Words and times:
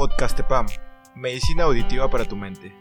Podcastepam, 0.00 0.64
medicina 1.14 1.64
auditiva 1.64 2.08
para 2.08 2.24
tu 2.24 2.34
mente. 2.34 2.74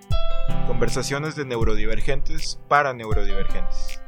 Conversaciones 0.68 1.36
de 1.36 1.44
neurodivergentes 1.44 2.58
para 2.70 2.94
neurodivergentes. 2.94 4.00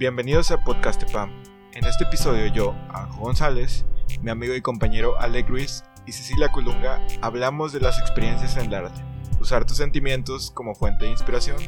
Bienvenidos 0.00 0.50
a 0.50 0.64
Podcastepam. 0.64 1.30
En 1.74 1.84
este 1.84 2.02
episodio 2.02 2.46
yo, 2.46 2.74
Anjo 2.88 3.20
González, 3.20 3.86
mi 4.20 4.32
amigo 4.32 4.56
y 4.56 4.60
compañero 4.60 5.16
Alec 5.20 5.48
Ruiz 5.48 5.84
y 6.06 6.10
Cecilia 6.10 6.50
Colunga 6.50 7.00
hablamos 7.22 7.72
de 7.72 7.78
las 7.78 8.00
experiencias 8.00 8.56
en 8.56 8.64
el 8.64 8.74
arte, 8.86 9.00
usar 9.40 9.64
tus 9.64 9.76
sentimientos 9.76 10.50
como 10.50 10.74
fuente 10.74 11.04
de 11.04 11.12
inspiración 11.12 11.58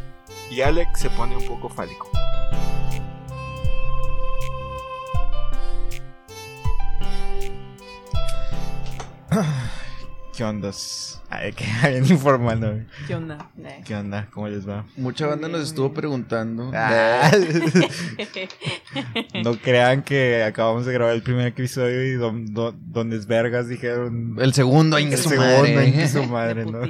y 0.50 0.62
Alec 0.62 0.96
se 0.96 1.10
pone 1.10 1.36
un 1.36 1.46
poco 1.46 1.68
fálico. 1.68 2.11
¿Qué 10.34 10.44
ondas? 10.44 11.20
Ay, 11.30 11.52
que 11.52 11.64
alguien 11.82 12.06
informando. 12.06 12.80
¿Qué 13.06 13.14
onda? 13.14 13.50
Eh. 13.58 13.82
¿Qué 13.84 13.94
onda? 13.94 14.28
¿Cómo 14.32 14.48
les 14.48 14.66
va? 14.68 14.84
Mucha 14.96 15.26
banda 15.26 15.48
nos 15.48 15.62
estuvo 15.62 15.92
preguntando. 15.92 16.70
Ah. 16.74 17.30
no 19.44 19.56
crean 19.58 20.02
que 20.02 20.42
acabamos 20.42 20.86
de 20.86 20.92
grabar 20.94 21.14
el 21.14 21.22
primer 21.22 21.48
episodio 21.48 22.02
y 22.04 22.12
don, 22.12 22.52
don, 22.54 22.76
donde 22.92 23.18
vergas 23.18 23.68
dijeron 23.68 24.36
El 24.40 24.54
segundo, 24.54 24.96
el 24.96 25.04
ingue 25.04 25.16
su 25.18 25.28
segundo, 25.28 25.58
madre. 25.62 25.88
ingue 25.88 26.08
su 26.08 26.24
madre, 26.24 26.64
¿no? 26.64 26.80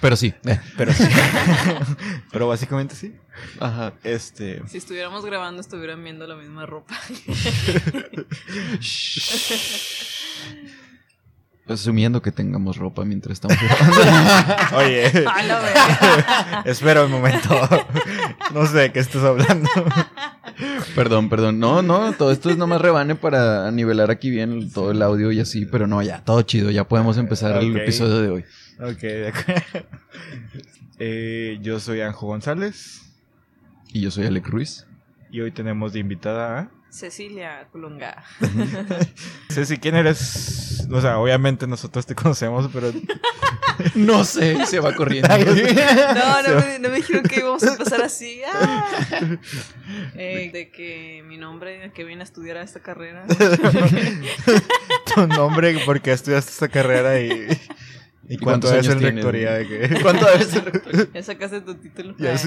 Pero 0.00 0.16
sí. 0.16 0.34
Pero 0.76 0.92
sí. 0.92 1.04
Pero 2.30 2.48
básicamente 2.48 2.94
sí. 2.94 3.14
Ajá. 3.58 3.94
Este. 4.04 4.62
Si 4.68 4.78
estuviéramos 4.78 5.24
grabando, 5.24 5.60
estuvieran 5.60 6.04
viendo 6.04 6.26
la 6.26 6.36
misma 6.36 6.66
ropa. 6.66 6.94
Asumiendo 11.66 12.20
que 12.20 12.30
tengamos 12.30 12.76
ropa 12.76 13.04
mientras 13.06 13.32
estamos 13.40 13.56
grabando. 13.62 14.76
Oye. 14.76 15.06
A 15.26 15.42
la 15.42 15.60
verga. 15.60 16.62
Espera 16.66 17.04
un 17.04 17.10
momento. 17.10 17.58
No 18.52 18.66
sé 18.66 18.76
de 18.78 18.92
qué 18.92 18.98
estás 19.00 19.22
hablando. 19.24 19.70
perdón, 20.94 21.30
perdón. 21.30 21.58
No, 21.58 21.80
no, 21.82 22.12
todo 22.12 22.32
esto 22.32 22.50
es 22.50 22.58
nomás 22.58 22.82
rebane 22.82 23.14
para 23.14 23.70
nivelar 23.70 24.10
aquí 24.10 24.28
bien 24.28 24.70
todo 24.72 24.90
el 24.90 25.00
audio 25.00 25.32
y 25.32 25.40
así. 25.40 25.64
Pero 25.64 25.86
no, 25.86 26.02
ya, 26.02 26.22
todo 26.22 26.42
chido. 26.42 26.70
Ya 26.70 26.84
podemos 26.86 27.16
empezar 27.16 27.56
el 27.62 27.74
episodio 27.76 28.20
de 28.20 28.28
hoy. 28.28 28.44
Ok, 28.80 29.00
de 29.00 29.28
acuerdo. 29.28 29.88
Eh, 30.98 31.58
yo 31.62 31.80
soy 31.80 32.02
Anjo 32.02 32.26
González 32.28 33.02
Y 33.92 34.00
yo 34.00 34.10
soy 34.12 34.26
Alec 34.26 34.46
Ruiz. 34.46 34.86
y 35.32 35.40
hoy 35.40 35.50
tenemos 35.50 35.92
de 35.92 35.98
invitada 36.00 36.58
a 36.58 36.68
Cecilia 36.90 37.66
Colunga. 37.72 38.22
Ceci, 39.50 39.78
¿quién 39.78 39.96
eres? 39.96 40.63
O 40.90 41.00
sea, 41.00 41.18
obviamente 41.18 41.66
nosotros 41.66 42.06
te 42.06 42.14
conocemos, 42.14 42.70
pero 42.72 42.92
No 43.94 44.24
sé, 44.24 44.66
se 44.66 44.80
va 44.80 44.94
corriendo. 44.94 45.28
No, 45.28 46.42
no 46.42 46.60
me, 46.60 46.78
no 46.78 46.88
me 46.88 46.96
dijeron 46.96 47.22
que 47.24 47.40
íbamos 47.40 47.62
a 47.62 47.72
empezar 47.72 48.02
así. 48.02 48.40
Ah. 48.56 48.88
Eh, 50.14 50.50
de 50.52 50.70
que 50.70 51.22
mi 51.26 51.36
nombre, 51.36 51.92
que 51.92 52.04
vine 52.04 52.22
a 52.22 52.24
estudiar 52.24 52.56
a 52.56 52.62
esta 52.62 52.80
carrera. 52.80 53.26
tu 55.14 55.26
nombre, 55.26 55.78
porque 55.84 56.12
estudiaste 56.12 56.50
esta 56.50 56.68
carrera 56.68 57.20
y, 57.20 57.48
y, 58.28 58.34
¿Y 58.34 58.38
cuántos 58.38 58.72
es 58.72 58.88
en 58.88 59.00
rectoría 59.00 59.52
de. 59.52 59.98
¿Cuánto 60.02 60.26
debe 60.26 60.44
ser? 60.44 61.12
Ya 61.12 61.22
sacaste 61.22 61.60
tu 61.60 61.74
título. 61.74 62.14
Ya 62.18 62.34
Ah. 62.34 62.38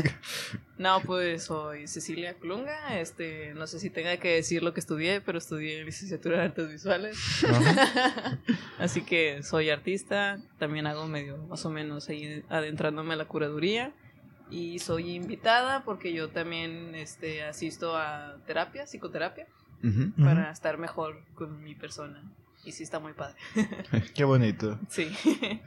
No, 0.78 1.02
pues 1.02 1.44
soy 1.44 1.88
Cecilia 1.88 2.36
Colunga. 2.36 3.00
Este, 3.00 3.53
no 3.56 3.66
sé 3.67 3.80
si 3.80 3.89
tenga 3.89 4.17
que 4.17 4.36
decir 4.36 4.64
lo 4.64 4.73
que 4.73 4.80
estudié, 4.80 5.22
pero 5.22 5.38
estudié 5.38 5.84
licenciatura 5.84 6.38
en 6.38 6.41
artes 6.41 6.69
visuales. 6.69 7.18
Así 8.79 9.01
que 9.01 9.44
soy 9.44 9.69
artista, 9.69 10.40
también 10.59 10.88
hago 10.88 11.07
medio 11.07 11.38
más 11.38 11.66
o 11.66 11.69
menos 11.69 12.09
ahí 12.09 12.44
adentrándome 12.50 13.13
a 13.13 13.18
la 13.18 13.25
curaduría 13.25 13.91
y 14.50 14.80
soy 14.80 15.12
invitada 15.16 15.84
porque 15.84 16.13
yo 16.13 16.30
también 16.30 16.96
este, 16.96 17.44
asisto 17.44 17.97
a 17.97 18.38
terapia, 18.46 18.85
psicoterapia, 18.85 19.47
para 20.22 20.51
estar 20.51 20.78
mejor 20.78 21.22
con 21.35 21.63
mi 21.63 21.75
persona. 21.75 22.22
Y 22.67 22.73
sí 22.73 22.83
está 22.83 23.00
muy 23.00 23.13
padre. 23.13 23.35
Qué 24.13 24.25
bonito. 24.25 24.78
Sí. 24.89 25.09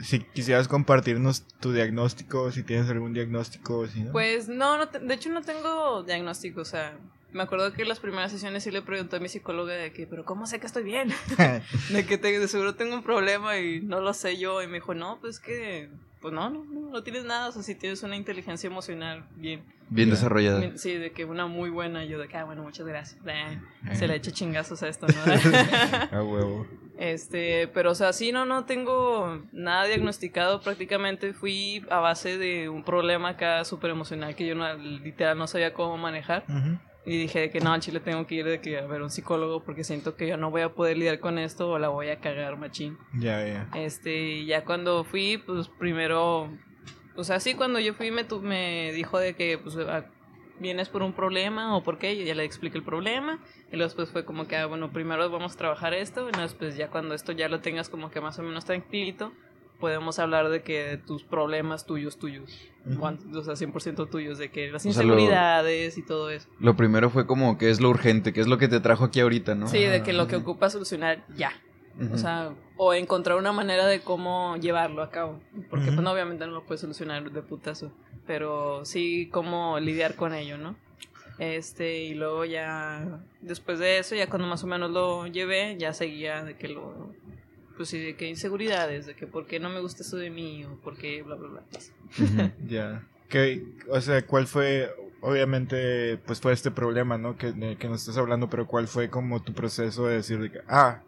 Si 0.00 0.20
quisieras 0.20 0.68
compartirnos 0.68 1.42
tu 1.60 1.72
diagnóstico, 1.72 2.52
si 2.52 2.62
tienes 2.62 2.90
algún 2.90 3.14
diagnóstico, 3.14 3.86
si 3.86 4.02
no. 4.02 4.12
Pues 4.12 4.48
no, 4.48 4.76
no 4.76 4.88
te- 4.88 4.98
de 4.98 5.14
hecho 5.14 5.30
no 5.30 5.40
tengo 5.40 6.02
diagnóstico, 6.02 6.60
o 6.60 6.64
sea, 6.66 6.98
me 7.32 7.42
acuerdo 7.42 7.72
que 7.72 7.82
en 7.82 7.88
las 7.88 8.00
primeras 8.00 8.32
sesiones 8.32 8.64
sí 8.64 8.70
le 8.70 8.82
pregunté 8.82 9.16
a 9.16 9.20
mi 9.20 9.28
psicóloga 9.28 9.72
de 9.72 9.92
que, 9.92 10.06
pero 10.06 10.24
¿cómo 10.26 10.46
sé 10.46 10.60
que 10.60 10.66
estoy 10.66 10.82
bien? 10.82 11.08
De 11.90 12.04
que 12.04 12.18
te- 12.18 12.38
de 12.38 12.48
seguro 12.48 12.74
tengo 12.74 12.94
un 12.96 13.02
problema 13.02 13.56
y 13.58 13.80
no 13.80 14.00
lo 14.00 14.12
sé 14.12 14.36
yo. 14.36 14.62
Y 14.62 14.66
me 14.66 14.74
dijo, 14.74 14.94
no, 14.94 15.18
pues 15.22 15.40
que, 15.40 15.88
pues 16.20 16.34
no, 16.34 16.50
no, 16.50 16.64
no, 16.64 16.90
no 16.90 17.02
tienes 17.02 17.24
nada. 17.24 17.48
O 17.48 17.52
sea, 17.52 17.62
si 17.62 17.74
tienes 17.74 18.02
una 18.02 18.16
inteligencia 18.16 18.66
emocional 18.66 19.24
bien. 19.36 19.62
Bien 19.92 20.08
Ya. 20.08 20.14
desarrollada. 20.14 20.60
bien- 20.60 20.78
Sí, 20.78 20.94
de 20.94 21.10
que 21.12 21.24
una 21.24 21.46
muy 21.46 21.70
buena. 21.70 22.04
Yo 22.04 22.18
de 22.18 22.28
que, 22.28 22.36
ah, 22.36 22.44
bueno, 22.44 22.62
muchas 22.62 22.86
gracias. 22.86 23.20
Eh. 23.26 23.58
Se 23.94 24.06
le 24.06 24.14
echa 24.16 24.30
chingazos 24.30 24.82
a 24.84 24.88
esto, 24.88 25.06
¿no? 25.08 25.14
a 26.18 26.22
huevo. 26.22 26.66
Este, 27.00 27.66
pero, 27.68 27.92
o 27.92 27.94
sea, 27.94 28.12
sí, 28.12 28.30
no, 28.30 28.44
no 28.44 28.66
tengo 28.66 29.42
nada 29.52 29.84
diagnosticado. 29.86 30.60
Prácticamente 30.60 31.32
fui 31.32 31.82
a 31.90 31.98
base 31.98 32.36
de 32.38 32.68
un 32.68 32.84
problema 32.84 33.30
acá 33.30 33.64
súper 33.64 33.90
emocional 33.90 34.36
que 34.36 34.46
yo 34.46 34.54
no, 34.54 34.72
literal 34.76 35.36
no 35.38 35.46
sabía 35.46 35.72
cómo 35.72 35.96
manejar. 35.96 36.44
Y 37.06 37.16
dije 37.16 37.50
que 37.50 37.60
no, 37.60 37.72
al 37.72 37.80
chile 37.80 37.98
tengo 38.00 38.26
que 38.26 38.34
ir 38.36 38.44
de 38.44 38.60
que 38.60 38.78
a 38.78 38.86
ver 38.86 39.00
un 39.00 39.08
psicólogo 39.10 39.64
porque 39.64 39.82
siento 39.82 40.14
que 40.16 40.28
yo 40.28 40.36
no 40.36 40.50
voy 40.50 40.60
a 40.60 40.74
poder 40.74 40.98
lidiar 40.98 41.18
con 41.18 41.38
esto 41.38 41.70
o 41.70 41.78
la 41.78 41.88
voy 41.88 42.10
a 42.10 42.20
cagar 42.20 42.58
machín. 42.58 42.98
Ya, 43.18 43.44
ya. 43.46 43.66
Este, 43.74 44.44
ya 44.44 44.66
cuando 44.66 45.02
fui, 45.04 45.38
pues 45.38 45.68
primero, 45.68 46.50
o 47.16 47.24
sea, 47.24 47.40
sí, 47.40 47.54
cuando 47.54 47.78
yo 47.80 47.94
fui 47.94 48.10
me, 48.10 48.24
tu- 48.24 48.42
me 48.42 48.92
dijo 48.92 49.18
de 49.18 49.34
que, 49.34 49.56
pues, 49.56 49.74
vienes 50.60 50.88
por 50.88 51.02
un 51.02 51.12
problema 51.12 51.76
o 51.76 51.82
por 51.82 51.98
qué, 51.98 52.16
yo 52.16 52.24
ya 52.24 52.34
le 52.34 52.44
expliqué 52.44 52.78
el 52.78 52.84
problema 52.84 53.38
y 53.72 53.76
luego 53.76 53.84
después 53.88 54.10
fue 54.10 54.24
como 54.24 54.46
que, 54.46 54.56
ah, 54.56 54.66
bueno, 54.66 54.92
primero 54.92 55.28
vamos 55.30 55.54
a 55.54 55.56
trabajar 55.56 55.94
esto 55.94 56.28
y 56.28 56.38
después 56.38 56.76
ya 56.76 56.88
cuando 56.88 57.14
esto 57.14 57.32
ya 57.32 57.48
lo 57.48 57.60
tengas 57.60 57.88
como 57.88 58.10
que 58.10 58.20
más 58.20 58.38
o 58.38 58.42
menos 58.42 58.64
tranquilito, 58.64 59.32
podemos 59.80 60.18
hablar 60.18 60.50
de 60.50 60.62
que 60.62 61.00
tus 61.06 61.24
problemas 61.24 61.86
tuyos, 61.86 62.18
tuyos, 62.18 62.54
Ujú. 62.84 63.38
o 63.38 63.42
sea, 63.42 63.56
100% 63.56 64.10
tuyos, 64.10 64.36
de 64.36 64.50
que 64.50 64.70
las 64.70 64.84
O 64.84 64.92
sea, 64.92 65.02
lo- 65.02 65.14
inseguridades 65.14 65.96
y 65.96 66.02
todo 66.04 66.28
eso. 66.30 66.48
Lo 66.60 66.76
primero 66.76 67.08
fue 67.08 67.26
como 67.26 67.56
que 67.56 67.70
es 67.70 67.80
lo 67.80 67.88
urgente, 67.88 68.34
que 68.34 68.40
es 68.42 68.46
lo 68.46 68.58
que 68.58 68.68
te 68.68 68.80
trajo 68.80 69.04
aquí 69.04 69.20
ahorita, 69.20 69.54
¿no? 69.54 69.68
Sí, 69.68 69.78
de 69.82 70.02
que 70.02 70.12
lo 70.12 70.26
que 70.26 70.36
ocupa 70.36 70.68
solucionar 70.68 71.24
ya. 71.34 71.52
Ujú. 71.98 72.14
O 72.14 72.18
sea, 72.18 72.54
o 72.76 72.92
encontrar 72.94 73.36
una 73.38 73.52
manera 73.52 73.86
de 73.86 74.00
cómo 74.00 74.56
llevarlo 74.58 75.02
a 75.02 75.10
cabo. 75.10 75.40
Porque 75.70 75.86
Ujú. 75.86 75.94
pues 75.96 76.00
no, 76.04 76.12
obviamente 76.12 76.46
no 76.46 76.52
lo 76.52 76.64
puedes 76.64 76.80
solucionar 76.82 77.30
de 77.30 77.42
putazo. 77.42 77.90
Pero 78.26 78.84
sí 78.84 79.28
cómo 79.32 79.78
lidiar 79.80 80.14
con 80.14 80.34
ello, 80.34 80.58
¿no? 80.58 80.76
Este, 81.38 82.04
y 82.04 82.14
luego 82.14 82.44
ya, 82.44 83.20
después 83.40 83.78
de 83.78 83.98
eso, 83.98 84.14
ya 84.14 84.28
cuando 84.28 84.46
más 84.46 84.62
o 84.62 84.66
menos 84.66 84.90
lo 84.90 85.26
llevé, 85.26 85.76
ya 85.78 85.94
seguía 85.94 86.44
de 86.44 86.54
que 86.54 86.68
lo, 86.68 87.14
pues 87.78 87.88
sí, 87.88 87.98
de 87.98 88.14
que 88.14 88.28
inseguridades, 88.28 89.06
de 89.06 89.14
que 89.14 89.26
por 89.26 89.46
qué 89.46 89.58
no 89.58 89.70
me 89.70 89.80
gusta 89.80 90.02
eso 90.02 90.18
de 90.18 90.28
mí, 90.28 90.66
o 90.66 90.76
por 90.82 90.98
qué 90.98 91.22
bla, 91.22 91.36
bla, 91.36 91.48
bla. 91.48 91.62
Ujú. 92.18 92.52
Ya. 92.68 93.02
Que, 93.30 93.64
o 93.88 94.00
sea, 94.02 94.26
¿cuál 94.26 94.46
fue, 94.48 94.90
obviamente, 95.22 96.18
pues 96.26 96.40
fue 96.40 96.52
este 96.52 96.70
problema, 96.70 97.16
¿no? 97.16 97.38
Que, 97.38 97.52
de 97.52 97.76
que 97.76 97.88
nos 97.88 98.00
estás 98.00 98.18
hablando, 98.18 98.50
pero 98.50 98.66
¿cuál 98.66 98.86
fue 98.86 99.08
como 99.08 99.42
tu 99.42 99.54
proceso 99.54 100.06
de 100.06 100.16
decir, 100.16 100.40
de 100.40 100.50
que, 100.50 100.60
ah, 100.68 101.00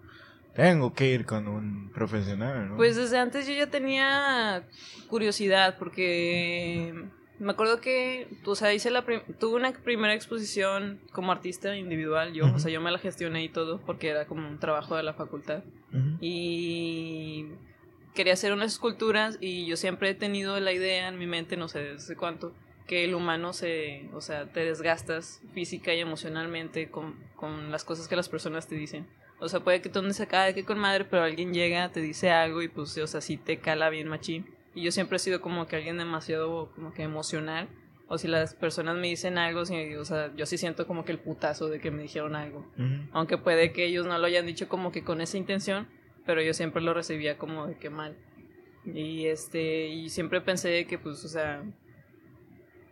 tengo 0.55 0.93
que 0.95 1.09
ir 1.11 1.25
con 1.25 1.49
un 1.49 1.91
profesional, 1.93 2.69
¿no? 2.71 2.77
Pues 2.77 2.97
desde 2.97 3.19
antes 3.19 3.47
yo 3.47 3.55
ya 3.55 3.69
tenía 3.69 4.65
curiosidad 5.09 5.77
porque 5.79 6.95
me 7.39 7.53
acuerdo 7.53 7.81
que, 7.81 8.29
o 8.45 8.55
sea, 8.55 8.73
hice 8.73 8.91
la 8.91 9.05
prim- 9.05 9.23
tuve 9.41 9.57
una 9.57 9.73
primera 9.73 10.15
exposición 10.15 11.01
como 11.13 11.33
artista 11.33 11.77
individual, 11.77 12.33
yo, 12.35 12.45
o 12.55 12.59
sea, 12.59 12.71
yo 12.71 12.81
me 12.81 12.91
la 12.91 12.99
gestioné 12.99 13.43
y 13.45 13.49
todo 13.49 13.81
porque 13.85 14.09
era 14.09 14.27
como 14.27 14.47
un 14.49 14.59
trabajo 14.59 14.97
de 14.97 15.03
la 15.03 15.15
facultad 15.15 15.63
y 16.21 17.47
quería 18.15 18.35
hacer 18.35 18.53
unas 18.53 18.73
esculturas 18.73 19.39
y 19.41 19.67
yo 19.67 19.77
siempre 19.77 20.11
he 20.11 20.15
tenido 20.15 20.59
la 20.61 20.73
idea 20.73 21.09
en 21.09 21.19
mi 21.19 21.27
mente, 21.27 21.57
no 21.57 21.69
sé 21.69 21.81
desde 21.81 22.15
cuánto, 22.17 22.53
que 22.87 23.05
el 23.05 23.15
humano 23.15 23.53
se, 23.53 24.09
o 24.13 24.21
sea, 24.21 24.47
te 24.53 24.65
desgastas 24.65 25.41
física 25.55 25.95
y 25.95 26.01
emocionalmente 26.01 26.91
con, 26.91 27.15
con 27.37 27.71
las 27.71 27.85
cosas 27.85 28.09
que 28.09 28.17
las 28.17 28.29
personas 28.29 28.69
te 28.69 28.75
dicen. 28.75 29.07
O 29.43 29.49
sea, 29.49 29.59
puede 29.59 29.83
que 29.83 29.89
tú 29.89 29.99
andes 29.99 30.21
acá 30.21 30.45
de 30.45 30.55
que 30.55 30.65
con 30.65 30.79
madre, 30.79 31.05
pero 31.05 31.25
alguien 31.25 31.53
llega, 31.53 31.91
te 31.91 32.01
dice 32.01 32.31
algo 32.31 32.63
y 32.63 32.69
pues, 32.69 32.97
o 32.97 33.07
sea, 33.09 33.21
sí 33.21 33.37
te 33.37 33.59
cala 33.59 33.91
bien 33.91 34.07
machín. 34.07 34.47
Y 34.73 34.83
yo 34.83 34.93
siempre 34.93 35.17
he 35.17 35.19
sido 35.19 35.41
como 35.41 35.67
que 35.67 35.75
alguien 35.75 35.99
demasiado 35.99 36.71
como 36.77 36.95
que 36.95 37.03
emocional. 37.03 37.69
O 38.07 38.19
si 38.19 38.29
las 38.29 38.55
personas 38.55 38.97
me 38.97 39.09
dicen 39.09 39.39
algo, 39.39 39.67
sí, 39.67 39.97
o 39.97 40.05
sea, 40.05 40.33
yo 40.37 40.47
sí 40.47 40.59
siento 40.59 40.87
como 40.87 41.05
que 41.05 41.11
el 41.11 41.19
putazo 41.19 41.69
de 41.69 41.81
que 41.81 41.91
me 41.91 42.03
dijeron 42.03 42.37
algo. 42.37 42.71
Aunque 43.11 43.37
puede 43.37 43.73
que 43.73 43.85
ellos 43.85 44.07
no 44.07 44.17
lo 44.17 44.27
hayan 44.27 44.47
dicho 44.47 44.69
como 44.69 44.93
que 44.93 45.03
con 45.03 45.21
esa 45.21 45.39
intención, 45.39 45.89
pero 46.25 46.41
yo 46.41 46.55
siempre 46.55 46.81
lo 46.81 46.95
recibía 46.95 47.37
como 47.37 47.67
de 47.67 47.77
que 47.77 47.91
mal. 47.91 48.17
Y 48.85 49.27
este, 49.27 49.89
y 49.89 50.09
siempre 50.09 50.41
pensé 50.41 50.87
que 50.87 50.99
pues, 50.99 51.25
o 51.25 51.29
sea, 51.29 51.65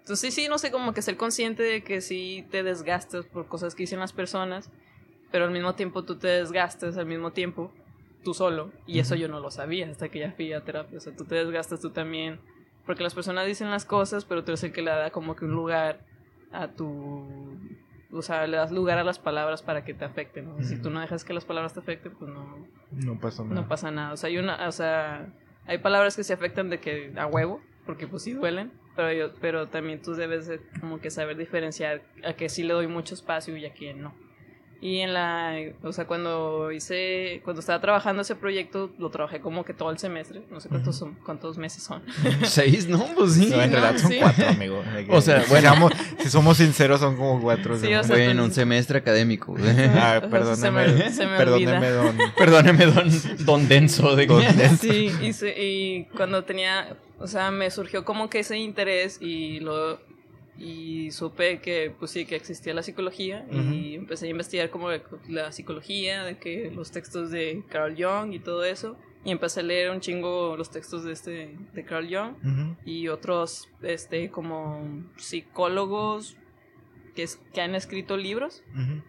Entonces 0.00 0.34
sí, 0.34 0.48
no 0.48 0.58
sé, 0.58 0.72
como 0.72 0.94
que 0.94 1.02
ser 1.02 1.16
consciente 1.16 1.62
de 1.62 1.84
que 1.84 2.00
sí 2.00 2.44
te 2.50 2.64
desgastas 2.64 3.26
por 3.26 3.46
cosas 3.46 3.76
que 3.76 3.84
dicen 3.84 4.00
las 4.00 4.12
personas, 4.12 4.68
pero 5.30 5.44
al 5.44 5.50
mismo 5.50 5.74
tiempo 5.74 6.04
tú 6.04 6.16
te 6.16 6.28
desgastas 6.28 6.96
al 6.96 7.06
mismo 7.06 7.32
tiempo 7.32 7.72
tú 8.24 8.34
solo. 8.34 8.70
Y 8.86 8.98
eso 8.98 9.14
yo 9.14 9.28
no 9.28 9.40
lo 9.40 9.50
sabía 9.50 9.88
hasta 9.88 10.08
que 10.08 10.20
ya 10.20 10.32
fui 10.32 10.52
a 10.52 10.64
terapia. 10.64 10.98
O 10.98 11.00
sea, 11.00 11.14
tú 11.14 11.24
te 11.24 11.34
desgastas 11.36 11.80
tú 11.80 11.90
también. 11.90 12.40
Porque 12.86 13.02
las 13.02 13.14
personas 13.14 13.46
dicen 13.46 13.70
las 13.70 13.84
cosas, 13.84 14.24
pero 14.24 14.44
tú 14.44 14.50
eres 14.50 14.64
el 14.64 14.72
que 14.72 14.82
le 14.82 14.90
da 14.90 15.10
como 15.10 15.36
que 15.36 15.44
un 15.44 15.52
lugar 15.52 16.00
a 16.52 16.68
tu... 16.68 17.56
O 18.12 18.22
sea, 18.22 18.46
le 18.48 18.56
das 18.56 18.72
lugar 18.72 18.98
a 18.98 19.04
las 19.04 19.20
palabras 19.20 19.62
para 19.62 19.84
que 19.84 19.94
te 19.94 20.04
afecten. 20.04 20.64
Si 20.64 20.76
tú 20.82 20.90
no 20.90 21.00
dejas 21.00 21.24
que 21.24 21.32
las 21.32 21.44
palabras 21.44 21.74
te 21.74 21.80
afecten, 21.80 22.12
pues 22.18 22.30
no, 22.30 22.66
No 22.90 23.20
pasa 23.20 23.44
nada. 23.44 23.54
no 23.54 23.68
pasa 23.68 23.90
nada. 23.92 24.12
O 24.12 24.16
sea, 24.16 24.28
hay 24.28 24.38
una, 24.38 24.66
o 24.66 24.72
sea, 24.72 25.32
hay 25.66 25.78
palabras 25.78 26.16
que 26.16 26.24
se 26.24 26.32
afectan 26.32 26.70
de 26.70 26.80
que 26.80 27.12
a 27.16 27.26
huevo, 27.26 27.60
porque 27.86 28.08
pues 28.08 28.24
sí 28.24 28.32
duelen, 28.32 28.72
pero 28.96 29.12
yo, 29.12 29.34
pero 29.40 29.68
también 29.68 30.02
tú 30.02 30.14
debes 30.14 30.48
de 30.48 30.60
como 30.80 30.98
que 31.00 31.10
saber 31.10 31.36
diferenciar 31.36 32.02
a 32.24 32.32
que 32.32 32.48
sí 32.48 32.64
le 32.64 32.72
doy 32.74 32.88
mucho 32.88 33.14
espacio 33.14 33.56
y 33.56 33.64
a 33.64 33.72
quién 33.72 34.02
no. 34.02 34.12
Y 34.82 35.00
en 35.00 35.12
la, 35.12 35.56
o 35.82 35.92
sea, 35.92 36.06
cuando 36.06 36.72
hice, 36.72 37.42
cuando 37.44 37.60
estaba 37.60 37.80
trabajando 37.82 38.22
ese 38.22 38.34
proyecto, 38.34 38.90
lo 38.98 39.10
trabajé 39.10 39.40
como 39.40 39.62
que 39.62 39.74
todo 39.74 39.90
el 39.90 39.98
semestre, 39.98 40.40
no 40.50 40.58
sé 40.58 40.70
cuántos 40.70 40.96
son, 40.96 41.16
cuántos 41.22 41.58
meses 41.58 41.82
son. 41.82 42.02
Seis, 42.44 42.88
¿no? 42.88 43.04
Pues 43.14 43.34
sí. 43.34 43.50
No, 43.50 43.60
en 43.60 43.72
realidad 43.72 43.98
son 43.98 44.10
sí. 44.10 44.18
cuatro, 44.20 44.48
amigo. 44.48 44.82
O 45.10 45.20
sea, 45.20 45.44
bueno. 45.50 45.90
si 46.18 46.30
somos 46.30 46.56
sinceros, 46.56 47.00
son 47.00 47.16
como 47.18 47.42
cuatro. 47.42 47.76
Sí, 47.76 47.92
o 47.92 48.02
sea, 48.02 48.16
Bueno, 48.16 48.42
un 48.44 48.48
pues- 48.48 48.54
semestre 48.54 48.98
académico. 48.98 49.54
Ah, 49.58 50.20
Se 50.22 50.28
perdóneme, 50.28 50.88
me- 50.94 51.10
se 51.12 51.26
me 51.26 51.36
perdóneme, 51.36 51.90
don. 51.90 52.16
Perdóneme, 52.38 52.86
don, 52.86 53.10
don 53.44 53.68
Denso. 53.68 54.16
De 54.16 54.24
Don 54.26 54.40
Denso. 54.56 54.76
Sí, 54.80 55.12
y, 55.20 55.32
se- 55.34 55.62
y 55.62 56.04
cuando 56.16 56.44
tenía, 56.44 56.96
o 57.18 57.26
sea, 57.26 57.50
me 57.50 57.70
surgió 57.70 58.06
como 58.06 58.30
que 58.30 58.38
ese 58.38 58.56
interés 58.56 59.18
y 59.20 59.60
lo 59.60 60.00
y 60.60 61.10
supe 61.10 61.60
que 61.60 61.90
pues 61.98 62.10
sí 62.10 62.26
que 62.26 62.36
existía 62.36 62.74
la 62.74 62.82
psicología 62.82 63.46
y 63.50 63.94
empecé 63.94 64.26
a 64.26 64.30
investigar 64.30 64.68
como 64.70 64.90
la 65.28 65.50
psicología, 65.52 66.22
de 66.24 66.36
que 66.38 66.70
los 66.70 66.90
textos 66.92 67.30
de 67.30 67.64
Carl 67.70 67.94
Jung 67.96 68.34
y 68.34 68.38
todo 68.40 68.62
eso 68.64 68.96
y 69.24 69.30
empecé 69.30 69.60
a 69.60 69.62
leer 69.62 69.90
un 69.90 70.00
chingo 70.00 70.56
los 70.58 70.70
textos 70.70 71.02
de 71.04 71.12
este 71.12 71.56
de 71.72 71.84
Carl 71.84 72.06
Jung 72.14 72.36
Ujú. 72.44 72.76
y 72.84 73.08
otros 73.08 73.68
este 73.82 74.30
como 74.30 75.02
psicólogos 75.16 76.36
que, 77.14 77.22
es- 77.22 77.36
que 77.54 77.60
han 77.62 77.74
escrito 77.74 78.16
libros 78.16 78.62
Ujú. 78.74 79.02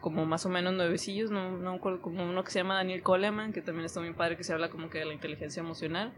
como 0.00 0.26
más 0.26 0.44
o 0.46 0.48
menos 0.48 0.72
nuevecillos, 0.74 1.30
no, 1.30 1.50
no 1.58 1.70
me 1.72 1.76
acuerdo, 1.76 2.00
como 2.02 2.24
uno 2.24 2.42
que 2.44 2.50
se 2.50 2.58
llama 2.60 2.74
Daniel 2.76 3.02
Coleman, 3.02 3.52
que 3.52 3.60
también 3.62 3.84
está 3.84 4.00
muy 4.00 4.12
padre, 4.14 4.36
que 4.36 4.42
se 4.44 4.52
habla 4.52 4.68
como 4.70 4.90
que 4.90 4.98
de 4.98 5.04
la 5.04 5.12
inteligencia 5.14 5.60
emocional, 5.60 6.12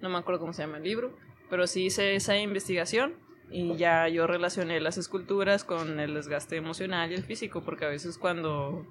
no 0.00 0.08
me 0.10 0.18
acuerdo 0.18 0.40
cómo 0.40 0.52
se 0.52 0.62
llama 0.62 0.76
el 0.78 0.82
libro, 0.84 1.16
pero 1.48 1.66
sí 1.66 1.86
hice 1.86 2.14
esa 2.16 2.36
investigación 2.36 3.14
y 3.50 3.76
ya 3.76 4.08
yo 4.08 4.26
relacioné 4.26 4.80
las 4.80 4.98
esculturas 4.98 5.64
con 5.64 5.98
el 6.00 6.14
desgaste 6.14 6.56
emocional 6.56 7.10
y 7.10 7.14
el 7.14 7.22
físico, 7.22 7.62
porque 7.62 7.84
a 7.84 7.88
veces 7.88 8.16
cuando, 8.18 8.86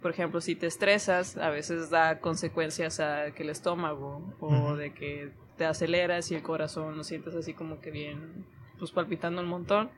por 0.00 0.10
ejemplo, 0.10 0.40
si 0.40 0.54
te 0.56 0.66
estresas, 0.66 1.36
a 1.36 1.50
veces 1.50 1.90
da 1.90 2.20
consecuencias 2.20 3.00
a 3.00 3.32
que 3.32 3.42
el 3.42 3.50
estómago 3.50 4.22
o 4.40 4.76
de 4.76 4.92
que 4.92 5.30
te 5.56 5.66
aceleras 5.66 6.30
y 6.30 6.34
el 6.34 6.42
corazón 6.42 6.96
lo 6.96 7.04
sientes 7.04 7.34
así 7.34 7.54
como 7.54 7.80
que 7.80 7.90
bien, 7.90 8.44
pues 8.78 8.90
palpitando 8.90 9.42
un 9.42 9.48
montón. 9.48 9.90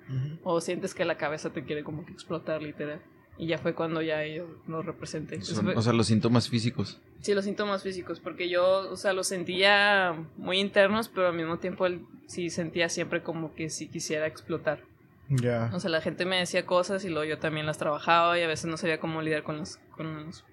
O 0.42 0.60
sientes 0.60 0.94
que 0.94 1.04
la 1.04 1.16
cabeza 1.16 1.50
te 1.50 1.64
quiere 1.64 1.84
como 1.84 2.04
que 2.04 2.12
explotar, 2.12 2.62
literal. 2.62 3.00
Y 3.38 3.46
ya 3.48 3.58
fue 3.58 3.74
cuando 3.74 4.00
ya 4.00 4.24
yo 4.26 4.46
lo 4.66 4.80
representé. 4.82 5.36
Eso 5.36 5.54
Son, 5.54 5.64
fue- 5.66 5.74
o 5.74 5.82
sea, 5.82 5.92
los 5.92 6.06
síntomas 6.06 6.48
físicos. 6.48 6.98
sí, 7.20 7.34
los 7.34 7.44
síntomas 7.44 7.82
físicos, 7.82 8.18
porque 8.20 8.48
yo, 8.48 8.90
o 8.90 8.96
sea, 8.96 9.12
los 9.12 9.28
sentía 9.28 10.14
muy 10.38 10.58
internos, 10.58 11.08
pero 11.08 11.28
al 11.28 11.34
mismo 11.34 11.58
tiempo 11.58 11.84
el- 11.86 12.06
sí 12.26 12.48
sentía 12.50 12.88
siempre 12.88 13.22
como 13.22 13.54
que 13.54 13.68
sí 13.68 13.88
quisiera 13.88 14.26
explotar. 14.26 14.80
Ya. 15.28 15.70
O 15.74 15.80
sea, 15.80 15.90
la 15.90 16.00
gente 16.00 16.24
me 16.24 16.38
decía 16.38 16.64
cosas 16.66 17.04
y 17.04 17.08
luego 17.10 17.24
yo 17.24 17.38
también 17.38 17.66
las 17.66 17.78
trabajaba 17.78 18.38
y 18.38 18.42
a 18.42 18.46
veces 18.46 18.66
no 18.66 18.76
sabía 18.76 19.00
cómo 19.00 19.20
lidiar 19.22 19.42
con 19.42 19.58
las, 19.58 19.78
con 19.96 20.26
las 20.26 20.44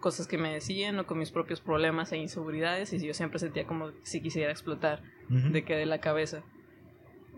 cosas 0.00 0.26
que 0.26 0.38
me 0.38 0.52
decían 0.52 0.98
o 0.98 1.06
con 1.06 1.18
mis 1.18 1.30
propios 1.30 1.60
problemas 1.60 2.10
e 2.12 2.16
inseguridades 2.16 2.92
y 2.92 3.06
yo 3.06 3.14
siempre 3.14 3.38
sentía 3.38 3.66
como 3.66 3.92
si 4.02 4.20
quisiera 4.20 4.50
explotar 4.50 5.02
de 5.28 5.64
que 5.64 5.74
de 5.76 5.86
la 5.86 5.98
cabeza. 6.00 6.42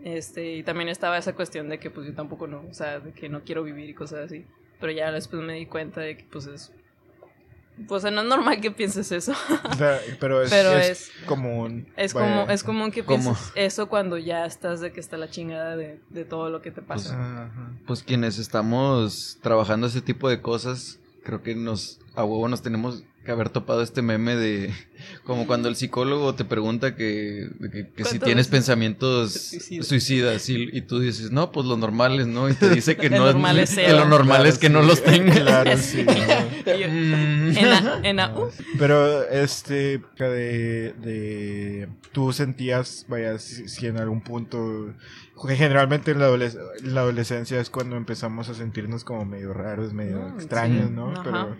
Este, 0.03 0.55
y 0.55 0.63
también 0.63 0.89
estaba 0.89 1.17
esa 1.17 1.33
cuestión 1.33 1.69
de 1.69 1.79
que 1.79 1.89
pues 1.89 2.07
yo 2.07 2.13
tampoco 2.13 2.47
no, 2.47 2.63
o 2.69 2.73
sea, 2.73 2.99
de 2.99 3.11
que 3.13 3.29
no 3.29 3.43
quiero 3.43 3.63
vivir 3.63 3.89
y 3.89 3.93
cosas 3.93 4.25
así. 4.25 4.45
Pero 4.79 4.91
ya 4.91 5.11
después 5.11 5.41
me 5.41 5.53
di 5.53 5.65
cuenta 5.65 6.01
de 6.01 6.17
que 6.17 6.23
pues 6.25 6.45
es 6.47 6.71
pues 7.87 8.03
no 8.05 8.21
es 8.21 8.27
normal 8.27 8.59
que 8.59 8.71
pienses 8.71 9.11
eso. 9.11 9.33
Pero 10.19 10.41
es, 10.41 10.49
Pero 10.49 10.71
es 10.77 10.89
es- 10.89 11.11
común. 11.27 11.87
Es 11.95 12.13
como 12.13 12.49
es 12.49 12.63
común 12.63 12.91
que 12.91 13.03
¿Cómo? 13.03 13.23
pienses 13.35 13.51
eso 13.55 13.87
cuando 13.87 14.17
ya 14.17 14.45
estás 14.45 14.81
de 14.81 14.91
que 14.91 14.99
está 14.99 15.15
la 15.17 15.29
chingada 15.29 15.75
de, 15.75 15.99
de 16.09 16.25
todo 16.25 16.49
lo 16.49 16.61
que 16.63 16.71
te 16.71 16.81
pasa. 16.81 17.13
Ajá. 17.13 17.51
Pues 17.85 18.01
quienes 18.01 18.39
estamos 18.39 19.37
trabajando 19.43 19.85
ese 19.87 20.01
tipo 20.01 20.27
de 20.27 20.41
cosas, 20.41 20.99
creo 21.23 21.43
que 21.43 21.53
nos, 21.55 21.99
a 22.15 22.23
huevo 22.23 22.47
nos 22.47 22.63
tenemos 22.63 23.03
que 23.27 23.33
haber 23.33 23.49
topado 23.49 23.81
este 23.81 24.01
meme 24.01 24.37
de 24.37 24.73
como 25.25 25.47
cuando 25.47 25.67
el 25.67 25.75
psicólogo 25.75 26.33
te 26.35 26.45
pregunta 26.45 26.95
que, 26.95 27.49
de 27.59 27.69
que, 27.69 27.89
que 27.89 27.89
si 27.89 28.03
¿Cuántas 28.03 28.19
tienes 28.21 28.35
veces 28.37 28.47
pensamientos 28.47 29.33
suicidas? 29.33 29.87
suicidas 29.87 30.49
y, 30.49 30.69
y 30.71 30.81
tú 30.81 30.99
dices, 30.99 31.31
no, 31.31 31.51
pues 31.51 31.65
los 31.65 31.77
normales, 31.77 32.27
¿no? 32.27 32.49
Y 32.49 32.53
te 32.53 32.69
dice 32.69 32.95
que 32.95 33.09
Lo 33.17 33.17
no, 33.17 33.25
normal 33.25 33.59
es 33.59 33.75
que 33.75 33.91
lo 33.91 34.05
normal 34.05 34.37
Claro, 34.37 34.49
es 34.49 34.57
que 34.57 34.69
sí. 35.81 36.05
no 38.13 38.27
los 38.29 38.29
uh, 38.29 38.49
Pero, 38.79 39.29
este, 39.29 40.01
de, 40.17 40.93
de, 40.93 41.89
tú 42.13 42.31
sentías, 42.31 43.05
vaya, 43.09 43.37
si, 43.39 43.67
si 43.67 43.87
en 43.87 43.97
algún 43.97 44.21
punto, 44.21 44.93
generalmente 45.45 46.11
en 46.11 46.19
la, 46.19 46.29
adoles- 46.29 46.57
en 46.83 46.95
la 46.95 47.01
adolescencia 47.01 47.59
es 47.59 47.69
cuando 47.69 47.95
empezamos 47.95 48.49
a 48.49 48.53
sentirnos 48.53 49.03
como 49.03 49.23
medio 49.25 49.53
raros, 49.53 49.93
medio 49.93 50.19
Mm, 50.19 50.35
extraños, 50.39 50.87
sí. 50.87 50.93
¿no? 50.93 51.11
Ajá. 51.11 51.21
Pero, 51.23 51.57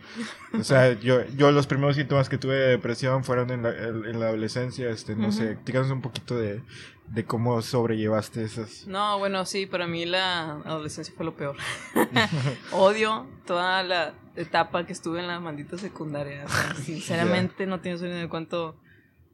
o 0.60 0.64
sea, 0.64 0.94
yo, 1.00 1.26
yo 1.36 1.52
los 1.52 1.68
primeros 1.68 1.96
síntomas 1.96 2.30
que 2.30 2.38
tuve 2.38 2.56
de 2.56 2.68
depresión 2.70 3.24
fueron 3.24 3.52
en 3.52 3.64
la, 3.64 3.70
en 3.70 4.20
la 4.20 4.28
adolescencia, 4.28 4.90
este, 4.90 5.16
no 5.16 5.28
Ujú. 5.30 5.38
sé, 5.38 5.58
díganos 5.66 5.92
un 5.92 6.02
poquito 6.02 6.36
de, 6.38 6.62
de 7.08 7.24
cómo 7.26 7.62
sobrellevaste 7.62 8.44
esas. 8.44 8.88
No, 8.88 9.20
bueno, 9.20 9.46
sí, 9.46 9.66
para 9.66 9.86
mí 9.88 10.06
la 10.06 10.54
adolescencia 10.66 11.14
fue 11.16 11.26
lo 11.26 11.36
peor. 11.36 11.56
Odio 12.72 13.28
toda 13.46 13.84
la 13.84 14.14
etapa 14.36 14.86
que 14.86 14.94
estuve 14.94 15.20
en 15.20 15.28
la 15.28 15.40
maldita 15.40 15.78
secundaria. 15.78 16.44
O 16.46 16.50
sea, 16.50 16.76
sinceramente 16.84 17.66
no 17.66 17.80
tienes 17.80 18.02
una 18.02 18.10
idea 18.12 18.22
de 18.22 18.30
cuánto 18.30 18.76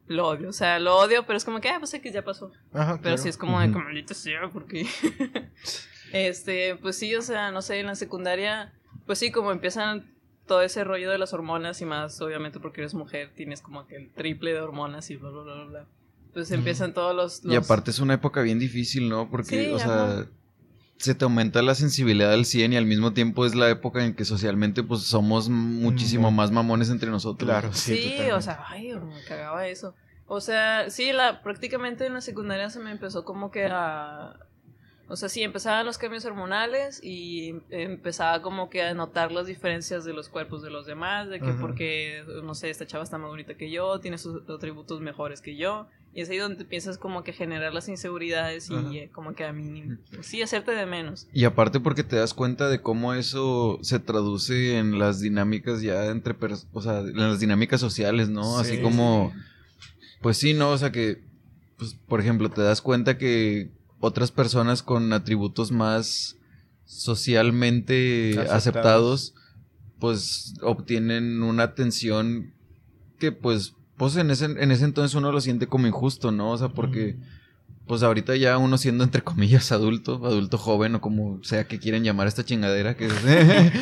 lo 0.06 0.28
odio. 0.28 0.48
O 0.48 0.52
sea, 0.52 0.78
lo 0.78 0.96
odio, 0.96 1.24
pero 1.26 1.36
es 1.36 1.44
como 1.44 1.60
que, 1.60 1.68
ah, 1.68 1.78
pues 1.78 1.92
que 2.00 2.12
ya 2.12 2.22
pasó. 2.22 2.52
Ajá, 2.72 2.92
Pero 2.92 3.02
claro. 3.02 3.18
sí 3.18 3.28
es 3.28 3.36
como 3.36 3.60
de 3.60 3.68
maldita 3.68 4.14
sea, 4.14 4.48
porque. 4.52 4.86
este, 6.12 6.76
pues 6.76 6.96
sí, 6.96 7.14
o 7.14 7.22
sea, 7.22 7.50
no 7.50 7.62
sé, 7.62 7.80
en 7.80 7.86
la 7.86 7.94
secundaria, 7.94 8.72
pues 9.06 9.18
sí, 9.18 9.30
como 9.30 9.52
empiezan 9.52 10.12
todo 10.46 10.62
ese 10.62 10.84
rollo 10.84 11.10
de 11.10 11.18
las 11.18 11.32
hormonas 11.32 11.80
y 11.80 11.86
más, 11.86 12.20
obviamente 12.20 12.60
porque 12.60 12.82
eres 12.82 12.94
mujer, 12.94 13.32
tienes 13.34 13.62
como 13.62 13.86
que 13.86 13.96
el 13.96 14.10
triple 14.10 14.52
de 14.52 14.60
hormonas 14.60 15.10
y 15.10 15.16
bla, 15.16 15.30
bla, 15.30 15.42
bla, 15.42 15.64
bla. 15.64 15.86
Pues 16.34 16.50
empiezan 16.50 16.92
todos 16.92 17.14
los, 17.14 17.44
Y 17.44 17.54
aparte 17.54 17.92
es 17.92 18.00
una 18.00 18.14
época 18.14 18.42
bien 18.42 18.58
difícil, 18.58 19.08
¿no? 19.08 19.30
Porque, 19.30 19.66
Sí, 19.66 19.70
o 19.70 19.78
sea. 19.78 20.26
Se 20.98 21.14
te 21.14 21.24
aumenta 21.24 21.62
la 21.62 21.74
sensibilidad 21.74 22.32
al 22.32 22.44
100 22.44 22.72
y 22.72 22.76
al 22.76 22.86
mismo 22.86 23.12
tiempo 23.12 23.44
es 23.44 23.54
la 23.54 23.68
época 23.68 24.04
en 24.04 24.14
que 24.14 24.24
socialmente 24.24 24.82
pues 24.82 25.02
somos 25.02 25.48
muchísimo 25.48 26.30
más 26.30 26.50
mamones 26.50 26.90
entre 26.90 27.10
nosotros. 27.10 27.48
Claro, 27.48 27.72
Sí, 27.72 28.14
sí, 28.16 28.30
o 28.30 28.40
sea, 28.40 28.64
ay, 28.68 28.92
me 28.94 29.22
cagaba 29.24 29.66
eso. 29.66 29.94
O 30.26 30.40
sea, 30.40 30.88
sí, 30.90 31.12
la, 31.12 31.42
prácticamente 31.42 32.06
en 32.06 32.14
la 32.14 32.20
secundaria 32.20 32.70
se 32.70 32.80
me 32.80 32.90
empezó 32.90 33.24
como 33.24 33.50
que 33.50 33.66
a... 33.66 34.38
O 35.06 35.16
sea, 35.16 35.28
sí, 35.28 35.42
empezaban 35.42 35.84
los 35.84 35.98
cambios 35.98 36.24
hormonales 36.24 36.98
y 37.02 37.54
empezaba 37.70 38.40
como 38.40 38.70
que 38.70 38.82
a 38.82 38.94
notar 38.94 39.32
las 39.32 39.46
diferencias 39.46 40.04
de 40.04 40.14
los 40.14 40.28
cuerpos 40.30 40.62
de 40.62 40.70
los 40.70 40.86
demás, 40.86 41.28
de 41.28 41.40
que 41.40 41.50
Ajá. 41.50 41.60
porque, 41.60 42.24
no 42.42 42.54
sé, 42.54 42.70
esta 42.70 42.86
chava 42.86 43.04
está 43.04 43.18
más 43.18 43.28
bonita 43.28 43.54
que 43.54 43.70
yo, 43.70 44.00
tiene 44.00 44.16
sus 44.16 44.48
atributos 44.48 45.02
mejores 45.02 45.42
que 45.42 45.56
yo, 45.56 45.88
y 46.14 46.22
es 46.22 46.30
ahí 46.30 46.38
donde 46.38 46.62
empiezas 46.62 46.96
como 46.96 47.22
que 47.22 47.32
a 47.32 47.34
generar 47.34 47.74
las 47.74 47.88
inseguridades 47.88 48.70
y 48.70 48.98
eh, 48.98 49.10
como 49.12 49.34
que 49.34 49.44
a 49.44 49.52
mí, 49.52 49.84
sí, 50.22 50.40
hacerte 50.42 50.70
de 50.70 50.86
menos. 50.86 51.26
Y 51.34 51.44
aparte 51.44 51.80
porque 51.80 52.04
te 52.04 52.16
das 52.16 52.32
cuenta 52.32 52.68
de 52.68 52.80
cómo 52.80 53.12
eso 53.14 53.78
se 53.82 53.98
traduce 53.98 54.78
en 54.78 54.98
las 54.98 55.20
dinámicas 55.20 55.82
ya 55.82 56.06
entre, 56.06 56.34
o 56.72 56.80
sea, 56.80 57.00
en 57.00 57.16
las 57.16 57.40
dinámicas 57.40 57.80
sociales, 57.80 58.28
¿no? 58.30 58.58
Así 58.58 58.76
Sí, 58.76 58.82
como, 58.82 59.32
pues 60.22 60.38
sí, 60.38 60.54
¿no? 60.54 60.70
O 60.70 60.78
sea 60.78 60.92
que, 60.92 61.20
pues, 61.76 61.94
por 62.08 62.20
ejemplo, 62.20 62.48
te 62.48 62.62
das 62.62 62.80
cuenta 62.80 63.18
que 63.18 63.70
otras 64.04 64.30
personas 64.30 64.82
con 64.82 65.12
atributos 65.12 65.72
más 65.72 66.36
socialmente 66.84 68.30
Aceptados. 68.30 68.52
aceptados, 68.52 69.34
pues 69.98 70.54
obtienen 70.62 71.42
una 71.42 71.62
atención 71.64 72.52
que 73.18 73.32
pues, 73.32 73.74
pues 73.96 74.16
en 74.16 74.30
ese, 74.30 74.44
en 74.46 74.70
ese 74.70 74.84
entonces 74.84 75.14
uno 75.14 75.32
lo 75.32 75.40
siente 75.40 75.66
como 75.66 75.86
injusto, 75.86 76.30
¿no? 76.32 76.50
O 76.50 76.58
sea, 76.58 76.68
porque... 76.68 77.16
Pues 77.86 78.02
ahorita 78.02 78.34
ya 78.36 78.56
uno 78.56 78.78
siendo 78.78 79.04
entre 79.04 79.20
comillas 79.22 79.70
adulto, 79.70 80.14
adulto 80.24 80.56
joven 80.56 80.94
o 80.94 81.00
como 81.02 81.44
sea 81.44 81.64
que 81.64 81.78
quieren 81.78 82.02
llamar 82.02 82.24
a 82.24 82.28
esta 82.30 82.42
chingadera 82.42 82.96
que, 82.96 83.08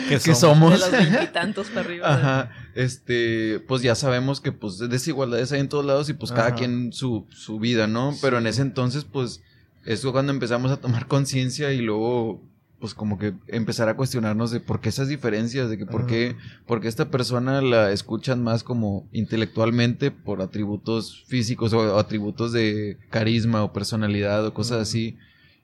que 0.09 0.19
somos? 0.19 0.39
somos. 0.41 0.73
De 0.73 0.79
los 0.79 0.91
veintitantos 0.91 1.69
para 1.69 1.81
arriba. 1.83 2.13
Ajá, 2.13 2.51
este, 2.75 3.61
pues 3.69 3.81
ya 3.83 3.95
sabemos 3.95 4.41
que 4.41 4.51
pues 4.51 4.79
desigualdades 4.79 5.53
hay 5.53 5.61
en 5.61 5.69
todos 5.69 5.85
lados 5.85 6.09
y 6.09 6.15
pues 6.15 6.33
cada 6.33 6.57
quien 6.57 6.93
su, 6.93 7.29
su 7.31 7.61
vida, 7.61 7.87
¿no? 7.87 8.13
Pero 8.21 8.39
en 8.39 8.49
ese 8.49 8.63
entonces 8.63 9.05
pues 9.05 9.41
es 9.85 10.05
cuando 10.05 10.33
empezamos 10.33 10.71
a 10.71 10.79
tomar 10.79 11.07
conciencia 11.07 11.73
y 11.73 11.81
luego 11.81 12.43
pues 12.83 12.95
como 12.95 13.17
que 13.17 13.33
empezar 13.47 13.89
a 13.89 13.95
cuestionarnos 13.95 14.51
de 14.51 14.59
por 14.59 14.81
qué 14.81 14.89
esas 14.89 15.07
diferencias, 15.07 15.71
de 15.71 15.79
que 15.79 15.87
por 15.87 16.05
qué, 16.07 16.35
porque 16.67 16.89
esta 16.89 17.13
persona 17.13 17.63
la 17.63 17.93
escuchan 17.93 18.43
más 18.43 18.65
como 18.65 19.09
intelectualmente 19.13 20.11
por 20.11 20.43
atributos 20.43 21.25
físicos 21.29 21.73
o 21.75 21.97
atributos 21.97 22.51
de 22.51 22.99
carisma 23.09 23.63
o 23.63 23.73
personalidad 23.73 24.45
o 24.45 24.53
cosas 24.53 24.81
así. 24.81 25.17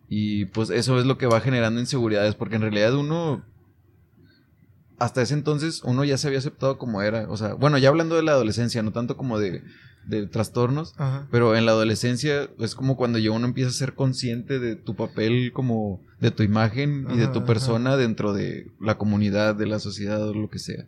Y 0.08 0.44
pues 0.44 0.70
eso 0.70 1.00
es 1.00 1.06
lo 1.06 1.18
que 1.18 1.26
va 1.26 1.40
generando 1.40 1.80
inseguridades, 1.80 2.36
porque 2.36 2.54
en 2.54 2.62
realidad 2.62 2.94
uno, 2.94 3.44
hasta 5.00 5.20
ese 5.20 5.34
entonces, 5.34 5.82
uno 5.82 6.04
ya 6.04 6.18
se 6.18 6.28
había 6.28 6.38
aceptado 6.38 6.78
como 6.78 7.02
era. 7.02 7.28
O 7.30 7.36
sea, 7.36 7.54
bueno, 7.54 7.78
ya 7.78 7.88
hablando 7.88 8.14
de 8.14 8.22
la 8.22 8.30
adolescencia, 8.30 8.80
no 8.84 8.92
tanto 8.92 9.16
como 9.16 9.40
de 9.40 9.64
de 10.08 10.26
trastornos, 10.26 10.94
pero 11.30 11.54
en 11.54 11.66
la 11.66 11.72
adolescencia 11.72 12.48
es 12.58 12.74
como 12.74 12.96
cuando 12.96 13.18
ya 13.18 13.30
uno 13.30 13.46
empieza 13.46 13.70
a 13.70 13.74
ser 13.74 13.94
consciente 13.94 14.58
de 14.58 14.76
tu 14.76 14.96
papel 14.96 15.52
como 15.52 16.00
de 16.20 16.30
tu 16.30 16.42
imagen 16.42 17.06
y 17.12 17.16
de 17.16 17.28
tu 17.28 17.44
persona 17.44 17.96
dentro 17.96 18.32
de 18.32 18.66
la 18.80 18.98
comunidad, 18.98 19.54
de 19.54 19.66
la 19.66 19.78
sociedad 19.78 20.26
o 20.26 20.34
lo 20.34 20.50
que 20.50 20.58
sea. 20.58 20.86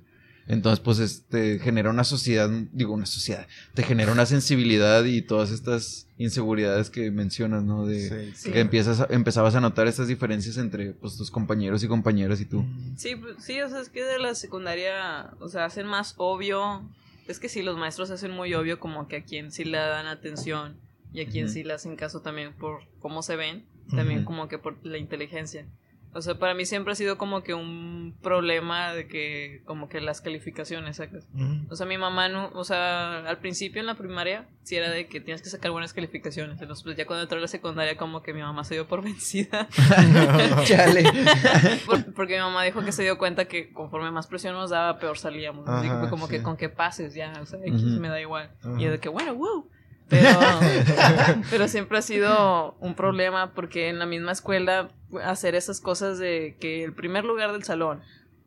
Entonces, 0.51 0.81
pues, 0.81 0.99
este, 0.99 1.61
genera 1.61 1.91
una 1.91 2.03
sociedad, 2.03 2.51
digo, 2.73 2.93
una 2.93 3.07
sociedad, 3.07 3.47
te 3.75 3.85
genera 3.85 4.11
una 4.11 4.27
sensibilidad 4.27 5.05
y 5.05 5.23
todas 5.23 5.53
estas 5.53 6.09
inseguridades 6.19 6.91
que 6.91 7.13
mencionas, 7.13 7.63
¿no? 7.63 7.87
De 7.87 8.33
que 8.43 8.59
empiezas 8.59 9.07
empezabas 9.11 9.55
a 9.55 9.61
notar 9.61 9.87
estas 9.87 10.09
diferencias 10.09 10.57
entre, 10.57 10.93
pues, 10.93 11.17
tus 11.17 11.31
compañeros 11.31 11.85
y 11.85 11.89
compañeras 11.89 12.41
y 12.41 12.47
tú. 12.47 12.65
Sí, 12.97 13.15
pues, 13.15 13.37
sí, 13.39 13.61
o 13.61 13.69
sea, 13.69 13.81
es 13.81 13.91
que 13.91 14.03
de 14.03 14.19
la 14.19 14.35
secundaria, 14.35 15.31
o 15.39 15.49
sea, 15.49 15.67
hacen 15.67 15.87
más 15.87 16.15
obvio 16.17 16.83
es 17.29 17.39
que 17.39 17.49
sí, 17.49 17.63
los 17.63 17.77
maestros 17.77 18.11
hacen 18.11 18.31
muy 18.31 18.55
obvio 18.55 18.81
como 18.81 19.09
que 19.09 19.17
a 19.17 19.25
quien 19.25 19.53
sí 19.53 19.65
le 19.65 19.79
dan 19.79 20.07
atención 20.07 20.81
y 21.13 21.23
a 21.23 21.27
quien 21.27 21.49
sí 21.49 21.65
le 21.65 21.73
hacen 21.73 21.97
caso 21.97 22.23
también 22.23 22.53
por 22.55 22.83
cómo 23.01 23.23
se 23.23 23.37
ven, 23.37 23.67
también 23.95 24.25
como 24.25 24.49
que 24.49 24.59
por 24.59 24.85
la 24.85 24.99
inteligencia. 24.99 25.67
O 26.13 26.23
sea, 26.23 26.35
para 26.35 26.55
mí 26.55 26.67
siempre 26.67 26.93
ha 26.93 26.97
sido 26.97 27.17
como 27.19 27.43
que 27.43 27.55
un 27.55 28.17
problema 28.21 28.93
de 28.93 29.07
que, 29.07 29.63
como 29.65 29.89
que 29.89 30.01
las 30.01 30.21
calificaciones 30.21 30.97
sacas. 30.97 31.29
O 31.69 31.77
sea, 31.77 31.87
mi 31.87 31.99
mamá 31.99 32.29
no, 32.29 32.51
o 32.55 32.65
sea, 32.65 33.19
al 33.21 33.39
principio 33.39 33.81
en 33.81 33.87
la 33.87 33.95
primaria 33.95 34.49
sí 34.65 34.75
era 34.75 34.91
de 34.91 35.07
que 35.07 35.21
tienes 35.21 35.41
que 35.41 35.51
sacar 35.51 35.71
buenas 35.71 35.93
calificaciones. 35.93 36.61
Entonces, 36.61 36.83
pues 36.83 36.97
ya 36.97 37.07
cuando 37.07 37.23
entró 37.23 37.39
a 37.39 37.41
la 37.41 37.49
secundaria, 37.49 37.97
como 37.97 38.23
que 38.23 38.35
mi 38.35 38.41
mamá 38.41 38.65
se 38.65 38.75
dio 38.75 38.89
por 38.89 39.03
vencida. 39.05 39.69
Chale. 40.65 41.05
porque 42.17 42.35
mi 42.35 42.41
mamá 42.41 42.65
dijo 42.65 42.85
que 42.85 42.93
se 42.93 43.05
dio 43.05 43.17
cuenta 43.17 43.45
que 43.45 43.73
conforme 43.73 44.11
más 44.11 44.27
presión 44.27 44.55
nos 44.55 44.71
daba, 44.71 44.99
peor 44.99 45.17
salíamos. 45.17 45.65
como 46.11 46.27
que 46.27 46.43
con 46.43 46.57
que 46.57 46.69
pases 46.69 47.15
ya, 47.15 47.33
o 47.41 47.47
sea, 47.47 47.61
X 47.65 47.83
me 47.83 48.09
da 48.09 48.21
igual. 48.21 48.51
Y 48.79 48.87
de 48.87 48.99
que, 48.99 49.09
bueno, 49.09 49.35
wow. 49.35 49.69
Pero, 50.11 50.29
pero 51.51 51.69
siempre 51.69 51.99
ha 51.99 52.03
sido 52.03 52.77
un 52.81 52.95
problema 52.95 53.55
porque 53.55 53.89
en 53.89 53.99
la 53.99 54.07
misma 54.07 54.33
escuela 54.33 54.91
hacer 55.25 55.55
esas 55.55 55.81
cosas 55.81 56.19
de 56.19 56.57
que 56.61 56.85
el 56.85 56.93
primer 56.93 57.25
lugar 57.25 57.53
del 57.53 57.63
salón 57.63 58.03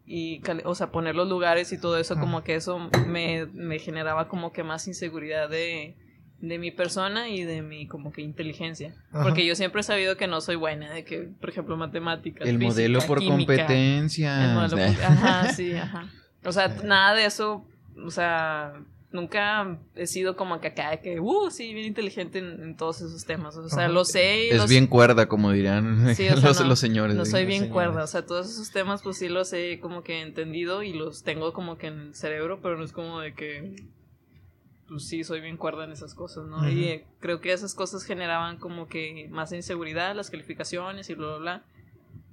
y, 0.05 0.41
o 0.65 0.75
sea, 0.75 0.91
poner 0.91 1.15
los 1.15 1.29
lugares 1.29 1.71
y 1.71 1.79
todo 1.79 1.97
eso, 1.97 2.19
como 2.19 2.43
que 2.43 2.55
eso 2.55 2.89
me, 3.07 3.45
me 3.53 3.79
generaba 3.79 4.27
como 4.27 4.51
que 4.51 4.61
más 4.63 4.87
inseguridad 4.87 5.49
de, 5.49 5.95
de 6.43 6.59
mi 6.59 6.71
persona 6.71 7.29
y 7.29 7.43
de 7.43 7.61
mi 7.61 7.87
como 7.87 8.11
que 8.11 8.21
inteligencia. 8.21 8.93
Porque 9.11 9.45
yo 9.45 9.55
siempre 9.55 9.79
he 9.79 9.83
sabido 9.83 10.17
que 10.17 10.27
no 10.27 10.41
soy 10.41 10.57
buena, 10.57 10.91
de 10.91 11.05
que, 11.05 11.29
por 11.39 11.49
ejemplo, 11.49 11.77
matemáticas. 11.77 12.45
El 12.45 12.59
modelo 12.59 12.99
por 13.07 13.25
competencia. 13.25 14.61
ajá, 14.61 15.53
sí, 15.53 15.73
ajá. 15.73 16.09
O 16.43 16.51
sea, 16.51 16.67
nada 16.83 17.15
de 17.15 17.25
eso, 17.25 17.65
o 18.05 18.11
sea, 18.11 18.73
nunca 19.13 19.79
he 19.95 20.07
sido 20.07 20.35
como 20.35 20.59
que 20.59 20.67
acá, 20.67 20.97
que, 20.97 21.19
uh, 21.19 21.49
sí, 21.51 21.73
bien 21.73 21.85
inteligente 21.85 22.39
en, 22.39 22.75
todos 22.75 22.99
esos 23.01 23.23
temas. 23.25 23.55
O 23.55 23.69
sea, 23.69 23.87
lo 23.87 24.03
sé. 24.03 24.49
Es 24.49 24.67
bien 24.67 24.87
cuerda, 24.87 25.27
como 25.27 25.51
dirán 25.51 26.05
los, 26.67 26.79
señores. 26.79 27.15
No 27.15 27.23
soy 27.23 27.45
bien 27.45 27.69
cuerda. 27.69 28.03
O 28.03 28.07
sea, 28.07 28.25
todos 28.25 28.49
esos 28.49 28.71
temas, 28.71 29.01
pues 29.01 29.17
sí 29.17 29.29
los 29.29 29.53
he 29.53 29.79
como 29.79 30.03
que 30.03 30.21
entendido 30.21 30.83
y 30.83 30.93
los 30.93 31.23
tengo 31.23 31.53
como 31.53 31.77
que 31.77 31.87
en 31.87 31.99
el 31.99 32.15
cerebro, 32.15 32.59
pero 32.61 32.77
no 32.77 32.83
es 32.83 32.91
como 32.91 33.21
de 33.21 33.33
que. 33.33 33.75
Pues 34.89 35.07
sí, 35.07 35.23
soy 35.23 35.39
bien 35.39 35.57
cuerda 35.57 35.85
en 35.85 35.91
esas 35.91 36.13
cosas, 36.13 36.45
¿no? 36.45 36.69
Y 36.69 36.83
eh, 36.85 37.05
creo 37.19 37.39
que 37.39 37.53
esas 37.53 37.73
cosas 37.73 38.03
generaban 38.03 38.57
como 38.57 38.87
que 38.87 39.29
más 39.31 39.53
inseguridad, 39.53 40.13
las 40.13 40.29
calificaciones 40.29 41.09
y 41.09 41.13
bla, 41.13 41.27
bla, 41.27 41.37
bla. 41.37 41.63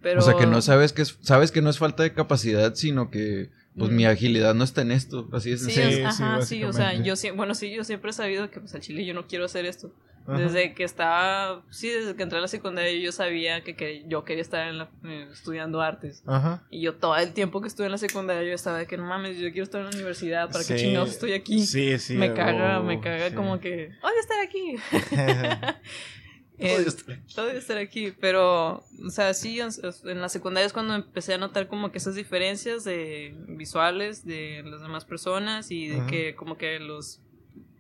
Pero... 0.03 0.19
O 0.21 0.23
sea, 0.23 0.35
que 0.35 0.47
no 0.47 0.61
sabes 0.61 0.93
que 0.93 1.03
es, 1.03 1.17
sabes 1.23 1.53
que 1.53 1.63
no 1.63 1.71
es 1.71 1.79
falta 1.79 2.03
de 2.03 2.13
capacidad, 2.13 2.75
sino 2.75 3.11
que 3.11 3.51
pues 3.77 3.91
mi 3.91 4.05
agilidad 4.05 4.55
no 4.55 4.65
está 4.65 4.83
en 4.83 4.93
esto, 4.93 5.29
así 5.33 5.53
es. 5.53 5.63
Sí, 5.65 5.71
sí, 5.71 6.03
ajá, 6.03 6.43
sí, 6.43 6.65
o 6.65 6.73
sea, 6.73 6.95
yo 6.95 7.15
bueno, 7.35 7.55
sí, 7.55 7.71
yo 7.71 7.85
siempre 7.85 8.11
he 8.11 8.13
sabido 8.13 8.51
que 8.51 8.61
pues 8.61 8.75
al 8.75 8.81
chile 8.81 9.05
yo 9.05 9.15
no 9.15 9.27
quiero 9.27 9.45
hacer 9.45 9.67
esto. 9.67 9.93
Desde 10.27 10.75
que 10.75 10.85
estaba, 10.85 11.65
sí, 11.71 11.89
desde 11.89 12.15
que 12.15 12.23
entré 12.23 12.39
a 12.39 12.41
la 12.41 12.47
secundaria 12.47 12.93
yo 13.01 13.11
sabía 13.11 13.65
que, 13.65 14.05
yo 14.07 14.25
quería 14.25 14.43
estar 14.43 14.69
en 14.69 14.79
la, 14.79 14.91
eh, 15.05 15.29
estudiando 15.33 15.81
artes. 15.81 16.23
Ajá. 16.25 16.63
Y 16.71 16.83
yo 16.83 16.95
todo 16.95 17.17
el 17.17 17.33
tiempo 17.33 17.61
que 17.61 17.67
estuve 17.67 17.87
en 17.87 17.93
la 17.93 17.99
secundaria 17.99 18.49
yo 18.49 18.55
estaba 18.55 18.79
de 18.79 18.87
que 18.87 18.97
no 18.97 19.07
mames, 19.07 19.39
yo 19.39 19.51
quiero 19.51 19.65
estar 19.65 19.81
en 19.81 19.89
la 19.89 19.93
universidad, 19.93 20.49
¿para 20.51 20.65
qué 20.65 20.77
chingados 20.77 21.11
estoy 21.11 21.33
aquí? 21.33 21.67
Sí, 21.67 21.99
sí. 21.99 22.15
Me 22.15 22.33
caga, 22.33 22.81
me 22.81 23.01
caga 23.01 23.35
como 23.35 23.59
que, 23.59 23.91
odio 24.03 24.21
estar 24.21 24.39
aquí. 24.41 24.77
Eh, 26.61 26.87
estar 27.55 27.79
aquí, 27.79 28.13
pero, 28.21 28.85
o 29.05 29.11
sea, 29.11 29.33
sí, 29.33 29.61
en 29.61 30.21
la 30.21 30.29
secundaria 30.29 30.67
es 30.67 30.73
cuando 30.73 30.95
empecé 30.95 31.35
a 31.35 31.39
notar 31.39 31.69
como 31.69 31.91
que 31.91 31.99
esas 31.99 32.15
diferencias 32.15 32.85
de 32.85 33.35
visuales 33.49 34.27
de 34.27 34.63
las 34.65 34.83
demás 34.83 35.05
personas 35.05 35.71
y 35.71 35.89
de 35.89 36.07
que 36.07 36.35
como 36.35 36.59
que 36.59 36.79
los 36.79 37.21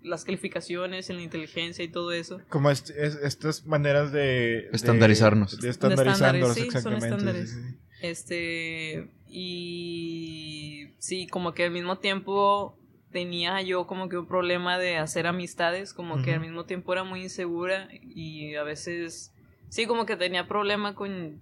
las 0.03 0.25
calificaciones 0.25 1.11
en 1.11 1.17
la 1.17 1.23
inteligencia 1.23 1.85
y 1.85 1.89
todo 1.89 2.13
eso. 2.13 2.41
Como 2.49 2.71
estas 2.71 3.67
maneras 3.67 4.13
de... 4.13 4.71
Estandarizarnos. 4.73 5.61
De, 5.61 5.69
estandarizarnos, 5.69 6.57
exactamente. 6.57 7.09
Son 7.09 7.19
estándares. 7.19 7.59
Este, 8.01 9.11
y 9.29 10.89
sí, 10.99 11.27
como 11.27 11.53
que 11.53 11.65
al 11.65 11.71
mismo 11.71 11.99
tiempo 11.99 12.79
tenía 13.13 13.61
yo 13.63 13.87
como 13.87 14.09
que 14.09 14.19
un 14.19 14.27
problema 14.27 14.79
de 14.79 14.97
hacer 14.97 15.27
amistades, 15.27 15.93
como 15.93 16.23
que 16.23 16.35
al 16.35 16.41
mismo 16.41 16.65
tiempo 16.65 16.93
era 16.93 17.05
muy 17.05 17.23
insegura 17.23 17.89
y 18.03 18.55
a 18.55 18.63
veces 18.63 19.33
sí 19.69 19.87
como 19.87 20.07
que 20.07 20.17
tenía 20.17 20.47
problema 20.47 20.95
con 20.95 21.41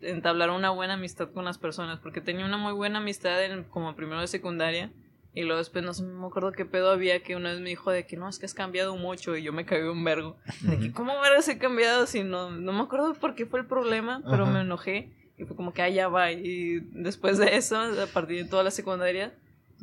entablar 0.00 0.50
una 0.50 0.70
buena 0.70 0.94
amistad 0.94 1.30
con 1.30 1.44
las 1.44 1.58
personas, 1.58 2.00
porque 2.00 2.20
tenía 2.20 2.44
una 2.44 2.58
muy 2.58 2.72
buena 2.72 2.98
amistad 2.98 3.42
en, 3.44 3.64
como 3.64 3.94
primero 3.94 4.20
de 4.20 4.26
secundaria 4.26 4.90
y 5.34 5.42
luego 5.42 5.58
después 5.58 5.82
no 5.82 5.94
sé, 5.94 6.02
me 6.02 6.26
acuerdo 6.26 6.52
qué 6.52 6.66
pedo 6.66 6.90
había 6.90 7.22
que 7.22 7.36
una 7.36 7.52
vez 7.52 7.60
me 7.60 7.70
dijo 7.70 7.90
de 7.90 8.06
que 8.06 8.16
no, 8.16 8.28
es 8.28 8.38
que 8.38 8.44
has 8.44 8.52
cambiado 8.52 8.96
mucho 8.96 9.36
y 9.36 9.42
yo 9.42 9.52
me 9.52 9.64
caí 9.64 9.82
un 9.82 10.04
vergo. 10.04 10.36
De 10.60 10.78
que, 10.78 10.92
¿cómo 10.92 11.18
vergas 11.20 11.48
he 11.48 11.56
cambiado 11.56 12.06
si 12.06 12.22
no, 12.22 12.50
no 12.50 12.72
me 12.72 12.82
acuerdo 12.82 13.14
por 13.14 13.34
qué 13.34 13.46
fue 13.46 13.60
el 13.60 13.66
problema, 13.66 14.22
pero 14.28 14.44
me 14.44 14.60
enojé 14.60 15.10
y 15.38 15.44
fue 15.44 15.56
como 15.56 15.72
que, 15.72 15.80
allá 15.80 16.08
va. 16.08 16.32
Y 16.32 16.80
después 16.92 17.38
de 17.38 17.56
eso, 17.56 17.78
a 17.78 18.06
partir 18.12 18.44
de 18.44 18.50
toda 18.50 18.62
la 18.62 18.70
secundaria, 18.70 19.32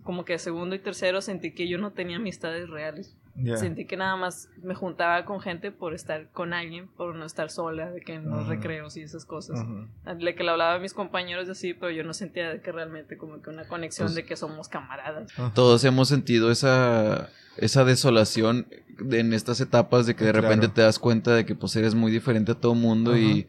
como 0.04 0.26
que 0.26 0.38
segundo 0.40 0.76
y 0.76 0.80
tercero 0.80 1.22
sentí 1.22 1.52
que 1.52 1.68
yo 1.68 1.78
no 1.78 1.92
tenía 1.92 2.18
amistades 2.18 2.70
reales. 2.70 3.16
Sentí 3.58 3.86
que 3.86 3.96
nada 3.96 4.18
más 4.18 4.50
me 4.62 4.76
juntaba 4.76 5.24
con 5.24 5.40
gente 5.40 5.72
por 5.72 5.94
estar 5.94 6.30
con 6.32 6.54
alguien, 6.54 6.90
por 6.90 7.16
no 7.16 7.26
estar 7.26 7.50
sola, 7.50 7.90
de 7.90 8.02
que 8.02 8.16
en 8.16 8.30
los 8.30 8.48
recreos 8.48 8.98
y 8.98 9.02
esas 9.02 9.24
cosas. 9.24 9.66
De 10.04 10.36
que 10.36 10.44
le 10.44 10.52
hablaba 10.52 10.76
a 10.76 10.80
mis 10.80 10.94
compañeros 10.94 11.48
y 11.48 11.52
así, 11.52 11.74
pero 11.74 11.92
yo 11.92 12.04
no 12.04 12.14
sentía 12.14 12.50
de 12.50 12.62
que 12.62 12.72
realmente 12.72 13.18
como 13.18 13.42
que 13.42 13.50
una 13.50 13.66
conexión 13.68 14.08
pues 14.08 14.16
de 14.16 14.26
que 14.26 14.36
somos 14.36 14.68
camaradas. 14.68 15.32
Todos 15.54 15.84
hemos 15.86 16.10
sentido 16.10 16.52
esa, 16.52 17.30
esa 17.56 17.86
desolación 17.86 18.68
en 19.10 19.34
estas 19.34 19.62
etapas 19.62 20.06
de 20.06 20.16
que 20.16 20.26
de 20.26 20.34
repente 20.34 20.68
te 20.68 20.82
das 20.82 21.00
cuenta 21.00 21.34
de 21.34 21.46
que 21.46 21.56
pues 21.56 21.76
eres 21.78 21.96
muy 21.96 22.12
diferente 22.12 22.52
a 22.52 22.56
todo 22.56 22.76
mundo 22.76 23.18
y 23.18 23.48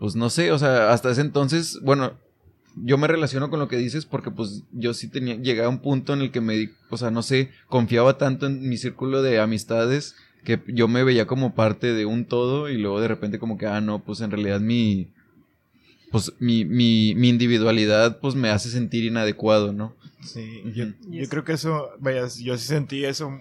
pues 0.00 0.16
no 0.16 0.30
sé, 0.30 0.50
o 0.50 0.58
sea, 0.58 0.92
hasta 0.92 1.10
ese 1.12 1.20
entonces, 1.20 1.78
bueno, 1.80 2.14
yo 2.76 2.98
me 2.98 3.06
relaciono 3.06 3.50
con 3.50 3.60
lo 3.60 3.68
que 3.68 3.76
dices 3.76 4.06
porque 4.06 4.30
pues 4.30 4.62
yo 4.72 4.94
sí 4.94 5.08
tenía, 5.08 5.36
llegué 5.36 5.62
a 5.62 5.68
un 5.68 5.80
punto 5.80 6.12
en 6.12 6.20
el 6.20 6.30
que 6.30 6.40
me, 6.40 6.70
o 6.90 6.96
sea, 6.96 7.10
no 7.10 7.22
sé, 7.22 7.50
confiaba 7.68 8.18
tanto 8.18 8.46
en 8.46 8.68
mi 8.68 8.76
círculo 8.76 9.22
de 9.22 9.40
amistades 9.40 10.16
que 10.44 10.60
yo 10.68 10.88
me 10.88 11.04
veía 11.04 11.26
como 11.26 11.54
parte 11.54 11.92
de 11.92 12.06
un 12.06 12.24
todo 12.24 12.68
y 12.68 12.78
luego 12.78 13.00
de 13.00 13.08
repente 13.08 13.38
como 13.38 13.58
que, 13.58 13.66
ah, 13.66 13.80
no, 13.80 14.02
pues 14.02 14.20
en 14.20 14.30
realidad 14.30 14.60
mi, 14.60 15.08
pues 16.10 16.32
mi, 16.40 16.64
mi, 16.64 17.14
mi 17.14 17.28
individualidad 17.28 18.18
pues 18.20 18.34
me 18.34 18.50
hace 18.50 18.70
sentir 18.70 19.04
inadecuado, 19.04 19.72
¿no? 19.72 19.94
Sí, 20.22 20.62
yo, 20.74 20.86
yo 21.08 21.28
creo 21.28 21.44
que 21.44 21.52
eso, 21.52 21.90
vaya, 21.98 22.26
yo 22.40 22.56
sí 22.58 22.66
sentí 22.66 23.04
eso 23.04 23.40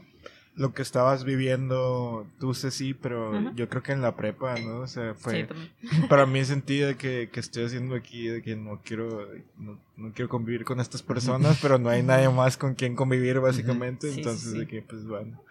lo 0.55 0.73
que 0.73 0.81
estabas 0.81 1.23
viviendo 1.23 2.27
tú, 2.39 2.53
sí, 2.53 2.93
pero 2.93 3.53
yo 3.53 3.69
creo 3.69 3.81
que 3.81 3.93
en 3.93 4.01
la 4.01 4.15
prepa, 4.15 4.59
¿no? 4.59 4.79
O 4.79 4.87
sea, 4.87 5.13
fue 5.13 5.47
para 6.09 6.25
mí 6.25 6.43
sentido 6.43 6.89
de 6.89 6.95
que, 6.95 7.29
que, 7.31 7.39
estoy 7.39 7.65
haciendo 7.65 7.95
aquí, 7.95 8.27
de 8.27 8.41
que 8.41 8.55
no 8.55 8.81
quiero, 8.83 9.27
no, 9.57 9.79
quiero 10.13 10.29
convivir 10.29 10.65
con 10.65 10.79
estas 10.79 11.01
personas, 11.01 11.57
pero 11.61 11.77
no 11.77 11.89
hay 11.89 12.03
nadie 12.03 12.29
más 12.29 12.57
con 12.57 12.75
quien 12.75 12.95
convivir, 12.95 13.39
básicamente, 13.39 14.11
entonces 14.13 14.53
de 14.53 14.67
que, 14.67 14.81
pues 14.81 15.05
bueno. 15.05 15.41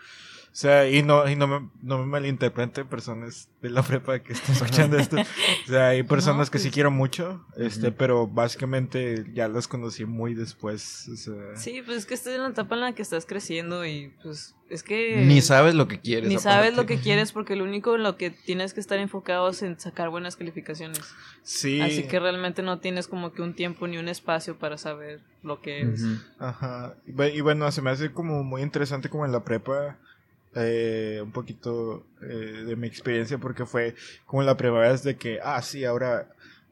O 0.52 0.57
sea, 0.61 0.90
y 0.90 1.02
no, 1.04 1.28
y 1.30 1.37
no 1.37 1.47
me, 1.47 1.71
no 1.80 1.99
me 1.99 2.07
malinterpreten 2.07 2.87
personas 2.88 3.49
de 3.62 3.71
la 3.71 3.83
prepa 3.85 4.19
que 4.19 4.33
están 4.33 4.57
escuchando 4.57 4.99
esto. 4.99 5.16
O 5.16 5.69
sea, 5.69 5.88
hay 5.88 6.02
personas 6.02 6.49
No, 6.49 6.50
que 6.50 6.59
sí 6.59 6.64
pues- 6.69 6.75
quiero 6.75 6.90
mucho, 6.90 7.47
este, 7.57 7.92
pero 7.92 8.26
básicamente 8.26 9.26
ya 9.33 9.47
las 9.49 9.69
conocí 9.69 10.04
muy 10.04 10.35
después. 10.35 11.09
O 11.09 11.16
sea, 11.16 11.57
Sí, 11.57 11.83
pues 11.85 11.99
es 11.99 12.07
que 12.07 12.14
estás 12.14 12.35
en 12.35 12.42
la 12.42 12.49
etapa 12.49 12.75
en 12.75 12.80
la 12.80 12.95
que 12.95 13.02
estás 13.02 13.26
creciendo 13.26 13.87
y 13.87 14.12
pues 14.25 14.57
es 14.69 14.83
que... 14.83 15.25
Ni 15.25 15.40
sabes 15.40 15.75
lo 15.76 15.87
que 15.87 16.00
quieres. 16.00 16.28
Ni 16.28 16.38
sabes 16.38 16.73
aparte. 16.73 16.76
lo 16.76 16.87
que 16.87 16.99
quieres 17.00 17.30
porque 17.30 17.54
lo 17.54 17.62
único 17.64 17.95
en 17.95 18.02
lo 18.02 18.16
que 18.16 18.30
tienes 18.30 18.75
que 18.75 18.80
estar 18.80 18.99
enfocado 18.99 19.49
es 19.50 19.62
en 19.62 19.78
sacar 19.78 20.11
buenas 20.11 20.35
calificaciones. 20.37 21.00
sí. 21.45 21.80
Así 21.80 22.09
que 22.09 22.19
realmente 22.19 22.62
no 22.62 22.80
tienes 22.80 23.07
como 23.07 23.33
que 23.33 23.42
un 23.42 23.54
tiempo 23.54 23.87
ni 23.87 23.99
un 23.99 24.09
espacio 24.09 24.59
para 24.59 24.78
saber 24.78 25.21
lo 25.45 25.61
que. 25.61 25.87
Ujú. 25.87 26.19
Ajá. 26.40 26.97
Y 27.07 27.40
bueno, 27.40 27.71
se 27.73 27.83
me 27.83 27.90
hace 27.90 28.12
como 28.12 28.42
muy 28.42 28.62
interesante 28.62 29.09
como 29.09 29.25
en 29.25 29.30
la 29.33 29.45
prepa. 29.45 29.97
Eh, 30.54 31.21
un 31.23 31.33
poquito 31.33 32.07
eh, 32.23 32.64
de 32.66 32.76
mi 32.76 32.87
experiencia 32.87 33.38
porque 33.38 33.66
fue 33.66 33.95
como 34.26 34.42
la 34.42 34.57
primera 34.57 34.90
vez 34.90 35.02
de 35.02 35.16
que, 35.16 35.38
ah, 35.42 35.62
sí, 35.62 35.85
ahora 35.85 36.28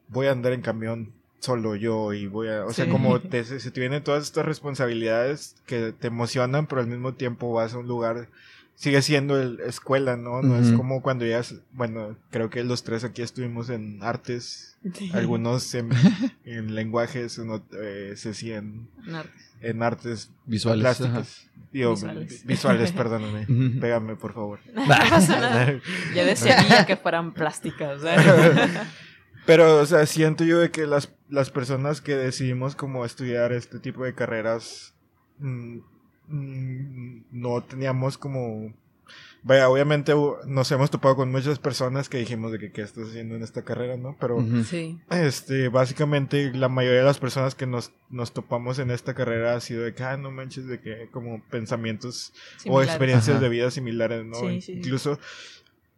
voy 0.07 0.27
a 0.27 0.31
andar 0.31 0.53
en 0.53 0.61
camión 0.61 1.13
solo 1.39 1.75
yo 1.75 2.13
y 2.13 2.27
voy 2.27 2.49
a, 2.49 2.65
o 2.65 2.73
sea, 2.73 2.89
como 2.89 3.21
te, 3.21 3.43
se 3.43 3.71
te 3.71 3.79
vienen 3.79 4.03
todas 4.03 4.25
estas 4.25 4.45
responsabilidades 4.45 5.55
que 5.65 5.93
te 5.93 6.07
emocionan, 6.07 6.67
pero 6.67 6.81
al 6.81 6.87
mismo 6.87 7.13
tiempo 7.13 7.53
vas 7.53 7.73
a 7.73 7.77
un 7.77 7.87
lugar, 7.87 8.29
sigue 8.79 9.01
siendo 9.01 9.37
el 9.37 9.59
escuela, 9.59 10.15
¿no? 10.15 10.41
No 10.41 10.57
es 10.57 10.71
como 10.71 11.01
cuando 11.01 11.25
ya, 11.25 11.41
bueno, 11.73 12.15
creo 12.31 12.49
que 12.49 12.63
los 12.63 12.83
tres 12.83 13.03
aquí 13.03 13.21
estuvimos 13.21 13.69
en 13.69 14.01
artes, 14.01 14.77
algunos 15.11 15.75
en, 15.75 15.89
en 16.45 16.73
lenguajes, 16.75 17.37
en, 17.39 17.61
eh, 17.73 18.13
Ceci 18.15 18.53
en, 18.53 18.87
En 19.05 19.15
artes. 19.15 19.53
en 19.59 19.83
artes 19.83 20.31
Visuales. 20.45 20.97
Digo, 21.73 21.91
Visuales. 21.91 22.45
visuales, 22.45 22.91
perdóname. 22.93 23.45
Pégame, 23.81 24.15
por 24.15 24.33
favor. 24.33 24.59
No 24.73 24.87
pasa 24.87 25.41
nada. 25.41 25.81
Ya 26.15 26.23
desearía 26.23 26.85
que 26.85 26.95
fueran 26.95 27.33
plásticas. 27.33 27.99
¿sabes? 28.01 28.25
Pero, 29.45 29.79
o 29.79 29.85
sea, 29.85 30.05
siento 30.05 30.45
yo 30.45 30.57
de 30.59 30.71
que 30.71 30.87
las, 30.87 31.13
las 31.27 31.49
personas 31.49 31.99
que 31.99 32.15
decidimos 32.15 32.77
como 32.77 33.03
estudiar 33.03 33.51
este 33.51 33.79
tipo 33.79 34.05
de 34.05 34.15
carreras 34.15 34.93
mm, 35.39 35.49
mm, 35.49 35.83
no 36.29 37.63
teníamos 37.63 38.17
como... 38.17 38.73
Vaya, 39.41 39.69
obviamente 39.69 40.13
nos 40.47 40.71
hemos 40.71 40.91
topado 40.91 41.15
con 41.15 41.31
muchas 41.31 41.59
personas 41.59 42.09
que 42.09 42.17
dijimos 42.17 42.51
de 42.51 42.59
que 42.59 42.71
qué 42.71 42.81
estás 42.81 43.07
haciendo 43.07 43.35
en 43.35 43.41
esta 43.41 43.63
carrera, 43.63 43.95
¿no? 43.95 44.17
Pero. 44.19 44.45
Sí. 44.65 44.99
este, 45.09 45.69
básicamente 45.69 46.51
la 46.53 46.67
mayoría 46.67 46.99
de 46.99 47.05
las 47.05 47.19
personas 47.19 47.55
que 47.55 47.65
nos, 47.65 47.93
nos 48.09 48.33
topamos 48.33 48.79
en 48.79 48.91
esta 48.91 49.13
carrera 49.13 49.55
ha 49.55 49.61
sido 49.61 49.83
de 49.83 49.93
que, 49.93 50.03
ah, 50.03 50.17
no 50.17 50.29
manches, 50.29 50.67
de 50.67 50.81
que 50.81 51.07
como 51.11 51.41
pensamientos 51.49 52.33
o 52.67 52.83
experiencias 52.83 53.37
Ajá. 53.37 53.43
de 53.43 53.49
vida 53.49 53.71
similares, 53.71 54.25
¿no? 54.25 54.35
Sí, 54.35 54.59
sí, 54.59 54.61
sí. 54.61 54.71
Incluso 54.73 55.17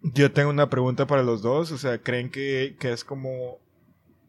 yo 0.04 0.32
tengo 0.32 0.50
una 0.50 0.70
pregunta 0.70 1.08
para 1.08 1.24
los 1.24 1.42
dos, 1.42 1.72
o 1.72 1.78
sea, 1.78 1.98
¿creen 2.00 2.30
que, 2.30 2.76
que 2.80 2.92
es 2.92 3.04
como, 3.04 3.60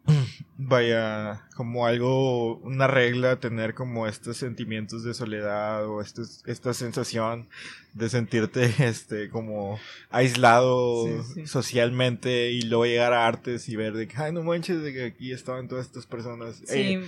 vaya, 0.58 1.46
como 1.56 1.86
algo, 1.86 2.56
una 2.58 2.86
regla 2.86 3.36
tener 3.40 3.74
como 3.74 4.06
estos 4.06 4.36
sentimientos 4.36 5.04
de 5.04 5.14
soledad 5.14 5.86
o 5.86 6.00
estos, 6.00 6.42
esta 6.46 6.74
sensación 6.74 7.48
de 7.94 8.08
sentirte, 8.08 8.64
este, 8.86 9.28
como 9.30 9.78
aislado 10.10 11.06
Sí, 11.06 11.34
sí. 11.34 11.46
socialmente 11.46 12.50
y 12.50 12.62
luego 12.62 12.86
llegar 12.86 13.12
a 13.12 13.26
artes 13.26 13.68
y 13.68 13.76
ver 13.76 13.92
de 13.94 14.08
que, 14.08 14.16
ay, 14.16 14.32
no 14.32 14.42
manches, 14.42 14.82
de 14.82 14.92
que 14.92 15.04
aquí 15.06 15.32
estaban 15.32 15.68
todas 15.68 15.86
estas 15.86 16.06
personas. 16.06 16.56
Sí, 16.64 16.94
Eh, 16.94 17.04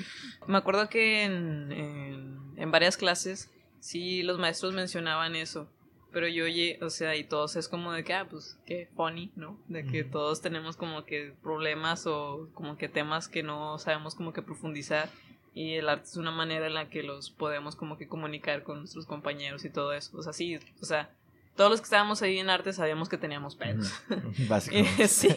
me 0.46 0.58
acuerdo 0.58 0.88
que 0.88 1.24
en, 1.24 1.72
en, 1.72 2.38
en 2.56 2.70
varias 2.70 2.96
clases 2.96 3.50
sí 3.80 4.22
los 4.22 4.38
maestros 4.38 4.74
mencionaban 4.74 5.36
eso, 5.36 5.68
pero 6.14 6.28
yo, 6.28 6.46
lle- 6.46 6.80
o 6.82 6.88
sea, 6.88 7.14
y 7.16 7.24
todos 7.24 7.56
es 7.56 7.68
como 7.68 7.92
de 7.92 8.04
que, 8.04 8.14
ah, 8.14 8.26
pues, 8.30 8.56
qué 8.64 8.88
funny, 8.96 9.30
¿no? 9.36 9.58
De 9.68 9.84
que 9.84 10.04
todos 10.04 10.40
tenemos 10.40 10.76
como 10.76 11.04
que 11.04 11.34
problemas 11.42 12.06
o 12.06 12.48
como 12.54 12.78
que 12.78 12.88
temas 12.88 13.28
que 13.28 13.42
no 13.42 13.78
sabemos 13.78 14.14
como 14.14 14.32
que 14.32 14.40
profundizar 14.40 15.10
y 15.52 15.74
el 15.74 15.88
arte 15.88 16.04
es 16.06 16.16
una 16.16 16.30
manera 16.30 16.66
en 16.66 16.74
la 16.74 16.88
que 16.88 17.02
los 17.02 17.30
podemos 17.30 17.76
como 17.76 17.98
que 17.98 18.08
comunicar 18.08 18.62
con 18.62 18.78
nuestros 18.78 19.04
compañeros 19.06 19.64
y 19.64 19.70
todo 19.70 19.92
eso. 19.92 20.16
O 20.16 20.22
sea, 20.22 20.32
sí, 20.32 20.58
o 20.80 20.84
sea, 20.86 21.10
todos 21.56 21.70
los 21.70 21.80
que 21.80 21.84
estábamos 21.84 22.22
ahí 22.22 22.38
en 22.38 22.50
arte 22.50 22.72
sabíamos 22.72 23.08
que 23.08 23.18
teníamos 23.18 23.54
pedos. 23.54 23.92
Básicamente. 24.48 25.06
sí, 25.08 25.28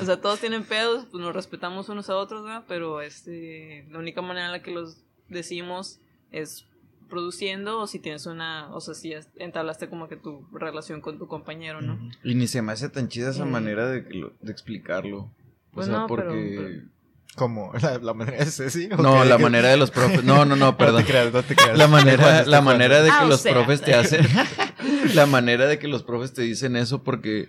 o 0.00 0.04
sea, 0.04 0.20
todos 0.20 0.40
tienen 0.40 0.64
pedos, 0.64 1.06
pues 1.10 1.22
nos 1.22 1.34
respetamos 1.34 1.88
unos 1.88 2.08
a 2.08 2.16
otros, 2.16 2.44
¿verdad? 2.44 2.64
Pero 2.68 3.00
este, 3.02 3.86
la 3.90 3.98
única 3.98 4.22
manera 4.22 4.46
en 4.46 4.52
la 4.52 4.62
que 4.62 4.70
los 4.70 5.02
decimos 5.28 6.00
es 6.32 6.66
produciendo 7.10 7.78
o 7.80 7.86
si 7.86 7.98
tienes 7.98 8.24
una, 8.24 8.74
o 8.74 8.80
sea, 8.80 8.94
si 8.94 9.12
es- 9.12 9.28
entablaste 9.36 9.90
como 9.90 10.08
que 10.08 10.16
tu 10.16 10.46
relación 10.52 11.02
con 11.02 11.18
tu 11.18 11.26
compañero, 11.28 11.82
¿no? 11.82 11.98
Y 12.24 12.34
ni 12.34 12.46
se 12.46 12.62
me 12.62 12.72
hace 12.72 12.88
tan 12.88 13.08
chida 13.08 13.30
esa 13.30 13.42
Eh. 13.42 13.46
manera 13.46 13.86
de, 13.86 14.06
que 14.06 14.14
lo- 14.14 14.32
de 14.40 14.50
explicarlo. 14.52 15.18
O 15.18 15.30
Pues 15.72 15.86
sea, 15.86 15.96
no, 15.98 16.06
porque... 16.06 16.54
pero- 16.56 17.00
¿Cómo? 17.36 17.72
¿La, 17.82 17.98
la 17.98 18.14
manera 18.14 18.38
de 18.44 18.50
Ceci? 18.50 18.88
¿O 18.92 18.96
No, 19.02 19.22
qué? 19.22 19.28
la 19.28 19.38
manera 19.38 19.68
de 19.68 19.76
los 19.76 19.90
profes... 19.90 20.24
No, 20.24 20.44
no, 20.44 20.56
no, 20.56 20.66
No 20.72 20.76
perdón. 20.76 21.02
te 21.04 21.08
creas, 21.10 21.32
no 21.32 21.42
te 21.42 21.54
creas. 21.54 21.76
La 21.78 21.86
manera, 21.86 22.44
la 22.46 22.60
manera 22.60 23.02
de 23.02 23.10
que 23.10 23.16
Ah, 23.20 23.24
los 23.24 23.40
sea. 23.42 23.52
profes 23.52 23.82
te 23.82 23.94
hacen... 23.94 24.26
la 25.14 25.26
manera 25.26 25.66
de 25.66 25.78
que 25.78 25.86
los 25.88 26.02
profes 26.02 26.32
te 26.32 26.42
dicen 26.42 26.74
eso 26.76 27.02
porque... 27.04 27.48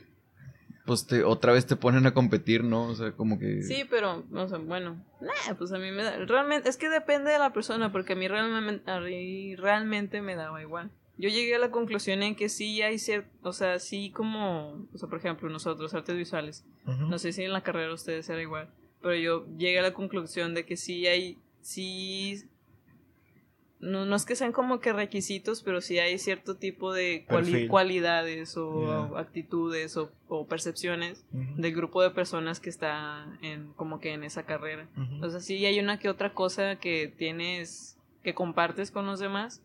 Pues 0.86 1.06
te, 1.06 1.24
otra 1.24 1.54
vez 1.54 1.66
te 1.66 1.76
ponen 1.76 2.06
a 2.08 2.14
competir, 2.14 2.64
¿no? 2.64 2.88
O 2.88 2.96
sea, 2.96 3.12
como 3.12 3.38
que... 3.38 3.62
Sí, 3.62 3.86
pero, 3.90 4.26
o 4.32 4.48
sea, 4.48 4.58
bueno, 4.58 5.04
nah, 5.22 5.54
pues 5.58 5.72
a 5.72 5.78
mí 5.78 5.92
me 5.92 6.04
da, 6.04 6.18
realmente, 6.26 6.70
es 6.70 6.78
que 6.78 6.90
depende 6.90 7.32
de 7.32 7.40
la 7.40 7.54
persona, 7.54 7.92
porque 7.92 8.14
a 8.14 8.16
mí 8.16 8.28
realmente, 8.28 8.90
a 8.90 9.00
mí 9.00 9.56
realmente 9.56 10.22
me 10.22 10.36
daba 10.36 10.62
igual. 10.62 10.92
Yo 11.18 11.30
llegué 11.30 11.56
a 11.56 11.60
la 11.60 11.70
conclusión 11.70 12.24
en 12.24 12.36
que 12.36 12.50
sí 12.50 12.82
hay 12.82 12.98
cierto, 12.98 13.30
o 13.44 13.54
sea, 13.54 13.78
sí 13.78 14.10
como, 14.10 14.88
o 14.92 14.98
sea, 14.98 15.08
por 15.08 15.20
ejemplo, 15.20 15.50
nosotros, 15.50 15.94
artes 15.94 16.18
visuales, 16.18 16.66
no 16.86 17.20
sé 17.20 17.32
si 17.32 17.44
en 17.44 17.54
la 17.54 17.62
carrera 17.62 17.94
ustedes 17.94 18.28
era 18.30 18.42
igual, 18.42 18.70
pero 19.02 19.14
yo 19.14 19.46
llegué 19.56 19.78
a 19.78 19.84
la 19.84 19.94
conclusión 19.94 20.56
de 20.56 20.66
que 20.66 20.78
sí 20.78 21.06
hay, 21.06 21.38
sí, 21.62 22.44
no, 23.82 24.06
no 24.06 24.16
es 24.16 24.26
que 24.26 24.36
sean 24.36 24.52
como 24.52 24.80
que 24.80 24.94
requisitos, 24.94 25.64
pero 25.64 25.82
sí 25.82 25.98
hay 26.00 26.18
cierto 26.20 26.56
tipo 26.56 26.94
de 26.94 27.26
cuali- 27.28 27.52
cualidades 27.68 28.56
o 28.58 29.18
actitudes 29.18 29.98
o, 29.98 30.12
o 30.28 30.46
percepciones 30.48 31.26
del 31.58 31.74
grupo 31.76 32.02
de 32.02 32.12
personas 32.12 32.60
que 32.60 32.70
está 32.70 33.26
en 33.42 33.74
como 33.74 34.00
que 34.00 34.14
en 34.14 34.24
esa 34.24 34.44
carrera. 34.44 34.88
O 35.24 35.30
sea, 35.30 35.40
sí 35.40 35.66
hay 35.66 35.80
una 35.80 36.00
que 36.00 36.10
otra 36.10 36.34
cosa 36.34 36.76
que 36.78 37.08
tienes 37.18 37.98
que 38.24 38.34
compartes 38.36 38.92
con 38.92 39.06
los 39.08 39.20
demás, 39.20 39.62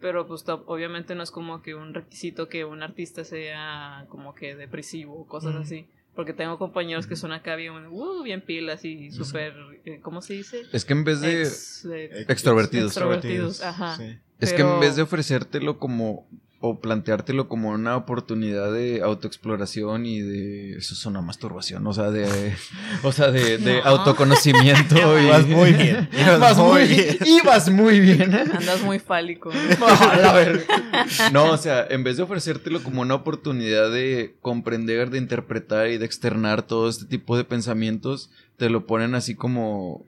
pero 0.00 0.26
pues 0.26 0.44
obviamente 0.48 1.14
no 1.14 1.22
es 1.22 1.30
como 1.30 1.60
que 1.60 1.74
un 1.74 1.92
requisito 1.92 2.48
que 2.48 2.64
un 2.64 2.82
artista 2.82 3.24
sea 3.24 4.06
como 4.08 4.34
que 4.34 4.54
depresivo 4.54 5.14
o 5.14 5.26
cosas 5.26 5.54
así. 5.60 5.86
Porque 6.18 6.32
tengo 6.32 6.58
compañeros 6.58 7.06
que 7.06 7.14
son 7.14 7.30
acá 7.30 7.54
bien, 7.54 7.72
uh, 7.92 8.24
bien 8.24 8.40
pilas 8.40 8.84
y 8.84 9.12
súper, 9.12 9.54
eh, 9.84 10.00
¿cómo 10.02 10.20
se 10.20 10.32
dice? 10.32 10.62
Es 10.72 10.84
que 10.84 10.92
en 10.92 11.04
vez 11.04 11.20
de... 11.20 11.42
Ex- 11.42 11.84
eh, 11.84 12.06
Ex- 12.22 12.30
Extrovertidos. 12.30 12.86
Extrovertidos, 12.90 13.62
ajá. 13.62 13.96
Sí. 13.96 14.18
Es 14.40 14.52
que 14.52 14.62
en 14.62 14.80
vez 14.80 14.96
de 14.96 15.02
ofrecértelo 15.02 15.78
como 15.78 16.26
o 16.60 16.80
planteártelo 16.80 17.48
como 17.48 17.68
una 17.70 17.96
oportunidad 17.96 18.72
de 18.72 19.00
autoexploración 19.02 20.06
y 20.06 20.20
de 20.20 20.76
eso 20.76 20.94
es 20.94 21.06
una 21.06 21.20
masturbación, 21.20 21.86
o 21.86 21.92
sea, 21.92 22.10
de 22.10 22.26
o 23.04 23.12
sea, 23.12 23.30
de, 23.30 23.58
de 23.58 23.76
No. 23.80 23.84
autoconocimiento 23.88 24.96
y 25.20 25.24
Ibas 25.26 25.46
muy 25.46 25.72
bien, 25.72 26.08
ibas 26.18 26.36
Ibas 26.38 26.58
muy 26.58 26.86
bien. 26.88 27.16
Ibas 27.24 27.70
muy 27.70 28.00
bien. 28.00 28.34
Andas 28.34 28.82
muy 28.82 28.98
fálico. 28.98 29.50
Verga. 29.50 30.64
No, 31.32 31.52
o 31.52 31.56
sea, 31.56 31.86
en 31.88 32.02
vez 32.02 32.16
de 32.16 32.24
ofrecértelo 32.24 32.82
como 32.82 33.02
una 33.02 33.14
oportunidad 33.14 33.90
de 33.92 34.34
comprender, 34.42 35.10
de 35.10 35.18
interpretar 35.18 35.88
y 35.88 35.98
de 35.98 36.06
externar 36.06 36.62
todo 36.62 36.88
este 36.88 37.04
tipo 37.06 37.36
de 37.36 37.44
pensamientos, 37.44 38.30
te 38.56 38.68
lo 38.68 38.86
ponen 38.86 39.14
así 39.14 39.34
como 39.36 40.04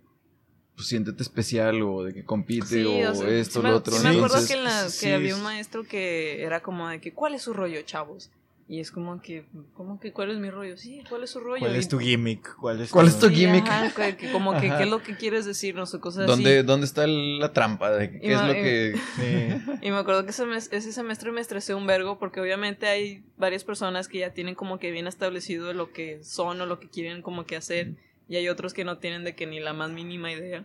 pues 0.81 0.89
siéntete 0.89 1.23
especial 1.23 1.83
o 1.83 2.03
de 2.05 2.15
que 2.15 2.25
compite 2.25 2.67
Sí, 2.67 2.85
o, 2.85 3.11
o 3.11 3.15
sea, 3.15 3.29
esto, 3.29 3.61
sí 3.61 3.67
lo 3.67 3.77
otro. 3.77 3.93
sí 3.95 4.03
me 4.03 4.09
acuerdo 4.17 4.39
Entonces, 4.39 4.49
que, 4.51 4.55
en 4.57 4.65
la- 4.65 4.83
que 4.85 4.89
sí, 4.91 5.11
había 5.11 5.37
un 5.37 5.43
maestro 5.43 5.85
que 5.85 6.43
era 6.43 6.61
como 6.61 6.89
de 6.89 7.01
que, 7.01 7.13
¿cuál 7.13 7.35
es 7.35 7.43
su 7.43 7.53
rollo, 7.53 7.83
chavos? 7.83 8.31
Y 8.67 8.79
es 8.79 8.93
como 8.93 9.21
que, 9.21 9.45
¿cómo 9.75 9.99
que 9.99 10.13
cuál 10.13 10.31
es 10.31 10.39
mi 10.39 10.49
rollo? 10.49 10.77
Sí, 10.79 11.03
¿cuál 11.09 11.25
es 11.25 11.31
su 11.31 11.41
rollo? 11.41 11.59
¿Cuál 11.59 11.75
Y- 11.75 11.79
es 11.81 11.89
tu 11.89 11.99
gimmick? 11.99 12.55
¿Cuál 12.55 12.81
es 12.81 12.91
¿Cuál 12.93 13.09
es 13.09 13.19
tu 13.19 13.29
Sí, 13.29 13.35
gimmick? 13.35 13.67
ajá, 13.69 14.17
que- 14.17 14.31
como 14.31 14.53
que, 14.61 14.69
Ajá. 14.69 14.79
¿qué 14.79 14.85
es 14.85 14.91
lo 14.91 15.03
que 15.03 15.17
quieres 15.17 15.45
decirnos? 15.45 15.93
O 15.93 16.01
cosas 16.01 16.27
¿Dónde, 16.29 16.59
así. 16.59 16.67
¿Dónde 16.67 16.87
está 16.87 17.07
la 17.07 17.53
trampa? 17.53 17.91
De 17.91 18.11
qué 18.13 18.21
Y 18.23 18.31
es 18.31 18.41
lo 18.41 18.53
y- 18.53 18.55
que... 18.55 18.95
Sí. 19.17 19.73
Y 19.83 19.91
me 19.91 19.97
acuerdo 19.97 20.25
que 20.25 20.31
ese, 20.31 20.47
mes- 20.47 20.69
ese 20.73 20.93
semestre 20.93 21.33
me 21.33 21.41
estresé 21.41 21.75
un 21.75 21.87
vergo 21.89 22.19
porque 22.21 22.41
obviamente 22.41 22.87
hay 22.87 23.25
varias 23.37 23.65
personas 23.65 24.07
que 24.09 24.19
ya 24.21 24.33
tienen 24.35 24.55
como 24.55 24.79
que 24.79 24.93
bien 24.93 25.09
establecido 25.09 25.73
lo 25.75 25.93
que 25.93 26.23
son 26.23 26.61
o 26.61 26.67
lo 26.67 26.79
que 26.79 26.89
quieren 26.89 27.23
como 27.23 27.45
que 27.47 27.57
hacer 27.57 27.97
y 28.31 28.37
hay 28.37 28.49
otros 28.49 28.73
que 28.73 28.85
no 28.85 28.99
tienen 28.99 29.25
de 29.25 29.35
que 29.35 29.45
ni 29.45 29.59
la 29.59 29.73
más 29.73 29.91
mínima 29.91 30.31
idea. 30.33 30.65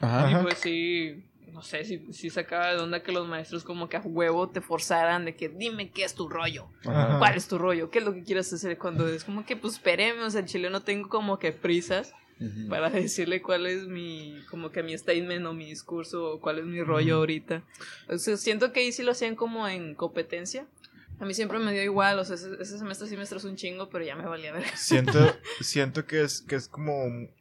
Ajá. 0.00 0.32
Y 0.32 0.42
pues 0.42 0.58
sí, 0.58 1.24
no 1.52 1.62
sé, 1.62 1.84
si 1.84 2.12
si 2.12 2.28
sacaba 2.28 2.74
de 2.74 2.78
onda 2.80 3.04
que 3.04 3.12
los 3.12 3.28
maestros 3.28 3.62
como 3.62 3.88
que 3.88 3.96
a 3.96 4.00
huevo 4.00 4.48
te 4.48 4.60
forzaran 4.60 5.24
de 5.24 5.36
que 5.36 5.48
dime 5.48 5.92
qué 5.92 6.02
es 6.02 6.14
tu 6.14 6.28
rollo, 6.28 6.68
Ajá. 6.84 7.18
cuál 7.20 7.36
es 7.36 7.46
tu 7.46 7.56
rollo, 7.56 7.88
qué 7.90 8.00
es 8.00 8.04
lo 8.04 8.12
que 8.12 8.24
quieres 8.24 8.52
hacer 8.52 8.76
cuando 8.78 9.06
es 9.06 9.22
como 9.22 9.46
que 9.46 9.56
pues 9.56 9.74
espéreme, 9.74 10.22
o 10.24 10.30
sea, 10.30 10.40
el 10.40 10.46
chile 10.46 10.70
no 10.70 10.80
tengo 10.82 11.08
como 11.08 11.38
que 11.38 11.52
prisas 11.52 12.12
Ujú. 12.40 12.68
para 12.68 12.90
decirle 12.90 13.42
cuál 13.42 13.66
es 13.66 13.86
mi, 13.86 14.42
como 14.50 14.72
que 14.72 14.82
mi 14.82 14.98
statement 14.98 15.46
o 15.46 15.52
mi 15.52 15.66
discurso 15.66 16.32
o 16.32 16.40
cuál 16.40 16.58
es 16.58 16.64
mi 16.64 16.82
rollo 16.82 17.14
Ujú. 17.14 17.20
ahorita. 17.20 17.62
O 18.08 18.18
sea, 18.18 18.36
siento 18.36 18.72
que 18.72 18.80
ahí 18.80 18.90
sí 18.90 19.04
lo 19.04 19.12
hacían 19.12 19.36
como 19.36 19.68
en 19.68 19.94
competencia, 19.94 20.66
A 21.20 21.24
mí 21.26 21.34
siempre 21.34 21.58
me 21.58 21.72
dio 21.72 21.82
igual, 21.82 22.18
o 22.18 22.24
sea, 22.24 22.34
ese, 22.36 22.48
ese 22.60 22.78
semestre 22.78 23.06
sí 23.06 23.16
me 23.16 23.22
estresó 23.24 23.48
un 23.48 23.56
chingo, 23.56 23.90
pero 23.90 24.04
ya 24.04 24.16
me 24.16 24.24
valía 24.24 24.52
ver. 24.52 24.64
Siento, 24.74 25.18
siento 25.60 26.06
que 26.06 26.22
es, 26.22 26.40
que 26.40 26.56
es 26.56 26.66
como, 26.66 26.94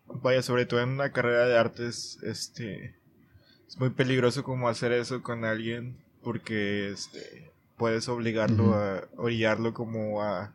vaya, 0.05 0.41
sobre 0.41 0.65
todo 0.65 0.81
en 0.81 0.89
una 0.89 1.11
carrera 1.13 1.47
de 1.47 1.57
artes, 1.57 2.19
este, 2.23 2.95
es 3.67 3.79
muy 3.79 3.89
peligroso 3.91 4.43
como 4.43 4.67
hacer 4.67 4.91
eso 4.91 5.23
con 5.23 5.45
alguien 5.45 5.97
porque, 6.21 6.89
este, 6.89 7.51
puedes 7.77 8.09
obligarlo 8.09 8.73
a, 8.73 9.07
orillarlo 9.15 9.73
como 9.73 10.21
a, 10.21 10.53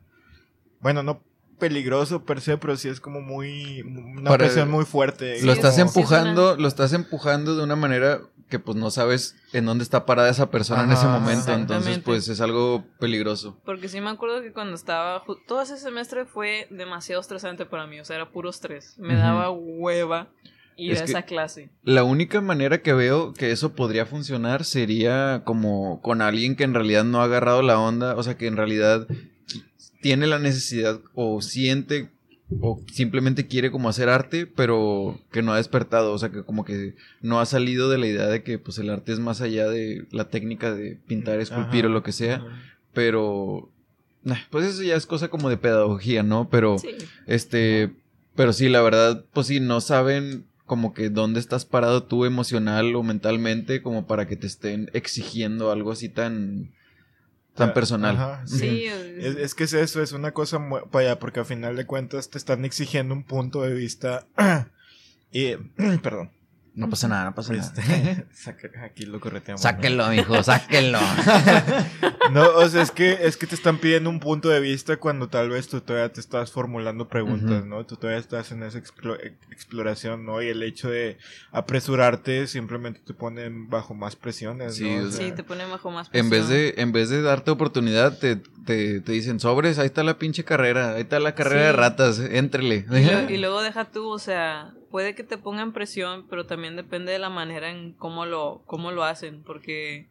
bueno, 0.80 1.02
no 1.02 1.22
peligroso 1.58 2.24
per 2.24 2.42
se, 2.42 2.58
pero 2.58 2.76
sí 2.76 2.88
es 2.88 3.00
como 3.00 3.22
muy, 3.22 3.80
una 3.82 4.30
Para- 4.30 4.44
presión 4.44 4.70
muy 4.70 4.84
fuerte. 4.84 5.40
lo 5.42 5.52
estás 5.52 5.76
sí, 5.76 5.80
empujando, 5.80 6.48
es 6.50 6.54
una- 6.56 6.62
lo 6.62 6.68
estás 6.68 6.92
empujando 6.92 7.56
de 7.56 7.62
una 7.62 7.76
manera 7.76 8.20
que 8.48 8.59
pues 8.59 8.76
no 8.76 8.90
sabes 8.90 9.37
en 9.52 9.64
dónde 9.64 9.85
está 9.85 10.07
parada 10.07 10.28
esa 10.28 10.50
persona 10.50 10.85
en 10.85 10.92
ese 10.92 11.07
momento, 11.07 11.52
entonces 11.52 11.98
pues 11.98 12.28
es 12.28 12.40
algo 12.40 12.85
peligroso. 12.98 13.59
Porque 13.64 13.88
sí 13.88 14.00
me 14.00 14.11
acuerdo 14.11 14.42
que 14.42 14.52
cuando 14.52 14.74
estaba. 14.74 15.22
Todo 15.46 15.62
ese 15.62 15.78
semestre 15.78 16.24
fue 16.24 16.66
demasiado 16.70 17.20
estresante 17.20 17.66
para 17.66 17.87
mí, 17.87 18.00
o 18.00 18.04
sea, 18.04 18.16
era 18.16 18.30
puro 18.30 18.50
estrés. 18.50 18.96
Me 18.98 19.14
daba 19.14 19.50
hueva 19.50 20.28
ir 20.76 20.92
Es 20.92 21.00
a 21.00 21.04
esa 21.04 21.22
clase. 21.22 21.70
La 21.83 22.04
única 22.04 22.40
manera 22.40 22.83
que 22.83 22.92
veo 22.92 23.33
que 23.33 23.50
eso 23.50 23.74
podría 23.74 24.07
funcionar 24.07 24.64
sería 24.64 25.42
como 25.44 26.00
con 26.02 26.22
alguien 26.22 26.57
que 26.57 26.64
en 26.64 26.74
realidad 26.74 27.04
no 27.04 27.20
ha 27.20 27.24
agarrado 27.24 27.62
la 27.62 27.78
onda, 27.78 28.16
o 28.16 28.22
sea, 28.22 28.37
que 28.37 28.46
en 28.46 28.57
realidad 28.57 29.07
tiene 30.00 30.26
la 30.26 30.38
necesidad 30.38 31.00
o 31.14 31.40
siente 31.40 32.11
o 32.61 32.80
simplemente 32.92 33.46
quiere 33.46 33.70
como 33.70 33.88
hacer 33.88 34.09
arte, 34.09 34.46
pero 34.46 35.18
que 35.33 35.42
no 35.42 35.52
ha 35.52 35.57
despertado, 35.57 36.12
o 36.12 36.18
sea, 36.18 36.30
que 36.30 36.42
como 36.44 36.64
que 36.64 36.94
no 37.22 37.40
ha 37.40 37.46
salido 37.46 37.88
de 37.88 37.98
la 37.98 38.07
idea 38.07 38.26
de 38.26 38.42
que 38.42 38.59
pues 38.59 38.78
el 38.78 38.90
arte 38.90 39.12
es 39.12 39.18
más 39.18 39.40
allá 39.40 39.68
de 39.68 40.07
la 40.11 40.28
técnica 40.28 40.72
de 40.74 40.98
pintar, 41.07 41.40
esculpir 41.40 41.85
Ajá, 41.85 41.88
o 41.88 41.94
lo 41.94 42.02
que 42.02 42.12
sea, 42.12 42.37
ajá. 42.37 42.46
pero 42.92 43.70
nah, 44.22 44.37
pues 44.50 44.66
eso 44.66 44.83
ya 44.83 44.94
es 44.96 45.07
cosa 45.07 45.28
como 45.28 45.48
de 45.48 45.57
pedagogía, 45.57 46.22
¿no? 46.22 46.48
Pero 46.50 46.78
Sí. 46.78 46.88
este, 47.26 47.90
pero 48.37 48.52
sí, 48.52 48.68
la 48.68 48.83
verdad, 48.83 49.24
pues 49.33 49.46
sí, 49.46 49.61
no 49.61 49.80
saben 49.80 50.44
como 50.66 50.94
que 50.94 51.11
dónde 51.11 51.40
estás 51.40 51.64
parado 51.66 52.04
tú 52.04 52.24
emocional 52.24 52.94
o 52.96 53.02
mentalmente 53.02 53.83
como 53.83 54.07
para 54.07 54.26
que 54.26 54.37
te 54.37 54.46
estén 54.46 54.90
exigiendo 54.94 55.70
algo 55.70 55.92
así 55.92 56.09
tan 56.09 56.70
tan 57.54 57.72
personal. 57.74 58.16
ajá, 58.16 58.46
sí. 58.46 58.58
Sí, 58.58 58.86
Es, 58.86 59.36
es 59.36 59.54
que 59.54 59.64
es 59.64 59.72
eso, 59.72 60.02
es 60.02 60.12
una 60.12 60.32
cosa 60.32 60.58
muy... 60.58 60.80
Vaya, 60.90 61.18
porque 61.18 61.40
al 61.40 61.46
final 61.46 61.76
de 61.76 61.86
cuentas 61.86 62.30
te 62.30 62.38
están 62.38 62.64
exigiendo 62.64 63.14
un 63.14 63.24
punto 63.24 63.62
de 63.62 63.74
vista... 63.74 64.26
y... 65.32 65.54
perdón. 66.02 66.30
No 66.76 66.90
pasa 66.90 67.06
nada, 67.06 67.24
no 67.26 67.34
pasa 67.37 67.54
Este, 67.54 67.82
nada. 67.82 68.24
saca- 68.34 68.68
aquí 68.84 69.06
lo 69.06 69.20
correteamos. 69.20 69.62
¿no? 69.62 69.70
Sáquenlo, 69.70 70.08
mijo, 70.08 70.42
sáquenlo. 70.42 70.98
No, 72.32 72.48
o 72.56 72.66
sea, 72.68 72.82
es 72.82 72.90
que, 72.90 73.18
es 73.26 73.37
que 73.37 73.46
te 73.46 73.54
están 73.54 73.76
pidiendo 73.78 74.08
un 74.08 74.18
punto 74.18 74.48
de 74.48 74.58
vista 74.58 74.96
cuando 74.96 75.28
tal 75.28 75.50
vez 75.50 75.68
tú 75.68 75.80
todavía 75.82 76.10
te 76.12 76.20
estás 76.20 76.50
formulando 76.50 77.06
preguntas. 77.06 77.64
¿no? 77.66 77.84
Tú 77.84 77.96
todavía 77.96 78.18
estás 78.18 78.50
en 78.50 78.62
esa 78.62 78.78
explo- 78.78 79.18
exploración, 79.50 80.24
¿no? 80.24 80.42
Y 80.42 80.48
el 80.48 80.62
hecho 80.62 80.88
de 80.88 81.18
apresurarte 81.52 82.46
simplemente 82.46 83.00
te 83.04 83.14
pone 83.14 83.48
bajo 83.50 83.94
más 83.94 84.16
presiones, 84.16 84.76
Sí, 84.76 84.88
¿no? 84.96 85.08
o 85.08 85.10
sí, 85.10 85.32
te 85.32 85.42
pone 85.44 85.64
bajo 85.66 85.90
más 85.90 86.08
En 86.12 86.30
vez 86.30 86.46
presión. 86.46 86.74
de, 86.76 86.82
en 86.82 86.92
vez 86.92 87.10
de 87.10 87.22
darte 87.22 87.50
oportunidad, 87.50 88.18
te, 88.18 88.37
te, 88.37 89.00
te 89.00 89.12
dicen, 89.12 89.40
sobres, 89.40 89.78
ahí 89.78 89.87
está 89.87 90.02
la 90.02 90.18
pinche 90.18 90.44
carrera, 90.44 90.94
ahí 90.94 91.02
está 91.02 91.20
la 91.20 91.34
carrera 91.34 91.60
Sí. 91.60 91.66
de 91.66 91.72
ratas, 91.72 92.18
éntrele. 92.20 92.87
Y, 92.90 93.04
lo- 93.04 93.30
y 93.30 93.38
luego 93.38 93.62
deja 93.62 93.84
tú, 93.87 94.08
o 94.08 94.18
sea, 94.18 94.72
puede 94.94 95.16
que 95.16 95.24
te 95.24 95.38
pongan 95.38 95.72
presión, 95.72 96.24
pero 96.30 96.46
también 96.46 96.76
depende 96.76 97.11
de 97.11 97.18
la 97.18 97.28
manera 97.28 97.68
en 97.68 97.94
cómo 97.94 98.26
lo, 98.26 98.62
cómo 98.64 98.92
lo 98.92 99.02
hacen, 99.02 99.42
porque, 99.42 100.07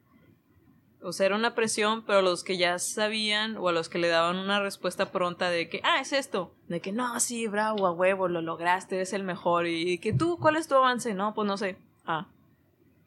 o 1.01 1.13
sea, 1.13 1.27
era 1.27 1.37
una 1.37 1.55
presión, 1.55 2.03
pero 2.05 2.21
los 2.21 2.43
que 2.43 2.57
ya 2.57 2.77
sabían 2.79 3.55
o 3.55 3.69
a 3.69 3.71
los 3.71 3.87
que 3.87 3.97
le 3.97 4.09
daban 4.09 4.35
una 4.35 4.59
respuesta 4.59 5.09
pronta 5.09 5.49
de 5.49 5.69
que, 5.69 5.79
ah, 5.85 6.01
es 6.01 6.11
esto, 6.11 6.53
de 6.67 6.81
que 6.81 6.91
no, 6.91 7.17
sí, 7.21 7.47
bravo, 7.47 7.87
a 7.87 7.93
huevo, 7.93 8.27
lo 8.27 8.41
lograste, 8.41 8.97
eres 8.97 9.13
el 9.13 9.23
mejor, 9.23 9.67
y 9.67 9.99
que 9.99 10.11
tú, 10.11 10.37
¿cuál 10.37 10.57
es 10.57 10.67
tu 10.67 10.75
avance? 10.75 11.13
No, 11.13 11.33
pues 11.33 11.47
no 11.47 11.55
sé, 11.55 11.77
ah. 12.05 12.27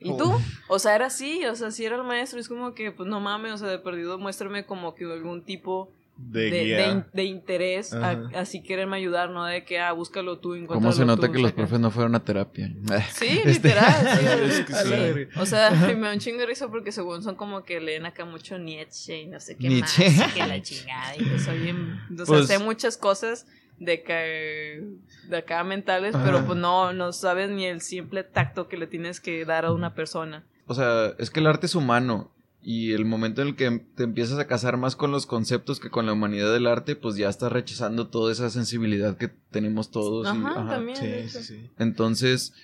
¿Y 0.00 0.16
tú? 0.16 0.32
O 0.68 0.78
sea, 0.78 0.94
era 0.94 1.08
así, 1.08 1.44
o 1.44 1.54
sea, 1.56 1.70
si 1.70 1.84
era 1.84 1.96
el 1.96 2.04
maestro, 2.04 2.40
es 2.40 2.48
como 2.48 2.72
que, 2.72 2.90
pues 2.90 3.06
no 3.06 3.20
mames, 3.20 3.52
o 3.52 3.58
sea, 3.58 3.68
de 3.68 3.78
perdido 3.78 4.16
muéstrame 4.16 4.64
como 4.64 4.94
que 4.94 5.04
algún 5.04 5.42
tipo 5.42 5.90
De, 6.18 6.50
de, 6.50 6.64
guía. 6.64 6.76
de 6.78 6.86
in- 6.88 7.04
de 7.12 7.24
interés 7.24 7.92
a- 7.92 8.30
así 8.36 8.62
quererme 8.62 8.96
ayudar, 8.96 9.28
no 9.30 9.44
de 9.44 9.64
que, 9.64 9.78
ah, 9.78 9.92
búscalo 9.92 10.38
tú, 10.38 10.48
¿Cómo 10.50 10.62
encuéntralo 10.62 10.92
se 10.96 11.04
nota 11.04 11.26
tú, 11.26 11.32
que 11.34 11.38
los 11.40 11.52
profes 11.52 11.78
no 11.78 11.90
fueron 11.90 12.14
a 12.14 12.24
terapia? 12.24 12.70
Sí, 13.12 13.26
Este- 13.44 13.48
literal. 13.52 13.94
sí, 14.18 14.26
Es 14.44 14.60
que 14.64 14.72
sí. 14.74 14.88
sí. 15.34 15.38
O 15.40 15.44
sea, 15.44 15.70
me 15.72 15.94
da 16.06 16.12
un 16.14 16.18
chingo 16.18 16.38
de 16.38 16.46
risa 16.46 16.68
porque 16.68 16.90
según 16.90 17.22
son 17.22 17.34
como 17.36 17.64
que 17.64 17.80
leen 17.80 18.06
acá 18.06 18.24
mucho 18.24 18.58
Nietzsche 18.58 19.22
y 19.22 19.26
no 19.26 19.40
sé 19.40 19.56
qué 19.56 19.68
Nietzsche. 19.68 20.10
más, 20.10 20.32
que 20.32 20.46
la 20.46 20.62
chingada, 20.62 21.16
y 21.16 21.24
que 21.24 21.38
soy 21.38 21.58
bien... 21.58 22.00
O 22.12 22.16
sea, 22.16 22.24
Pues- 22.26 22.46
sé 22.46 22.58
muchas 22.60 22.96
cosas 22.96 23.46
de 23.78 24.02
que 24.02 24.82
de 25.28 25.36
acá 25.36 25.62
mentales, 25.64 26.14
Ajá. 26.14 26.24
pero 26.24 26.46
pues 26.46 26.58
no, 26.58 26.94
no 26.94 27.12
sabes 27.12 27.50
ni 27.50 27.66
el 27.66 27.82
simple 27.82 28.24
tacto 28.24 28.68
que 28.68 28.78
le 28.78 28.86
tienes 28.86 29.20
que 29.20 29.44
dar 29.44 29.66
a 29.66 29.72
una 29.72 29.94
persona. 29.94 30.44
O 30.66 30.72
sea, 30.74 31.12
es 31.18 31.28
que 31.30 31.40
el 31.40 31.46
arte 31.46 31.66
es 31.66 31.74
humano. 31.74 32.32
Y 32.68 32.94
el 32.94 33.04
momento 33.04 33.42
en 33.42 33.48
el 33.48 33.54
que 33.54 33.80
te 33.94 34.02
empiezas 34.02 34.40
a 34.40 34.48
casar 34.48 34.76
más 34.76 34.96
con 34.96 35.12
los 35.12 35.24
conceptos 35.24 35.78
que 35.78 35.88
con 35.88 36.04
la 36.04 36.12
humanidad 36.12 36.52
del 36.52 36.66
arte, 36.66 36.96
pues 36.96 37.14
ya 37.14 37.28
estás 37.28 37.52
rechazando 37.52 38.08
toda 38.08 38.32
esa 38.32 38.50
sensibilidad 38.50 39.16
que 39.16 39.28
tenemos 39.52 39.92
todos. 39.92 40.26
y- 40.34 40.38
Ajá, 40.40 40.68
también. 40.70 41.00
de 41.00 41.22
Sí, 41.22 41.28
hecho. 41.28 41.38
sí, 41.38 41.44
sí. 41.60 41.70
Entonces, 41.78 42.54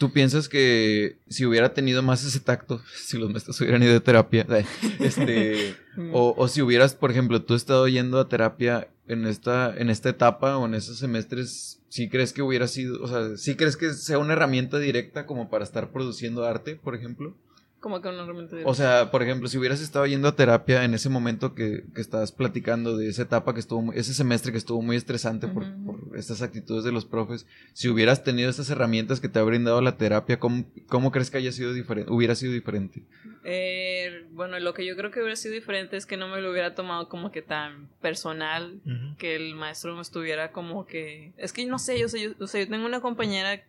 ¿tú 0.00 0.12
piensas 0.12 0.48
que 0.48 1.18
si 1.28 1.46
hubiera 1.46 1.74
tenido 1.74 2.02
más 2.02 2.24
ese 2.24 2.40
tacto, 2.40 2.82
si 3.06 3.18
los 3.18 3.30
maestros 3.30 3.60
hubieran 3.60 3.84
ido 3.84 3.96
a 3.96 4.00
terapia, 4.00 4.44
este, 4.98 5.76
o, 6.12 6.34
o 6.36 6.48
si 6.48 6.60
hubieras, 6.60 6.96
por 6.96 7.12
ejemplo, 7.12 7.42
tú 7.42 7.54
estado 7.54 7.86
yendo 7.86 8.18
a 8.18 8.28
terapia 8.28 8.88
en 9.06 9.26
esta, 9.28 9.72
en 9.76 9.90
esta 9.90 10.08
etapa 10.08 10.56
o 10.58 10.66
en 10.66 10.74
esos 10.74 10.98
semestres, 10.98 11.80
¿sí 11.88 12.08
crees 12.08 12.32
que 12.32 12.42
hubiera 12.42 12.66
sido, 12.66 13.00
o 13.00 13.06
sea, 13.06 13.36
sí 13.36 13.54
crees 13.54 13.76
que 13.76 13.92
sea 13.94 14.18
una 14.18 14.32
herramienta 14.32 14.80
directa 14.80 15.24
como 15.24 15.48
para 15.50 15.62
estar 15.62 15.92
produciendo 15.92 16.44
arte, 16.44 16.74
por 16.74 16.96
ejemplo? 16.96 17.36
Como 17.82 18.00
que 18.00 18.08
una 18.08 18.22
herramienta 18.22 18.54
de- 18.54 18.64
O 18.64 18.74
sea, 18.74 19.10
por 19.10 19.24
ejemplo, 19.24 19.48
si 19.48 19.58
hubieras 19.58 19.80
estado 19.80 20.06
yendo 20.06 20.28
a 20.28 20.36
terapia 20.36 20.84
en 20.84 20.94
ese 20.94 21.08
momento 21.08 21.52
que, 21.54 21.82
que 21.94 22.00
estabas 22.00 22.30
platicando 22.30 22.96
de 22.96 23.08
esa 23.08 23.22
etapa 23.22 23.52
que 23.54 23.60
estuvo, 23.60 23.82
muy- 23.82 23.98
ese 23.98 24.14
semestre 24.14 24.52
que 24.52 24.58
estuvo 24.58 24.80
muy 24.82 24.94
estresante 24.94 25.48
por, 25.48 25.64
por 25.84 26.16
estas 26.16 26.42
actitudes 26.42 26.84
de 26.84 26.92
los 26.92 27.04
profes, 27.04 27.44
si 27.72 27.88
hubieras 27.88 28.22
tenido 28.22 28.48
estas 28.48 28.70
herramientas 28.70 29.18
que 29.18 29.28
te 29.28 29.40
ha 29.40 29.42
brindado 29.42 29.80
la 29.80 29.96
terapia, 29.96 30.38
¿cómo, 30.38 30.64
cómo 30.86 31.10
crees 31.10 31.30
que 31.32 31.38
haya 31.38 31.50
sido 31.50 31.72
diferente, 31.72 32.12
hubiera 32.12 32.36
sido 32.36 32.52
diferente? 32.52 33.02
Eh, 33.44 34.26
bueno, 34.30 34.58
lo 34.60 34.72
que 34.74 34.86
yo 34.86 34.94
creo 34.96 35.10
que 35.10 35.18
hubiera 35.18 35.34
sido 35.34 35.52
diferente 35.54 35.96
es 35.96 36.06
que 36.06 36.16
no 36.16 36.28
me 36.28 36.40
lo 36.40 36.52
hubiera 36.52 36.76
tomado 36.76 37.08
como 37.08 37.32
que 37.32 37.42
tan 37.42 37.88
personal, 38.00 38.80
que 39.18 39.34
el 39.34 39.56
maestro 39.56 39.96
me 39.96 40.02
estuviera 40.02 40.52
como 40.52 40.86
que... 40.86 41.32
Es 41.36 41.52
que 41.52 41.66
no 41.66 41.80
sé, 41.80 41.98
yo, 41.98 42.08
sé, 42.08 42.22
yo, 42.22 42.30
o 42.38 42.46
sea, 42.46 42.62
yo 42.62 42.68
tengo 42.70 42.86
una 42.86 43.00
compañera 43.00 43.60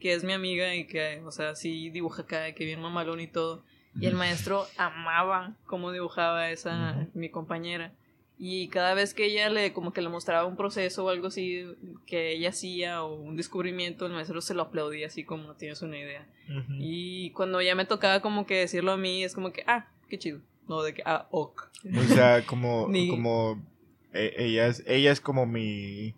que 0.00 0.14
es 0.14 0.24
mi 0.24 0.32
amiga 0.32 0.74
y 0.74 0.86
que, 0.86 1.20
o 1.24 1.30
sea, 1.30 1.54
sí 1.54 1.90
dibuja 1.90 2.22
acá, 2.22 2.52
que 2.54 2.64
bien 2.64 2.80
mamalón 2.80 3.20
y 3.20 3.26
todo. 3.26 3.62
Y 4.00 4.06
el 4.06 4.14
maestro 4.14 4.66
amaba 4.76 5.56
cómo 5.66 5.92
dibujaba 5.92 6.50
esa, 6.50 7.08
mi 7.14 7.28
compañera. 7.28 7.92
Y 8.38 8.68
cada 8.68 8.94
vez 8.94 9.12
que 9.12 9.26
ella 9.26 9.50
le, 9.50 9.72
como 9.74 9.92
que 9.92 10.00
le 10.00 10.08
mostraba 10.08 10.46
un 10.46 10.56
proceso 10.56 11.04
o 11.04 11.08
algo 11.10 11.26
así 11.26 11.66
que 12.06 12.32
ella 12.32 12.48
hacía 12.50 13.02
o 13.02 13.14
un 13.16 13.36
descubrimiento, 13.36 14.06
el 14.06 14.12
maestro 14.12 14.40
se 14.40 14.54
lo 14.54 14.62
aplaudía 14.62 15.08
así 15.08 15.24
como 15.24 15.54
tienes 15.56 15.82
una 15.82 15.98
idea. 15.98 16.26
Y 16.78 17.30
cuando 17.32 17.60
ya 17.60 17.74
me 17.74 17.84
tocaba 17.84 18.20
como 18.22 18.46
que 18.46 18.54
decirlo 18.56 18.92
a 18.92 18.96
mí, 18.96 19.22
es 19.24 19.34
como 19.34 19.52
que, 19.52 19.62
ah, 19.66 19.88
qué 20.08 20.18
chido. 20.18 20.40
No, 20.68 20.82
de 20.82 20.94
que, 20.94 21.02
ah, 21.04 21.26
ok. 21.30 21.68
O 21.98 22.02
sea, 22.14 22.46
como, 22.46 22.86
Ni- 22.90 23.08
como 23.10 23.62
eh, 24.14 24.34
ella, 24.38 24.68
es, 24.68 24.84
ella 24.86 25.12
es 25.12 25.20
como 25.20 25.44
mi, 25.46 26.14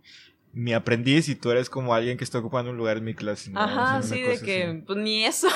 mi 0.53 0.73
aprendiz 0.75 1.29
y 1.29 1.35
tú 1.35 1.51
eres 1.51 1.71
como 1.71 1.95
alguien 1.95 2.19
que 2.19 2.25
está 2.25 2.39
ocupando 2.39 2.71
un 2.71 2.77
lugar 2.77 2.99
en 2.99 3.05
mi 3.05 3.15
clase. 3.15 3.51
¿no? 3.51 3.61
O 3.61 3.63
Ajá, 3.63 4.03
sea, 4.03 4.17
sí, 4.17 4.23
de 4.23 4.41
que, 4.41 4.65
así. 4.65 4.83
pues 4.87 4.99
ni 4.99 5.25
eso. 5.25 5.49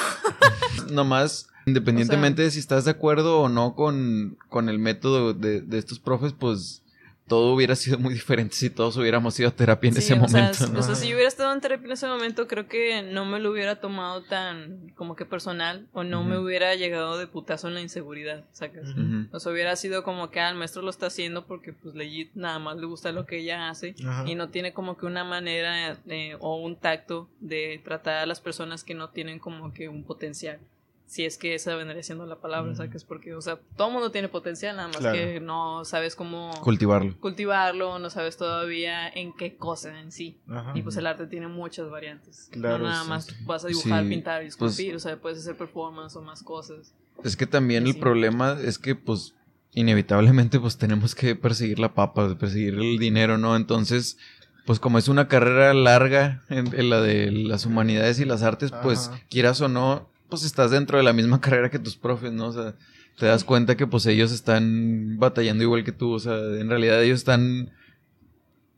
Nomás, 0.91 1.49
independientemente 1.67 2.43
de 2.43 2.51
si 2.51 2.59
estás 2.59 2.85
de 2.85 2.93
acuerdo 2.93 3.41
o 3.41 3.49
no 3.49 3.75
con, 3.75 4.39
con 4.49 4.69
el 4.69 4.79
método 4.79 5.35
de, 5.35 5.61
de 5.61 5.79
estos 5.79 5.99
profes, 5.99 6.33
pues 6.33 6.83
todo 7.29 7.55
hubiera 7.55 7.75
sido 7.75 7.99
muy 7.99 8.15
diferente 8.15 8.55
si 8.55 8.71
todos 8.71 8.97
hubiéramos 8.97 9.39
ido 9.41 9.49
a 9.49 9.53
terapia 9.53 9.89
en 9.89 9.95
Sí, 9.95 9.99
ese 10.01 10.15
o 10.15 10.29
sea, 10.29 10.41
momento. 10.41 10.65
s- 10.65 10.73
¿no? 10.73 10.79
O 10.79 10.83
sea, 10.83 10.95
si 10.95 11.09
yo 11.09 11.15
hubiera 11.15 11.29
estado 11.29 11.53
en 11.53 11.61
terapia 11.61 11.87
en 11.87 11.93
ese 11.93 12.07
momento, 12.07 12.47
creo 12.47 12.69
que 12.69 13.03
no 13.03 13.25
me 13.25 13.41
lo 13.41 13.51
hubiera 13.51 13.81
tomado 13.81 14.23
tan 14.23 14.91
como 14.95 15.17
que 15.17 15.25
personal 15.27 15.87
o 15.93 16.05
no 16.05 16.23
me 16.25 16.39
hubiera 16.39 16.75
llegado 16.77 17.19
de 17.19 17.27
putazo 17.27 17.69
en 17.69 17.75
la 17.75 17.81
inseguridad, 17.81 18.45
¿sacas? 18.53 18.89
O 19.33 19.41
sea, 19.41 19.53
hubiera 19.53 19.75
sido 19.77 20.05
como 20.05 20.31
que 20.31 20.41
ah, 20.41 20.51
el 20.51 20.57
maestro 20.57 20.83
lo 20.83 20.91
está 20.91 21.07
haciendo 21.07 21.47
porque 21.47 21.73
pues 21.73 21.95
legit 21.95 22.31
nada 22.35 22.59
más 22.59 22.77
le 22.77 22.87
gusta 22.87 23.11
lo 23.13 23.27
que 23.27 23.39
ella 23.39 23.69
hace 23.69 23.95
y 24.27 24.35
no 24.37 24.49
tiene 24.51 24.73
como 24.73 24.97
que 24.97 25.07
una 25.07 25.25
manera 25.25 25.97
eh, 26.07 26.37
o 26.41 26.57
un 26.63 26.77
tacto 26.77 27.29
de 27.41 27.81
tratar 27.85 28.19
a 28.19 28.27
las 28.27 28.41
personas 28.41 28.85
que 28.85 28.95
no 28.95 29.11
tienen 29.11 29.39
como 29.39 29.73
que 29.73 29.89
un 29.89 30.05
potencial. 30.05 30.59
Si 31.07 31.25
es 31.25 31.39
que 31.39 31.55
esa 31.55 31.77
vendría 31.77 32.03
siendo 32.03 32.27
la 32.27 32.41
palabra, 32.41 32.73
Ujú. 32.73 32.79
¿sabes? 32.79 33.05
Porque, 33.05 33.33
o 33.35 33.41
sea, 33.41 33.61
todo 33.77 33.91
mundo 33.91 34.11
tiene 34.11 34.29
potencial, 34.29 34.75
nada 34.77 34.89
más 34.89 34.97
Claro. 34.99 35.17
que 35.17 35.39
no 35.41 35.85
sabes 35.85 36.17
cómo 36.17 36.51
Cultivarlo. 36.63 37.17
cultivarlo, 37.21 37.99
no 38.01 38.11
sabes 38.11 38.37
todavía 38.37 39.09
en 39.09 39.33
qué 39.33 39.57
cosa 39.57 40.01
en 40.01 40.11
sí. 40.11 40.37
Ajá. 40.49 40.73
Y 40.75 40.83
pues 40.83 40.97
el 40.97 41.07
arte 41.07 41.27
tiene 41.29 41.47
muchas 41.47 41.89
variantes. 41.91 42.49
Claro, 42.51 42.79
no 42.79 42.85
nada 42.91 43.05
sí. 43.05 43.09
más 43.09 43.47
vas 43.47 43.65
a 43.65 43.69
dibujar, 43.69 44.03
Sí, 44.03 44.09
pintar 44.11 44.43
y 44.43 44.47
pues- 44.47 44.73
esculpir, 44.73 44.97
o 44.97 44.99
sea, 44.99 45.17
puedes 45.17 45.39
hacer 45.39 45.57
performance 45.57 46.17
o 46.17 46.23
más 46.23 46.43
cosas. 46.43 46.93
Es 47.23 47.37
que 47.37 47.47
también 47.47 47.87
Y 47.87 47.91
el 47.91 47.95
sí. 47.95 48.01
problema 48.01 48.59
es 48.61 48.79
que, 48.79 48.95
pues, 48.97 49.35
inevitablemente 49.81 50.59
pues 50.59 50.79
tenemos 50.79 51.15
que 51.15 51.37
perseguir 51.37 51.79
la 51.79 51.95
papa, 51.95 52.37
perseguir 52.39 52.75
el 52.75 52.99
dinero, 52.99 53.39
¿no? 53.39 53.55
Entonces, 53.57 54.17
pues 54.65 54.81
como 54.81 54.99
es 54.99 55.07
una 55.09 55.29
carrera 55.29 55.73
larga 55.75 56.43
en, 56.49 56.91
la 56.91 57.01
de 57.01 57.31
las 57.31 57.67
humanidades 57.67 58.19
y 58.19 58.25
las 58.25 58.43
artes, 58.43 58.73
pues 58.83 59.11
quieras 59.29 59.61
o 59.61 59.69
no, 59.69 60.09
pues 60.29 60.45
estás 60.45 60.71
dentro 60.71 60.99
de 60.99 61.05
la 61.05 61.13
misma 61.13 61.41
carrera 61.43 61.71
que 61.71 61.79
tus 61.79 61.97
profes, 61.97 62.33
¿no? 62.33 62.49
O 62.49 62.53
sea, 62.53 62.75
te 63.19 63.27
das 63.27 63.45
cuenta 63.45 63.77
que 63.77 63.87
pues 63.87 64.07
ellos 64.07 64.33
están 64.33 65.19
batallando 65.19 65.63
igual 65.65 65.85
que 65.85 65.93
tú, 65.93 66.13
o 66.13 66.19
sea, 66.19 66.37
en 66.37 66.69
realidad 66.69 67.03
ellos 67.03 67.19
están 67.19 67.71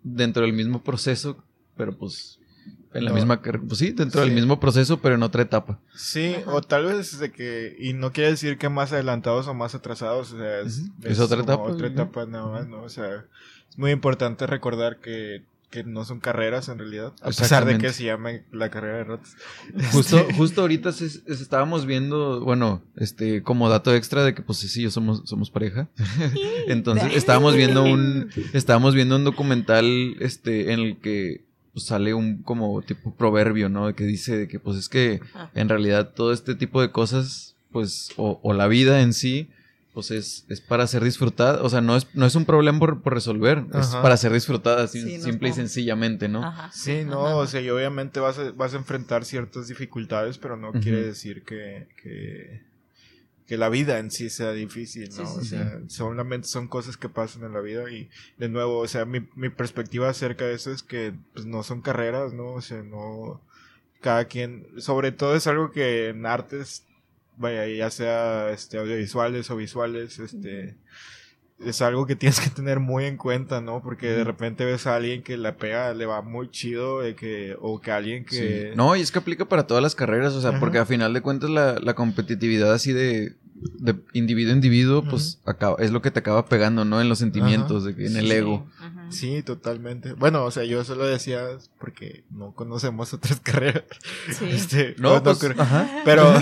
dentro 0.03 0.43
del 0.43 0.53
mismo 0.53 0.83
proceso, 0.83 1.45
pero 1.77 1.97
pues 1.97 2.39
en 2.95 3.05
la 3.05 3.13
misma 3.13 3.43
carrera, 3.43 3.65
pues 3.67 3.79
sí, 3.79 3.93
dentro 3.93 4.23
del 4.23 4.33
mismo 4.33 4.59
proceso, 4.59 5.01
pero 5.01 5.15
en 5.15 5.23
otra 5.23 5.43
etapa. 5.43 5.79
Sí, 5.95 6.35
o 6.47 6.63
tal 6.63 6.87
vez 6.87 7.19
de 7.19 7.31
que, 7.31 7.77
y 7.79 7.93
no 7.93 8.13
quiere 8.13 8.31
decir 8.31 8.57
que 8.57 8.69
más 8.69 8.93
adelantados 8.93 9.47
o 9.47 9.55
más 9.55 9.75
atrasados, 9.75 10.33
o 10.33 10.39
sea, 10.39 10.61
es, 10.61 11.21
otra 11.21 11.43
etapa. 11.43 11.63
Otra 11.63 11.89
etapa 11.89 12.25
nada 12.27 12.47
más, 12.47 12.67
¿no? 12.67 12.83
O 12.83 12.89
sea, 12.89 13.27
es 13.69 13.79
muy 13.79 13.91
importante 13.91 14.47
recordar 14.47 15.01
que 15.01 15.45
que 15.71 15.85
no 15.85 16.05
son 16.05 16.19
carreras 16.19 16.69
en 16.69 16.79
realidad, 16.79 17.13
a 17.21 17.27
pesar 17.27 17.67
de 17.67 17.77
que 17.77 17.93
se 17.93 18.05
llame 18.05 18.45
la 18.53 18.71
carrera 18.71 18.99
de 18.99 19.05
rotas. 19.05 19.37
Justo, 19.93 20.27
justo 20.37 20.63
ahorita 20.63 20.91
estábamos 21.27 21.85
viendo, 21.85 22.41
bueno, 22.41 22.83
este, 22.97 23.43
como 23.43 23.69
dato 23.69 23.95
extra 23.95 24.25
de 24.25 24.35
que 24.35 24.43
pues 24.43 24.59
sí, 24.59 24.83
yo 24.83 24.91
somos, 24.91 25.23
somos 25.25 25.51
pareja. 25.51 25.89
Entonces, 26.69 27.15
estábamos 27.15 27.55
viendo 27.55 27.83
un, 27.83 28.31
estábamos 28.55 28.95
viendo 28.95 29.17
un 29.17 29.25
documental, 29.25 30.17
este, 30.21 30.73
en 30.73 30.81
el 30.81 30.97
que 30.99 31.45
pues, 31.75 31.85
sale 31.85 32.15
un 32.15 32.43
como 32.43 32.81
tipo 32.83 33.15
proverbio, 33.15 33.69
¿no? 33.69 33.95
Que 33.95 34.05
dice 34.05 34.49
que 34.49 34.59
pues 34.59 34.79
es 34.79 34.89
que 34.89 35.21
en 35.55 35.69
realidad 35.69 36.13
todo 36.15 36.33
este 36.33 36.55
tipo 36.55 36.81
de 36.81 36.91
cosas, 36.91 37.57
pues, 37.73 38.11
o, 38.17 38.41
o 38.43 38.55
la 38.55 38.69
vida 38.69 39.03
en 39.03 39.13
sí, 39.13 39.51
pues 39.99 40.13
es, 40.13 40.45
es 40.49 40.61
para 40.61 40.87
ser 40.87 41.03
disfrutada. 41.03 41.61
O 41.61 41.69
sea, 41.69 41.81
no 41.81 41.97
es, 41.97 42.07
no 42.15 42.25
es 42.25 42.37
un 42.37 42.45
problema 42.45 42.79
por, 42.79 43.13
resolver, 43.13 43.65
es 43.75 43.89
para 43.89 44.17
ser 44.17 44.33
disfrutada 44.33 44.87
simple 44.87 45.49
y 45.49 45.53
sencillamente, 45.53 46.29
¿no? 46.29 46.55
sí, 46.71 47.03
no, 47.05 47.39
o 47.39 47.47
sea, 47.49 47.61
y 47.61 47.69
obviamente 47.69 48.21
vas 48.21 48.39
a, 48.39 48.53
vas 48.53 48.75
a 48.75 48.77
enfrentar 48.77 49.25
ciertas 49.25 49.67
dificultades, 49.67 50.39
pero 50.39 50.57
no 50.57 50.71
quiere 50.71 51.03
decir 51.03 51.43
que, 51.43 51.89
que, 52.01 53.57
la 53.57 53.69
vida 53.69 53.99
en 53.99 54.13
sí 54.13 54.31
sea 54.31 54.53
difícil, 54.53 55.11
¿no? 55.17 55.35
o 55.35 55.43
sea, 55.43 55.81
solamente 55.89 56.47
son 56.47 56.69
cosas 56.69 56.97
que 56.97 57.09
pasan 57.09 57.43
en 57.43 57.55
la 57.55 57.61
vida 57.61 57.91
y 57.91 58.09
de 58.37 58.49
nuevo, 58.49 58.79
o 58.79 58.87
sea, 58.87 59.05
mi, 59.05 59.27
mi 59.35 59.49
perspectiva 59.49 60.09
acerca 60.09 60.45
de 60.45 60.55
eso 60.55 60.71
es 60.71 60.85
que 60.85 61.13
pues, 61.35 61.45
no 61.45 61.65
son 61.65 61.83
carreras, 61.83 62.33
¿no? 62.33 62.53
O 62.53 62.61
sea, 62.61 62.85
no 62.85 63.41
cada 64.01 64.27
quien, 64.27 64.65
sobre 64.77 65.11
todo 65.11 65.35
es 65.35 65.49
algo 65.49 65.73
que 65.73 66.11
en 66.11 66.25
artes 66.25 66.85
vaya, 67.39 67.67
ya 67.67 67.91
sea 67.91 68.51
este, 68.51 68.79
audiovisuales 68.79 69.51
o 69.51 69.57
visuales, 69.57 70.19
este, 70.19 70.77
es 71.65 71.83
algo 71.83 72.07
que 72.07 72.17
tienes 72.17 72.41
que 72.41 72.51
tener 72.51 72.81
muy 72.81 73.05
en 73.05 73.17
cuenta, 73.17 73.61
¿no? 73.61 73.83
Porque 73.83 74.09
de 74.09 74.25
repente 74.25 74.65
ves 74.65 74.87
a 74.87 74.97
alguien 74.97 75.23
que 75.23 75.37
la 75.37 75.57
pega, 75.57 75.93
le 75.95 76.07
va 76.07 76.23
muy 76.23 76.51
chido, 76.51 77.01
de 77.01 77.15
que, 77.15 77.57
o 77.61 77.81
que 77.81 77.91
alguien 77.91 78.25
que... 78.25 78.73
No, 78.77 78.95
y 78.95 79.01
es 79.01 79.11
que 79.11 79.19
aplica 79.19 79.47
para 79.47 79.67
todas 79.67 79.83
las 79.83 79.95
carreras, 79.95 80.35
o 80.35 80.41
sea, 80.41 80.61
porque 80.61 80.79
a 80.79 80.87
final 80.87 81.13
de 81.13 81.21
cuentas 81.21 81.51
la, 81.51 81.79
la 81.81 81.95
competitividad 81.95 82.73
así 82.73 82.93
de, 82.93 83.37
de 83.79 83.97
individuo 84.13 84.53
a 84.53 84.57
individuo, 84.57 85.03
pues 85.03 85.41
acaba, 85.45 85.77
es 85.81 85.91
lo 85.91 86.03
que 86.03 86.11
te 86.11 86.21
acaba 86.21 86.47
pegando, 86.47 86.85
¿no? 86.85 87.01
En 87.01 87.09
los 87.09 87.19
sentimientos, 87.19 87.85
de, 87.85 88.07
en 88.07 88.17
el 88.17 88.31
ego. 88.31 88.67
Sí, 89.11 89.43
totalmente. 89.43 90.13
Bueno, 90.13 90.45
o 90.45 90.51
sea, 90.51 90.65
yo 90.65 90.85
solo 90.85 91.07
decía 91.07 91.47
porque 91.79 92.25
no 92.31 92.55
conocemos 92.55 93.13
otras 93.15 93.41
carreras. 93.41 93.85
Sí. 94.31 94.47
Este, 94.51 94.95
no, 94.99 95.23
pues, 95.23 95.39
pero, 96.05 96.33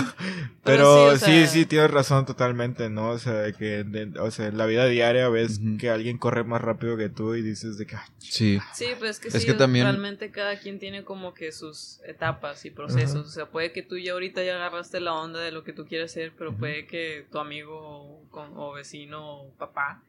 pero, 0.63 1.17
sí, 1.17 1.47
sí, 1.47 1.65
tienes 1.65 1.91
razón 1.91 2.25
totalmente, 2.25 2.89
¿no? 2.89 3.09
O 3.09 3.19
sea, 3.19 3.51
que, 3.51 3.85
o 4.19 4.31
sea, 4.31 4.47
en 4.47 4.57
la 4.57 4.65
vida 4.65 4.85
diaria 4.87 5.29
ves 5.29 5.59
que 5.79 5.89
alguien 5.89 6.17
corre 6.17 6.43
más 6.43 6.61
rápido 6.61 6.97
que 6.97 7.09
tú 7.09 7.35
y 7.35 7.41
dices 7.41 7.77
de 7.77 7.85
que, 7.85 7.97
sí. 8.19 8.59
Sí, 8.73 8.87
pues 8.99 9.19
que 9.19 9.29
es 9.29 9.45
que 9.45 9.53
también... 9.53 9.85
realmente 9.85 10.31
cada 10.31 10.59
quien 10.59 10.79
tiene 10.79 11.03
como 11.03 11.33
que 11.33 11.51
sus 11.51 11.99
etapas 12.05 12.65
y 12.65 12.71
procesos. 12.71 13.27
O 13.27 13.31
sea, 13.31 13.45
puede 13.47 13.71
que 13.71 13.83
tú 13.83 13.97
ya 13.97 14.13
ahorita 14.13 14.43
ya 14.43 14.55
agarraste 14.55 14.99
la 14.99 15.13
onda 15.13 15.39
de 15.39 15.51
lo 15.51 15.63
que 15.63 15.73
tú 15.73 15.85
quieres 15.85 16.11
hacer, 16.11 16.33
pero 16.37 16.55
puede 16.55 16.87
que 16.87 17.25
tu 17.31 17.39
amigo 17.39 18.21
o 18.31 18.73
vecino 18.73 19.41
o 19.41 19.49
papá 19.51 20.01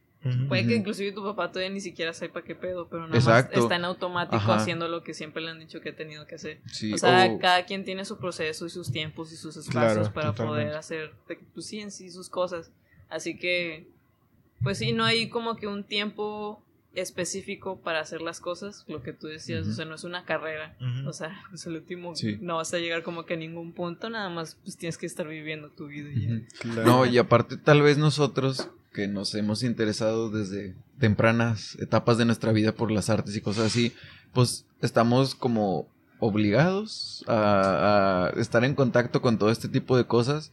Puede 0.49 0.67
que 0.67 0.77
inclusive 0.77 1.13
tu 1.13 1.23
papá 1.23 1.51
todavía 1.51 1.73
ni 1.73 1.81
siquiera 1.81 2.13
sepa 2.13 2.43
qué 2.43 2.55
pedo, 2.55 2.89
pero 2.89 3.07
nada 3.07 3.21
más 3.21 3.49
está 3.53 3.77
en 3.77 3.85
automático 3.85 4.53
haciendo 4.53 4.89
lo 4.89 5.03
que 5.03 5.15
siempre 5.15 5.43
le 5.43 5.51
han 5.51 5.59
dicho 5.59 5.81
que 5.81 5.91
ha 5.91 5.97
tenido 5.97 6.27
que 6.27 6.37
hacer. 6.37 6.61
o 6.93 6.99
sea, 6.99 7.39
cada 7.39 7.65
quien 7.65 7.85
tiene 7.85 8.05
su 8.05 8.19
proceso 8.19 8.67
y 8.67 8.71
sus 8.71 8.91
tiempos 8.93 9.33
y 9.33 9.37
sus 9.37 9.57
espacios 9.57 10.09
para 10.11 10.33
poder 10.33 10.75
hacer, 10.75 11.13
pues 11.55 11.67
sí, 11.67 11.81
en 11.81 11.91
sí 11.91 12.11
sus 12.11 12.29
cosas. 12.29 12.71
Así 13.09 13.39
que, 13.39 13.89
pues 14.63 14.79
sí, 14.79 14.93
no 14.93 15.05
hay 15.05 15.29
como 15.31 15.57
que 15.57 15.67
un 15.67 15.85
tiempo 15.85 16.63
específico 16.95 17.81
para 17.81 18.01
hacer 18.01 18.21
las 18.21 18.41
cosas, 18.41 18.85
lo 18.89 19.03
que 19.03 19.13
tú 19.13 19.27
decías, 19.27 19.67
o 19.67 19.73
sea, 19.73 19.85
no 19.85 19.95
es 19.95 20.05
una 20.05 20.25
carrera, 20.25 20.77
o 21.07 21.13
sea, 21.13 21.43
pues 21.51 21.67
el 21.67 21.77
último 21.77 22.13
no 22.41 22.57
vas 22.57 22.73
a 22.75 22.79
llegar 22.79 23.03
como 23.03 23.25
que 23.25 23.35
a 23.35 23.37
ningún 23.37 23.73
punto, 23.73 24.11
nada 24.11 24.29
más 24.29 24.57
pues 24.63 24.77
tienes 24.77 24.99
que 24.99 25.07
estar 25.07 25.27
viviendo 25.27 25.71
tu 25.71 25.87
vida. 25.87 26.11
Y 26.11 26.69
No, 26.85 27.07
y 27.07 27.19
aparte 27.19 27.57
tal 27.57 27.83
vez 27.83 27.99
nosotros 27.99 28.71
que 28.99 29.07
nos 29.07 29.33
hemos 29.37 29.63
interesado 29.63 30.29
desde 30.29 30.75
tempranas 30.99 31.77
etapas 31.79 32.19
de 32.19 32.25
nuestra 32.25 32.51
vida 32.51 32.73
por 32.73 32.91
las 32.91 33.11
artes 33.11 33.37
y 33.37 33.41
cosas 33.41 33.67
así, 33.67 33.93
pues 34.33 34.67
estamos 34.83 35.37
como 35.37 35.87
obligados 36.19 37.25
a, 37.29 38.33
estar 38.39 38.65
en 38.65 38.75
contacto 38.75 39.23
con 39.23 39.39
todo 39.39 39.53
este 39.53 39.69
tipo 39.69 39.97
de 39.97 40.09
cosas, 40.09 40.51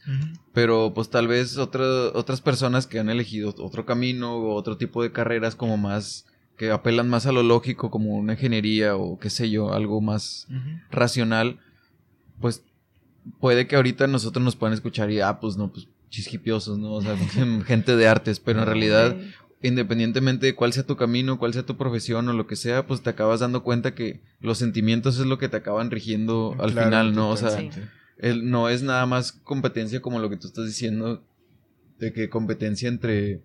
pero 0.54 0.94
pues 0.94 1.10
tal 1.10 1.28
vez 1.28 1.58
otras 1.58 2.42
personas 2.42 2.86
que 2.86 3.00
han 3.00 3.10
elegido 3.10 3.50
otro 3.58 3.84
camino 3.84 4.36
o 4.36 4.54
otro 4.54 4.78
tipo 4.78 5.02
de 5.02 5.12
carreras 5.12 5.56
como 5.56 5.78
más 5.78 6.28
que 6.56 6.70
apelan 6.70 7.10
más 7.10 7.26
a 7.26 7.32
lo 7.32 7.42
lógico 7.42 7.90
como 7.90 8.14
una 8.14 8.34
ingeniería 8.34 8.96
o 8.96 9.18
qué 9.18 9.32
sé 9.32 9.50
yo, 9.50 9.74
algo 9.74 10.02
más 10.02 10.48
racional, 10.92 11.58
pues 12.40 12.64
puede 13.40 13.66
que 13.66 13.76
ahorita 13.76 14.06
nosotros 14.06 14.46
nos 14.46 14.56
puedan 14.56 14.76
escuchar 14.76 15.10
y 15.10 15.20
ah, 15.20 15.40
pues 15.40 15.58
no, 15.58 15.72
pues 15.72 15.88
chisquipiosos, 16.10 16.78
¿no? 16.78 16.94
O 16.94 17.02
sea, 17.02 17.18
gente 17.65 17.96
de 17.96 18.08
artes, 18.08 18.39
pero 18.39 18.60
en 18.60 18.65
realidad, 18.65 19.15
independientemente 19.62 20.48
de 20.48 20.56
cuál 20.56 20.74
sea 20.74 20.86
tu 20.86 20.96
camino, 20.96 21.39
cuál 21.39 21.54
sea 21.54 21.65
tu 21.65 21.78
profesión 21.78 22.28
o 22.30 22.34
lo 22.34 22.48
que 22.48 22.56
sea, 22.56 22.88
pues 22.88 23.02
te 23.02 23.10
acabas 23.10 23.39
dando 23.39 23.63
cuenta 23.63 23.96
que 23.96 24.22
los 24.39 24.58
sentimientos 24.58 25.20
es 25.20 25.26
lo 25.26 25.38
que 25.38 25.50
te 25.50 25.58
acaban 25.58 25.91
rigiendo 25.91 26.56
al 26.60 26.72
final, 26.72 27.13
¿no? 27.13 27.30
O 27.30 27.38
sea, 27.38 27.58
no 28.41 28.70
es 28.70 28.84
nada 28.84 29.06
más 29.06 29.32
competencia 29.32 30.02
como 30.02 30.20
lo 30.20 30.30
que 30.30 30.38
tú 30.38 30.48
estás 30.48 30.65
diciendo, 30.65 31.24
de 32.00 32.13
que 32.13 32.30
competencia 32.30 32.89
entre 32.89 33.41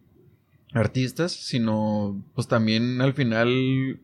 artistas, 0.72 1.32
sino 1.32 2.24
pues 2.34 2.46
también 2.46 3.00
al 3.00 3.14
final 3.14 3.48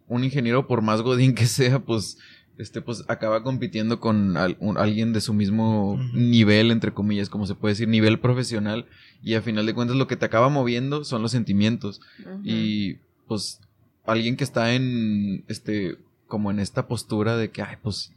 un 0.08 0.24
ingeniero, 0.24 0.66
por 0.66 0.82
más 0.82 1.02
godín 1.02 1.34
que 1.34 1.46
sea, 1.46 1.80
pues 1.80 2.18
este 2.58 2.80
pues 2.80 3.04
acaba 3.08 3.42
compitiendo 3.42 4.00
con 4.00 4.36
alguien 4.36 5.12
de 5.12 5.20
su 5.20 5.34
mismo 5.34 5.98
nivel, 6.12 6.70
entre 6.70 6.92
comillas, 6.92 7.28
como 7.28 7.46
se 7.46 7.54
puede 7.54 7.72
decir, 7.72 7.88
nivel 7.88 8.18
profesional, 8.18 8.86
y 9.22 9.34
a 9.34 9.42
final 9.42 9.66
de 9.66 9.74
cuentas 9.74 9.96
lo 9.96 10.06
que 10.06 10.16
te 10.16 10.26
acaba 10.26 10.48
moviendo 10.48 11.04
son 11.04 11.22
los 11.22 11.32
sentimientos. 11.32 12.00
Y 12.42 12.94
pues 13.26 13.60
alguien 14.04 14.36
que 14.36 14.44
está 14.44 14.74
en 14.74 15.44
este 15.48 15.98
como 16.28 16.50
en 16.50 16.58
esta 16.58 16.88
postura 16.88 17.36
de 17.36 17.50
que 17.50 17.62
ay, 17.62 17.76
pues 17.82 18.12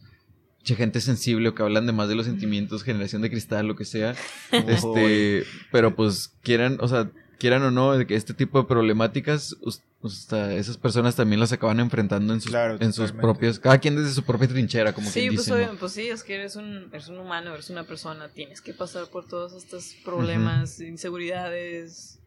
gente 0.75 1.01
sensible 1.01 1.49
o 1.49 1.55
que 1.55 1.63
hablan 1.63 1.85
de 1.85 1.93
más 1.93 2.09
de 2.09 2.15
los 2.15 2.25
sentimientos, 2.25 2.83
generación 2.83 3.21
de 3.21 3.29
cristal, 3.29 3.67
lo 3.67 3.75
que 3.75 3.85
sea. 3.85 4.15
este, 4.51 5.43
pero 5.71 5.95
pues 5.95 6.35
quieran, 6.41 6.77
o 6.79 6.87
sea, 6.87 7.11
quieran 7.39 7.63
o 7.63 7.71
no, 7.71 7.97
de 7.97 8.05
que 8.05 8.15
este 8.15 8.35
tipo 8.35 8.61
de 8.61 8.67
problemáticas, 8.67 9.57
esas 10.03 10.77
personas 10.77 11.15
también 11.15 11.39
las 11.39 11.51
acaban 11.51 11.79
enfrentando 11.79 12.33
en 12.33 12.41
sus, 12.41 12.53
en 12.53 12.93
sus 12.93 13.11
propias, 13.11 13.59
cada 13.59 13.79
quien 13.79 13.95
desde 13.95 14.13
su 14.13 14.23
propia 14.23 14.47
trinchera, 14.47 14.93
como 14.93 15.09
sí, 15.09 15.29
pues, 15.31 15.51
pues 15.79 15.91
sí, 15.91 16.09
es 16.09 16.23
que 16.23 16.35
eres 16.35 16.55
un, 16.55 16.89
eres 16.91 17.07
un 17.07 17.17
humano, 17.17 17.53
eres 17.53 17.69
una 17.71 17.85
persona, 17.85 18.29
tienes 18.29 18.61
que 18.61 18.73
pasar 18.73 19.07
por 19.07 19.27
todos 19.27 19.53
estos 19.53 19.95
problemas, 20.03 20.79
inseguridades, 20.79 22.19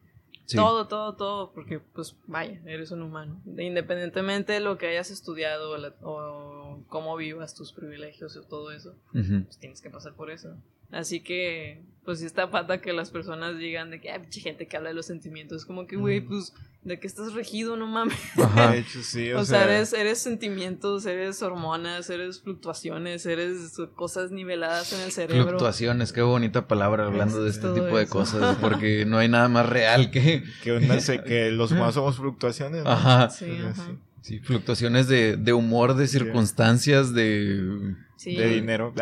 todo, 0.55 0.89
todo, 0.89 1.15
todo, 1.15 1.53
porque 1.53 1.79
pues 1.79 2.17
vaya, 2.27 2.61
eres 2.67 2.91
un 2.91 3.03
humano. 3.03 3.41
Independientemente 3.59 4.55
de 4.55 4.61
lo 4.61 4.79
que 4.79 4.89
hayas 4.89 5.11
estudiado 5.11 5.77
o, 6.03 6.85
cómo 6.89 7.17
vivas 7.17 7.55
tus 7.55 7.73
privilegios 7.73 8.37
o 8.37 8.43
todo 8.43 8.73
eso, 8.73 8.95
pues 9.13 9.59
tienes 9.59 9.81
que 9.81 9.91
pasar 9.91 10.15
por 10.15 10.31
eso. 10.31 10.57
Así 10.93 11.21
que, 11.21 11.83
pues 12.05 12.21
sí 12.21 12.27
está 12.27 12.51
pata 12.51 12.81
que 12.81 12.93
las 12.93 13.11
personas 13.11 13.59
digan 13.59 13.91
de 13.91 14.01
que 14.01 14.11
hay 14.11 14.19
mucha 14.19 14.41
gente 14.41 14.67
que 14.67 14.77
habla 14.77 14.91
de 14.91 14.95
los 14.95 15.07
sentimientos. 15.07 15.63
Es 15.63 15.67
como 15.67 15.87
que, 15.87 15.97
güey, 15.97 16.21
pues, 16.21 16.53
¿de 16.83 17.01
qué 17.01 17.07
estás 17.07 17.33
regido? 17.33 17.77
No 17.79 17.87
mames. 17.87 18.19
Ajá. 18.37 18.73
De 18.73 18.81
hecho, 18.81 19.03
sí. 19.03 19.33
O, 19.33 19.43
sea, 19.45 19.65
eres, 19.65 19.95
eres 19.95 20.19
sentimientos, 20.19 21.07
eres 21.07 21.43
hormonas, 21.43 22.11
eres 22.11 22.43
fluctuaciones, 22.43 23.25
eres 23.25 23.75
cosas 23.97 24.33
niveladas 24.33 24.93
en 24.93 25.01
el 25.01 25.13
cerebro. 25.13 25.49
Fluctuaciones, 25.49 26.13
qué 26.13 26.21
bonita 26.21 26.69
palabra 26.69 27.07
hablando 27.07 27.43
de 27.43 27.51
este 27.51 27.73
tipo 27.73 27.97
de 27.97 28.07
cosas. 28.07 28.57
Porque 28.61 29.07
no 29.07 29.17
hay 29.17 29.29
nada 29.29 29.49
más 29.49 29.67
real 29.67 30.11
que... 30.11 30.45
que, 30.63 31.23
que 31.25 31.51
los 31.53 31.73
humanos 31.73 31.95
somos 31.95 32.17
fluctuaciones. 32.17 32.83
Ajá. 32.85 33.31
Sí, 33.31 33.47
ajá. 33.65 33.97
Sí, 34.21 34.39
fluctuaciones 34.39 35.09
de, 35.09 35.37
de 35.37 35.53
humor, 35.53 35.95
de 35.95 36.07
circunstancias, 36.07 37.13
de 37.13 37.97
Sí. 38.23 38.37
de 38.37 38.47
dinero. 38.49 38.93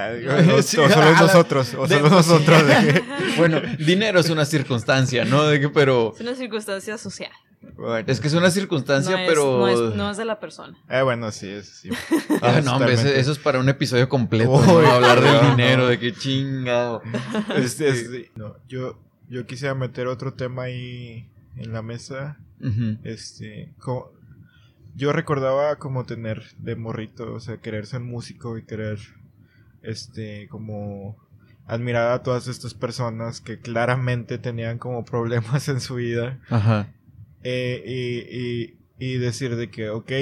Sí, 0.63 0.79
o 0.79 0.89
solo 0.89 1.07
ah, 1.07 1.17
nosotros, 1.21 1.75
o 1.75 1.87
de- 1.87 1.97
solo 1.97 2.09
nosotros. 2.11 2.67
de 2.67 2.75
que- 2.95 3.05
Bueno, 3.37 3.61
dinero 3.79 4.21
es 4.21 4.31
una 4.31 4.45
circunstancia, 4.45 5.25
¿no? 5.25 5.45
De 5.47 5.61
que, 5.61 5.69
pero 5.69 6.13
Es 6.15 6.21
una 6.23 6.35
circunstancia 6.35 6.97
social. 6.97 7.31
bueno. 7.77 8.05
es 8.07 8.19
que 8.21 8.29
es 8.29 8.35
una 8.35 8.51
circunstancia, 8.51 9.13
no, 9.17 9.19
es, 9.23 9.29
pero 9.29 9.59
no, 9.59 9.69
es, 9.69 9.95
no 9.97 10.11
es 10.11 10.17
de 10.17 10.25
la 10.25 10.41
persona. 10.41 10.77
Eh, 10.89 11.03
bueno, 11.03 11.31
sí, 11.33 11.49
eso 11.49 11.71
sí. 11.75 11.91
Ah, 12.43 12.61
no, 12.65 12.77
hombre, 12.77 12.95
eso 12.95 13.33
es 13.33 13.39
para 13.39 13.59
un 13.59 13.69
episodio 13.69 14.09
completo, 14.09 14.53
Uy, 14.53 14.63
¿no? 14.85 14.91
Hablar 14.93 15.21
del 15.21 15.33
no, 15.35 15.51
dinero, 15.51 15.83
no. 15.83 15.89
de 15.89 15.99
que 15.99 16.13
chingado. 16.15 17.03
Este, 17.57 17.89
este, 17.91 18.31
no, 18.37 18.57
yo, 18.69 18.99
yo 19.29 19.45
quisiera 19.47 19.75
meter 19.75 20.07
otro 20.07 20.33
tema 20.33 20.63
ahí 20.65 21.29
en 21.57 21.73
la 21.75 21.83
mesa. 21.83 22.39
Ujú. 22.63 22.97
Este, 23.05 23.69
como- 23.79 24.11
yo 25.01 25.15
recordaba 25.15 25.77
como 25.77 26.05
tener 26.05 26.43
de 26.59 26.77
morrito, 26.77 27.33
o 27.33 27.41
sea, 27.41 27.57
querer 27.57 27.87
ser 27.87 28.01
músico 28.01 28.59
y 28.59 28.65
querer, 28.65 28.99
este, 29.83 30.47
como 30.49 31.17
admirar 31.67 32.13
a 32.13 32.23
todas 32.23 32.49
estas 32.49 32.75
personas 32.75 33.41
que 33.41 33.59
claramente 33.61 34.37
tenían 34.37 34.77
como 34.77 35.03
problemas 35.15 35.69
en 35.69 35.81
su 35.81 35.95
vida 35.95 36.39
Ajá. 36.51 36.93
eh, 37.43 37.83
y, 37.87 39.07
y, 39.07 39.15
y 39.15 39.17
decir 39.17 39.57
de 39.57 39.71
que, 39.71 39.89
ok, 39.89 40.13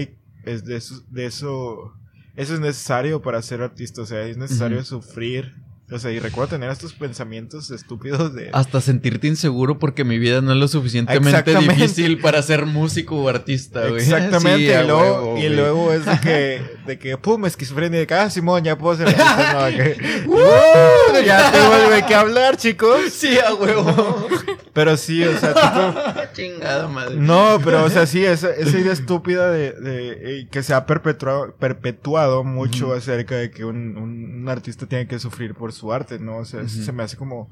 es 0.45 0.65
de 0.65 0.77
eso, 0.77 1.03
de 1.11 1.27
eso, 1.27 1.93
eso 2.37 2.55
es 2.55 2.61
necesario 2.61 3.21
para 3.21 3.43
ser 3.43 3.63
artista, 3.63 4.03
o 4.03 4.07
sea, 4.07 4.23
es 4.29 4.37
necesario 4.37 4.85
sufrir, 4.85 5.57
o 5.91 5.99
sea, 5.99 6.11
y 6.11 6.19
recuerdo 6.19 6.51
tener 6.51 6.71
estos 6.71 6.93
pensamientos 6.93 7.71
estúpidos 7.71 8.35
de... 8.35 8.51
Hasta 8.53 8.81
sentirte 8.81 9.27
inseguro 9.27 9.79
porque 9.79 10.05
mi 10.05 10.19
vida 10.19 10.41
no 10.43 10.53
es 10.53 10.59
lo 10.59 10.69
suficientemente 10.69 11.57
difícil 11.59 12.19
para 12.21 12.43
ser 12.43 12.67
músico 12.67 13.17
o 13.17 13.29
artista, 13.29 13.89
güey. 13.89 14.03
Exactamente, 14.03 14.75
Sí, 14.75 14.83
y, 14.85 14.87
luego, 14.87 15.03
huevo, 15.35 15.39
y 15.39 15.49
luego 15.49 15.93
es 15.93 16.05
de 16.05 16.21
que, 16.21 16.63
de 16.87 16.99
que, 16.99 17.17
pum, 17.17 17.47
esquizofrenia, 17.47 18.01
de 18.01 18.07
que, 18.07 18.15
ah, 18.15 18.29
Simón, 18.29 18.65
ya 18.65 18.77
puedo 18.77 18.97
ser 18.99 19.09
artista, 19.09 19.53
no, 19.71 19.77
que, 19.77 20.25
"Uh, 20.27 21.25
ya 21.25 21.51
tengo 21.53 21.91
de 21.95 22.05
qué 22.07 22.15
hablar, 22.15 22.57
chicos. 22.57 23.11
Sí, 23.13 23.39
a 23.39 23.55
huevo. 23.55 24.29
Pero 24.73 24.97
sí, 24.97 25.25
o 25.25 25.39
sea, 25.39 25.55
tipo, 25.55 26.18
Chingada 26.33 26.89
madre. 26.89 27.17
no, 27.17 27.59
pero, 27.65 27.85
o 27.85 27.91
sea, 27.91 28.07
sí, 28.07 28.25
esa, 28.25 28.51
esa 28.51 28.79
idea 28.79 28.93
estúpida 28.93 29.51
de, 29.51 29.73
de 29.73 30.41
eh, 30.41 30.49
que 30.51 30.63
se 30.63 30.75
ha 30.75 30.87
perpetuado, 30.87 31.55
perpetuado 31.57 32.45
mucho 32.45 32.93
acerca 32.95 33.37
de 33.37 33.51
que 33.51 33.65
un, 33.65 33.97
un, 33.97 34.41
un 34.43 34.49
artista 34.49 34.87
tiene 34.87 35.07
que 35.07 35.19
sufrir 35.19 35.55
por 35.55 35.73
su 35.73 35.93
arte, 35.93 36.19
¿no? 36.19 36.39
O 36.39 36.45
sea, 36.45 36.61
eso 36.61 36.77
Ujú. 36.77 36.85
se 36.85 36.93
me 36.93 37.03
hace 37.03 37.17
como 37.17 37.51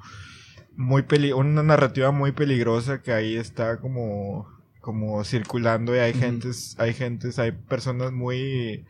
muy 0.77 1.03
peli 1.03 1.33
una 1.33 1.62
narrativa 1.62 2.11
muy 2.11 2.33
peligrosa 2.33 3.01
que 3.03 3.12
ahí 3.12 3.37
está 3.37 3.79
como 3.79 4.47
como 4.81 5.25
circulando 5.25 5.97
y 5.97 5.99
hay 5.99 6.12
Ujú. 6.12 6.21
gentes 6.21 6.77
hay 6.79 6.93
gentes 6.95 7.39
hay 7.39 7.53
personas 7.53 8.12
muy 8.12 8.85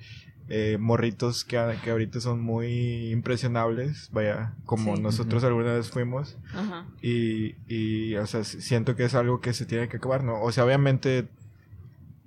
eh, 0.49 0.77
morritos 0.79 1.45
que, 1.45 1.59
que 1.83 1.91
ahorita 1.91 2.21
son 2.21 2.41
muy 2.41 3.11
impresionables 3.11 4.11
vaya 4.13 4.53
como 4.65 4.95
Sí. 4.97 5.03
nosotros 5.03 5.43
alguna 5.45 5.73
vez 5.75 5.91
fuimos 5.91 6.37
Ajá. 6.55 6.87
y, 7.03 7.55
y 7.67 8.15
o 8.17 8.27
sea 8.27 8.45
si- 8.45 8.61
siento 8.61 8.95
que 8.97 9.05
es 9.05 9.15
algo 9.15 9.41
que 9.41 9.53
se 9.53 9.67
tiene 9.67 9.89
que 9.89 9.97
acabar 9.97 10.23
no 10.23 10.41
o 10.41 10.53
sea 10.53 10.65
obviamente 10.65 11.27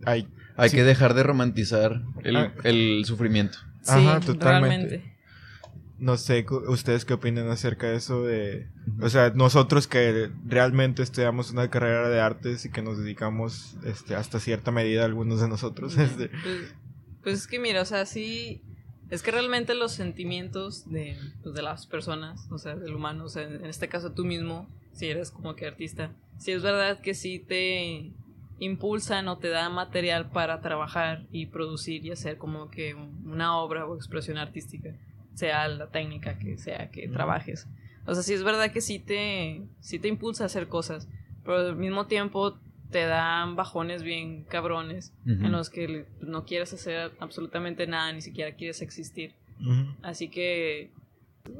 hay 0.05 0.27
Hay 0.57 0.69
Sí. 0.69 0.75
que 0.77 0.83
dejar 0.83 1.13
de 1.13 1.23
romantizar 1.23 2.01
el, 2.23 2.35
Ah. 2.35 2.51
el 2.63 3.03
sufrimiento. 3.05 3.57
Sí, 3.81 3.91
Ajá, 3.93 4.19
totalmente. 4.19 4.87
realmente. 4.87 5.15
no 5.99 6.17
sé 6.17 6.45
ustedes 6.67 7.05
qué 7.05 7.13
opinan 7.13 7.49
acerca 7.49 7.87
de 7.87 7.95
eso 7.95 8.23
de 8.25 8.67
O 9.01 9.07
sea, 9.09 9.31
nosotros 9.33 9.87
que 9.87 10.29
realmente 10.45 11.01
estudiamos 11.03 11.51
una 11.51 11.69
carrera 11.69 12.09
de 12.09 12.19
artes 12.19 12.65
y 12.65 12.69
que 12.71 12.81
nos 12.81 12.97
dedicamos 12.97 13.77
este, 13.85 14.15
hasta 14.15 14.39
cierta 14.41 14.71
medida, 14.71 15.05
algunos 15.05 15.39
de 15.39 15.47
nosotros, 15.47 15.97
este, 15.97 16.27
Pues, 16.29 16.73
pues 17.23 17.35
es 17.39 17.47
que 17.47 17.59
mira, 17.59 17.81
o 17.81 17.85
sea, 17.85 18.05
sí. 18.05 18.61
Es 19.09 19.23
que 19.23 19.31
realmente 19.31 19.73
los 19.73 19.91
sentimientos 19.91 20.87
de, 20.91 21.17
pues, 21.41 21.55
de 21.55 21.63
las 21.63 21.87
personas, 21.87 22.47
o 22.51 22.59
sea, 22.59 22.75
del 22.75 22.93
humano, 22.93 23.23
o 23.25 23.29
sea, 23.29 23.41
en 23.41 23.65
este 23.65 23.87
caso 23.89 24.11
tú 24.11 24.23
mismo, 24.23 24.69
si 24.93 25.07
eres 25.07 25.31
como 25.31 25.55
que 25.55 25.65
artista, 25.65 26.11
sí 26.37 26.51
es 26.51 26.61
verdad 26.61 26.99
que 27.01 27.15
sí 27.15 27.39
te 27.39 28.11
impulsan 28.59 29.27
o 29.27 29.37
te 29.39 29.49
da 29.49 29.67
material 29.69 30.29
para 30.29 30.61
trabajar 30.61 31.25
y 31.31 31.47
producir 31.47 32.05
y 32.05 32.11
hacer 32.11 32.37
como 32.37 32.69
que 32.69 32.93
un- 32.93 33.23
una 33.25 33.57
obra 33.57 33.87
o 33.87 33.95
expresión 33.95 34.37
artística, 34.37 34.93
sea 35.33 35.67
la 35.69 35.87
técnica 35.87 36.37
que 36.37 36.57
sea 36.59 36.91
que 36.91 37.07
trabajes. 37.07 37.67
O 38.05 38.13
sea, 38.13 38.21
sí 38.21 38.33
es 38.33 38.43
verdad 38.43 38.71
que 38.71 38.81
sí 38.81 38.99
te, 38.99 39.63
sí 39.79 39.97
te 39.97 40.07
impulsa 40.07 40.43
a 40.43 40.47
hacer 40.47 40.67
cosas, 40.67 41.07
pero 41.43 41.57
al 41.57 41.75
mismo 41.77 42.05
tiempo 42.05 42.59
te 42.91 43.05
dan 43.05 43.55
bajones 43.55 44.03
bien 44.03 44.43
cabrones 44.43 45.13
en 45.25 45.51
los 45.51 45.69
que 45.69 46.05
no 46.21 46.45
quieres 46.45 46.73
hacer 46.73 47.11
absolutamente 47.19 47.85
nada, 47.87 48.11
ni 48.11 48.21
siquiera 48.21 48.55
quieres 48.55 48.81
existir. 48.81 49.33
Así 50.01 50.29
que, 50.29 50.91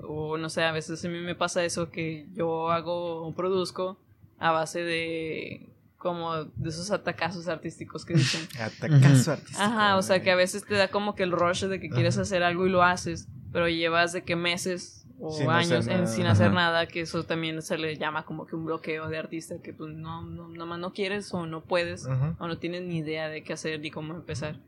o 0.08 0.38
no 0.38 0.50
sé, 0.50 0.63
a 0.63 0.72
veces 0.72 1.04
a 1.04 1.10
mí 1.10 1.20
me 1.20 1.36
pasa 1.36 1.63
eso 1.63 1.92
que 1.92 2.26
yo 2.34 2.72
hago 2.72 3.28
o 3.28 3.34
produzco 3.36 4.00
a 4.39 4.52
base 4.52 4.82
de 4.84 5.70
como 5.98 6.46
de 6.46 6.70
esos 6.70 6.92
atacazos 6.92 7.48
artísticos 7.48 8.06
que 8.06 8.13
dicen. 8.13 8.48
atacazo 8.60 9.34
artístico. 9.34 9.62
Ajá, 9.62 9.98
o 9.98 10.02
sea 10.02 10.24
que 10.24 10.32
a 10.32 10.36
veces 10.36 10.65
te 10.65 10.76
da 10.76 10.88
como 10.88 11.13
que 11.13 11.24
el 11.24 11.32
rush 11.32 11.65
de 11.65 11.80
que 11.80 11.89
quieres 11.89 12.18
hacer 12.18 12.42
algo 12.42 12.65
y 12.65 12.70
lo 12.70 12.84
haces, 12.84 13.28
pero 13.52 13.68
llevas 13.68 14.13
de 14.13 14.24
que 14.24 14.36
meses 14.36 14.99
o 15.21 15.32
Sin 15.32 15.49
años 15.49 15.88
en- 15.88 16.08
sin 16.08 16.25
hacer 16.27 16.47
Ajá. 16.47 16.55
nada, 16.55 16.88
que 16.88 17.01
eso 17.01 17.23
también 17.25 17.62
se 17.62 17.77
le 17.77 17.97
llama 17.97 18.23
como 18.25 18.45
que 18.45 18.55
un 18.55 18.65
bloqueo 18.65 19.10
de 19.10 19.17
artista, 19.17 19.55
que 19.62 19.73
pues 19.73 19.93
no, 19.93 20.21
no, 20.23 20.47
nomás 20.47 20.79
no 20.79 20.93
quieres 20.93 21.34
o 21.34 21.45
no 21.45 21.62
puedes 21.63 22.08
Ajá. 22.08 22.36
o 22.39 22.47
no 22.47 22.58
tienes 22.58 22.84
ni 22.84 22.97
idea 22.99 23.27
de 23.29 23.43
qué 23.43 23.53
hacer 23.53 23.79
ni 23.82 23.91
cómo 23.91 24.13
empezar. 24.15 24.60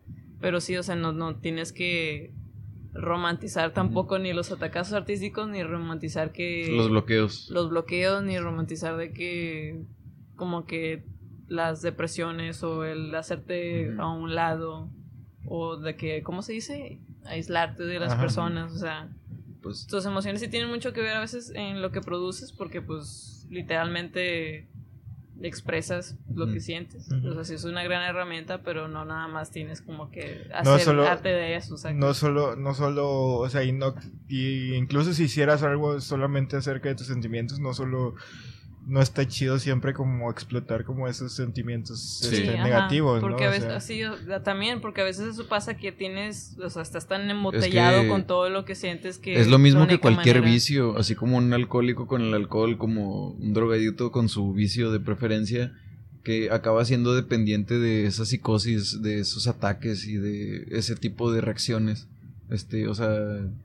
Pero 0.41 0.59
sí, 0.59 0.75
o 0.75 0.83
sea, 0.83 0.95
no, 0.95 1.11
no 1.13 1.35
tienes 1.37 1.71
que 1.71 2.33
romantizar 2.93 3.71
tampoco 3.73 4.19
ni 4.19 4.33
los 4.33 4.51
atacazos 4.51 4.93
artísticos, 4.93 5.47
ni 5.47 5.63
romantizar 5.63 6.31
que 6.33 6.67
Los 6.75 6.89
bloqueos. 6.89 7.49
los 7.49 7.69
bloqueos, 7.69 8.23
ni 8.23 8.37
romantizar 8.37 8.97
de 8.97 9.11
que 9.13 9.83
como 10.35 10.65
que 10.65 11.05
las 11.47 11.81
depresiones 11.81 12.63
o 12.63 12.83
el 12.83 13.13
hacerte 13.15 13.93
a 13.97 14.09
un 14.09 14.35
lado 14.35 14.89
o 15.45 15.77
de 15.77 15.95
que, 15.95 16.21
¿cómo 16.23 16.41
se 16.41 16.53
dice? 16.53 16.99
Aislarte 17.25 17.83
de 17.83 17.99
las 17.99 18.15
personas, 18.15 18.73
o 18.73 18.77
sea, 18.77 19.09
Pues, 19.62 19.86
tus 19.88 20.06
emociones 20.06 20.41
sí 20.41 20.47
tienen 20.47 20.69
mucho 20.69 20.91
que 20.93 21.02
ver 21.02 21.15
a 21.15 21.19
veces 21.19 21.52
en 21.56 21.82
lo 21.82 21.91
que 21.91 22.02
produces 22.02 22.52
porque 22.52 22.82
pues 22.82 23.45
literalmente 23.50 24.67
expresas 25.43 26.17
lo 26.34 26.52
que 26.52 26.60
sientes. 26.60 27.10
Ujú. 27.12 27.30
O 27.30 27.34
sea, 27.34 27.43
sí 27.43 27.54
es 27.56 27.63
una 27.63 27.84
gran 27.84 28.04
herramienta, 28.04 28.62
pero 28.62 28.88
no 28.88 29.06
nada 29.06 29.28
más 29.28 29.50
tienes 29.52 29.82
como 29.82 30.12
que 30.12 30.45
No 30.63 30.74
hacer 30.74 30.86
solo- 30.86 31.08
arte 31.08 31.30
de 31.30 31.56
eso. 31.56 31.76
O 31.76 31.78
sea, 31.78 31.93
No 31.93 32.10
que- 32.10 32.13
solo, 32.13 32.56
no 32.56 32.74
solo, 32.76 33.10
o 33.38 33.50
sea, 33.50 33.63
y 33.63 33.71
no, 33.71 33.95
y 34.28 34.74
incluso 34.76 35.13
si 35.13 35.24
hicieras 35.24 35.63
algo 35.63 36.00
solamente 36.00 36.58
acerca 36.58 36.89
de 36.89 36.95
tus 36.95 37.08
sentimientos, 37.08 37.60
no 37.60 37.74
solo, 37.74 38.13
no 38.91 39.01
está 39.01 39.25
chido 39.25 39.58
siempre 39.58 39.93
como 39.93 40.30
explotar 40.30 40.84
como 40.84 41.08
esos 41.08 41.32
sentimientos 41.34 42.19
Sí. 42.19 42.36
este, 42.36 42.49
ajá, 42.56 42.63
negativos, 42.65 43.21
porque 43.21 43.43
¿no? 43.43 43.47
a 43.47 43.49
O 43.49 43.51
veces, 43.51 43.63
sea, 43.67 43.77
así, 43.77 44.04
o 44.04 44.17
sea, 44.25 44.43
también, 44.43 44.82
porque 44.82 44.99
a 44.99 45.06
veces 45.06 45.27
eso 45.34 45.47
pasa 45.47 45.77
que 45.77 45.93
tienes, 45.93 46.58
o 46.62 46.69
sea, 46.69 46.82
estás 46.82 47.08
tan 47.08 47.30
embotellado 47.30 48.01
que 48.01 48.08
con 48.10 48.27
todo 48.27 48.49
lo 48.49 48.65
que 48.65 48.75
sientes 48.75 49.17
que... 49.17 49.39
es 49.39 49.47
lo 49.47 49.60
mismo 49.60 49.88
que 49.88 49.97
cualquier 49.99 50.36
manera- 50.39 50.54
vicio, 50.54 50.97
así 50.97 51.15
como 51.15 51.38
un 51.38 51.54
alcohólico 51.54 52.06
con 52.06 52.21
el 52.21 52.34
alcohol, 52.34 52.77
como 52.77 53.30
un 53.32 53.54
drogadito 53.54 54.12
con 54.12 54.27
su 54.27 54.51
vicio 54.51 54.91
de 54.91 54.99
preferencia, 54.99 55.71
que 56.25 56.51
acaba 56.51 56.84
siendo 56.84 57.15
dependiente 57.15 57.80
de 57.80 58.06
esa 58.06 58.25
psicosis, 58.25 59.01
de 59.01 59.19
esos 59.19 59.47
ataques 59.47 60.06
y 60.06 60.17
de 60.17 60.67
ese 60.71 60.95
tipo 60.97 61.32
de 61.32 61.39
reacciones. 61.41 62.08
Este, 62.51 62.87
o 62.87 62.93
sea, 62.95 63.09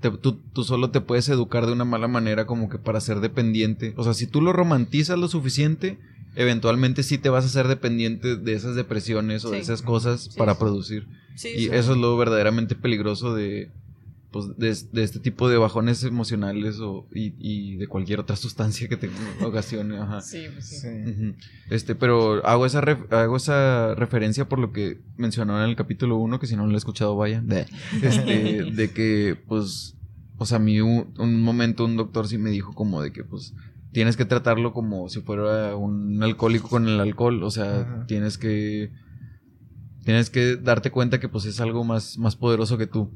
te- 0.00 0.10
tú, 0.12 0.40
tú 0.52 0.62
solo 0.64 0.90
te 0.90 1.00
puedes 1.00 1.28
educar 1.28 1.66
de 1.66 1.72
una 1.72 1.84
mala 1.84 2.06
manera 2.08 2.46
como 2.46 2.68
que 2.68 2.78
para 2.78 3.00
ser 3.00 3.20
dependiente. 3.20 3.92
O 3.96 4.04
sea, 4.04 4.14
si 4.14 4.26
tú 4.26 4.40
lo 4.40 4.52
romantizas 4.52 5.18
lo 5.18 5.26
suficiente, 5.28 5.98
eventualmente 6.36 7.02
sí 7.02 7.18
te 7.18 7.28
vas 7.28 7.44
a 7.44 7.48
ser 7.48 7.66
dependiente 7.66 8.36
de 8.36 8.52
esas 8.54 8.76
depresiones 8.76 9.44
o 9.44 9.50
de 9.50 9.58
esas 9.58 9.82
cosas 9.82 10.28
Sí, 10.30 10.38
para 10.38 10.54
sí. 10.54 10.60
producir. 10.60 11.08
Sí, 11.34 11.48
Y 11.56 11.64
eso 11.66 11.92
es 11.92 11.98
lo 11.98 12.16
verdaderamente 12.16 12.74
peligroso 12.76 13.34
de, 13.34 13.70
pues, 14.36 14.56
de, 14.58 14.90
de 14.92 15.02
este 15.02 15.18
tipo 15.20 15.48
de 15.48 15.56
bajones 15.56 16.02
emocionales 16.04 16.78
o, 16.80 17.06
y, 17.14 17.34
y 17.38 17.76
de 17.76 17.86
cualquier 17.86 18.20
otra 18.20 18.36
sustancia 18.36 18.88
que 18.88 18.96
te 18.96 19.08
ocasione. 19.44 19.96
Ajá. 19.98 20.20
Sí, 20.20 20.44
pues 20.52 20.68
sí. 20.68 20.88
Este, 21.70 21.94
pero 21.94 22.44
hago 22.46 22.66
esa, 22.66 22.80
ref- 22.82 23.10
hago 23.12 23.36
esa 23.36 23.94
referencia 23.94 24.48
por 24.48 24.58
lo 24.58 24.72
que 24.72 25.00
mencionaron 25.16 25.62
en 25.62 25.70
el 25.70 25.76
capítulo 25.76 26.16
1, 26.16 26.38
que 26.38 26.46
si 26.46 26.56
no 26.56 26.66
lo 26.66 26.74
he 26.74 26.76
escuchado, 26.76 27.16
vaya. 27.16 27.40
De, 27.40 27.66
este, 28.02 28.64
de 28.72 28.90
que, 28.90 29.36
pues, 29.48 29.94
o 30.38 30.44
sea, 30.46 30.56
a 30.56 30.60
mí 30.60 30.80
un, 30.80 31.14
un 31.18 31.42
momento 31.42 31.84
un 31.84 31.96
doctor 31.96 32.28
sí 32.28 32.36
me 32.38 32.50
dijo 32.50 32.74
como 32.74 33.00
de 33.02 33.12
que, 33.12 33.24
pues, 33.24 33.54
tienes 33.92 34.16
que 34.18 34.26
tratarlo 34.26 34.72
como 34.74 35.08
si 35.08 35.20
fuera 35.22 35.74
un 35.76 36.22
alcohólico 36.22 36.68
con 36.68 36.86
el 36.88 37.00
alcohol. 37.00 37.42
O 37.42 37.50
sea, 37.50 37.80
Ajá. 37.80 38.06
tienes 38.06 38.36
que. 38.38 38.90
Tienes 40.04 40.30
que 40.30 40.54
darte 40.56 40.90
cuenta 40.92 41.18
que, 41.18 41.28
pues, 41.28 41.46
es 41.46 41.60
algo 41.60 41.82
más, 41.82 42.16
más 42.18 42.36
poderoso 42.36 42.78
que 42.78 42.86
tú. 42.86 43.10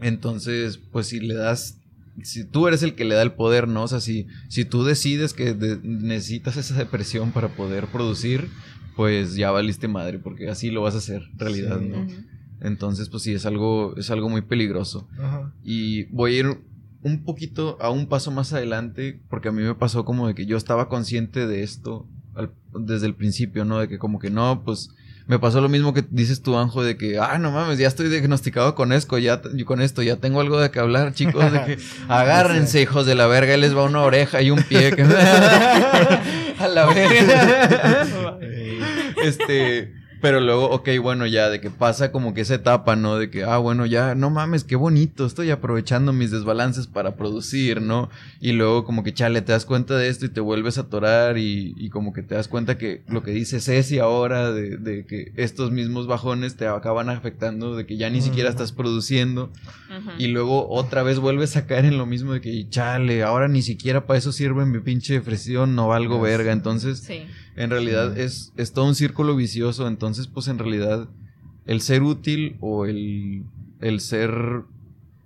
Entonces, 0.00 0.78
pues 0.78 1.06
si 1.08 1.20
le 1.20 1.34
das, 1.34 1.78
si 2.22 2.44
tú 2.44 2.66
eres 2.68 2.82
el 2.82 2.94
que 2.94 3.04
le 3.04 3.14
da 3.14 3.22
el 3.22 3.32
poder, 3.32 3.68
¿no? 3.68 3.82
O 3.84 3.88
sea, 3.88 4.00
si, 4.00 4.26
si 4.48 4.64
tú 4.64 4.84
decides 4.84 5.32
que 5.34 5.54
de- 5.54 5.78
necesitas 5.82 6.56
esa 6.56 6.74
depresión 6.76 7.32
para 7.32 7.48
poder 7.48 7.86
producir, 7.86 8.48
pues 8.96 9.34
ya 9.36 9.50
valiste 9.50 9.88
madre, 9.88 10.18
porque 10.18 10.48
así 10.48 10.70
lo 10.70 10.82
vas 10.82 10.94
a 10.94 10.98
hacer, 10.98 11.22
en 11.32 11.38
realidad, 11.38 11.78
Sí. 11.80 11.88
¿no? 11.88 12.06
Entonces, 12.60 13.08
pues 13.08 13.22
sí, 13.22 13.32
es 13.32 13.46
algo, 13.46 13.94
es 13.96 14.10
algo 14.10 14.28
muy 14.28 14.42
peligroso. 14.42 15.08
Ajá. 15.18 15.52
Y 15.62 16.04
voy 16.06 16.34
a 16.34 16.38
ir 16.40 16.46
un 17.02 17.22
poquito 17.22 17.78
a 17.80 17.90
un 17.90 18.06
paso 18.08 18.32
más 18.32 18.52
adelante, 18.52 19.20
porque 19.30 19.48
a 19.48 19.52
mí 19.52 19.62
me 19.62 19.76
pasó 19.76 20.04
como 20.04 20.26
de 20.26 20.34
que 20.34 20.46
yo 20.46 20.56
estaba 20.56 20.88
consciente 20.88 21.46
de 21.46 21.62
esto 21.62 22.08
al- 22.34 22.50
desde 22.84 23.06
el 23.06 23.14
principio, 23.14 23.64
¿no? 23.64 23.78
De 23.78 23.86
que 23.88 23.98
como 23.98 24.18
que 24.18 24.30
no, 24.30 24.64
pues 24.64 24.90
me 25.28 25.38
pasó 25.38 25.60
lo 25.60 25.68
mismo 25.68 25.94
que 25.94 26.04
dices 26.10 26.42
tú, 26.42 26.56
Anjo, 26.58 26.82
de 26.82 26.96
que, 26.96 27.18
ah, 27.18 27.38
no 27.38 27.52
mames, 27.52 27.78
ya 27.78 27.86
estoy 27.86 28.08
diagnosticado 28.08 28.74
con 28.74 28.92
esto, 28.92 29.18
ya 29.18 29.40
con 29.66 29.80
esto, 29.80 30.02
ya 30.02 30.16
tengo 30.16 30.40
algo 30.40 30.58
de 30.58 30.70
que 30.70 30.80
hablar, 30.80 31.12
chicos, 31.14 31.52
de 31.52 31.64
que 31.64 31.78
agárrense, 32.08 32.80
hijos 32.82 33.06
de 33.06 33.14
la 33.14 33.26
verga, 33.26 33.52
ahí 33.54 33.60
les 33.60 33.76
va 33.76 33.84
una 33.84 34.00
oreja 34.00 34.42
y 34.42 34.50
un 34.50 34.62
pie. 34.62 34.90
que- 34.96 35.02
a 36.58 36.66
la 36.68 36.86
verga. 36.86 38.38
Este, 39.22 39.92
pero 40.20 40.40
luego, 40.40 40.70
ok, 40.70 40.88
bueno, 41.02 41.26
ya 41.26 41.48
de 41.48 41.60
que 41.60 41.70
pasa 41.70 42.10
como 42.12 42.34
que 42.34 42.40
esa 42.40 42.54
etapa, 42.56 42.96
¿no? 42.96 43.16
De 43.16 43.30
que, 43.30 43.44
ah, 43.44 43.58
bueno, 43.58 43.86
ya, 43.86 44.14
no 44.14 44.30
mames, 44.30 44.64
qué 44.64 44.76
bonito, 44.76 45.26
estoy 45.26 45.50
aprovechando 45.50 46.12
mis 46.12 46.30
desbalances 46.30 46.86
para 46.86 47.16
producir, 47.16 47.80
¿no? 47.82 48.08
Y 48.40 48.52
luego 48.52 48.84
como 48.84 49.02
que, 49.04 49.14
chale, 49.14 49.42
te 49.42 49.52
das 49.52 49.64
cuenta 49.64 49.96
de 49.96 50.08
esto 50.08 50.26
y 50.26 50.30
te 50.30 50.40
vuelves 50.40 50.78
a 50.78 50.82
atorar 50.82 51.38
y, 51.38 51.74
y 51.76 51.90
como 51.90 52.12
que 52.12 52.22
te 52.22 52.34
das 52.34 52.48
cuenta 52.48 52.78
que 52.78 53.02
lo 53.08 53.22
que 53.22 53.30
dice 53.30 53.60
Ceci 53.60 53.98
ahora, 53.98 54.50
de, 54.52 54.76
de 54.76 55.04
que 55.06 55.32
estos 55.36 55.70
mismos 55.70 56.06
bajones 56.06 56.56
te 56.56 56.66
acaban 56.66 57.08
afectando, 57.10 57.76
de 57.76 57.86
que 57.86 57.96
ya 57.96 58.10
ni 58.10 58.20
siquiera 58.20 58.50
estás 58.50 58.72
produciendo. 58.72 59.50
Y 60.18 60.26
luego 60.28 60.68
otra 60.68 61.02
vez 61.02 61.18
vuelves 61.18 61.56
a 61.56 61.66
caer 61.66 61.84
en 61.86 61.96
lo 61.96 62.06
mismo 62.06 62.32
de 62.34 62.40
que, 62.40 62.68
chale, 62.68 63.22
ahora 63.22 63.48
ni 63.48 63.62
siquiera 63.62 64.06
para 64.06 64.18
eso 64.18 64.32
sirve 64.32 64.66
mi 64.66 64.80
pinche 64.80 65.20
presión, 65.20 65.74
no 65.74 65.88
valgo 65.88 66.20
verga. 66.20 66.52
Entonces, 66.52 67.00
Sí. 67.00 67.26
En 67.58 67.70
realidad 67.70 68.14
Sí. 68.14 68.20
es, 68.22 68.52
es 68.56 68.72
todo 68.72 68.84
un 68.86 68.94
círculo 68.94 69.36
vicioso. 69.36 69.86
Entonces, 69.88 70.26
pues 70.26 70.48
en 70.48 70.58
realidad, 70.58 71.08
el 71.66 71.80
ser 71.80 72.02
útil 72.02 72.56
o 72.60 72.86
el, 72.86 73.42
el 73.80 74.00
ser 74.00 74.62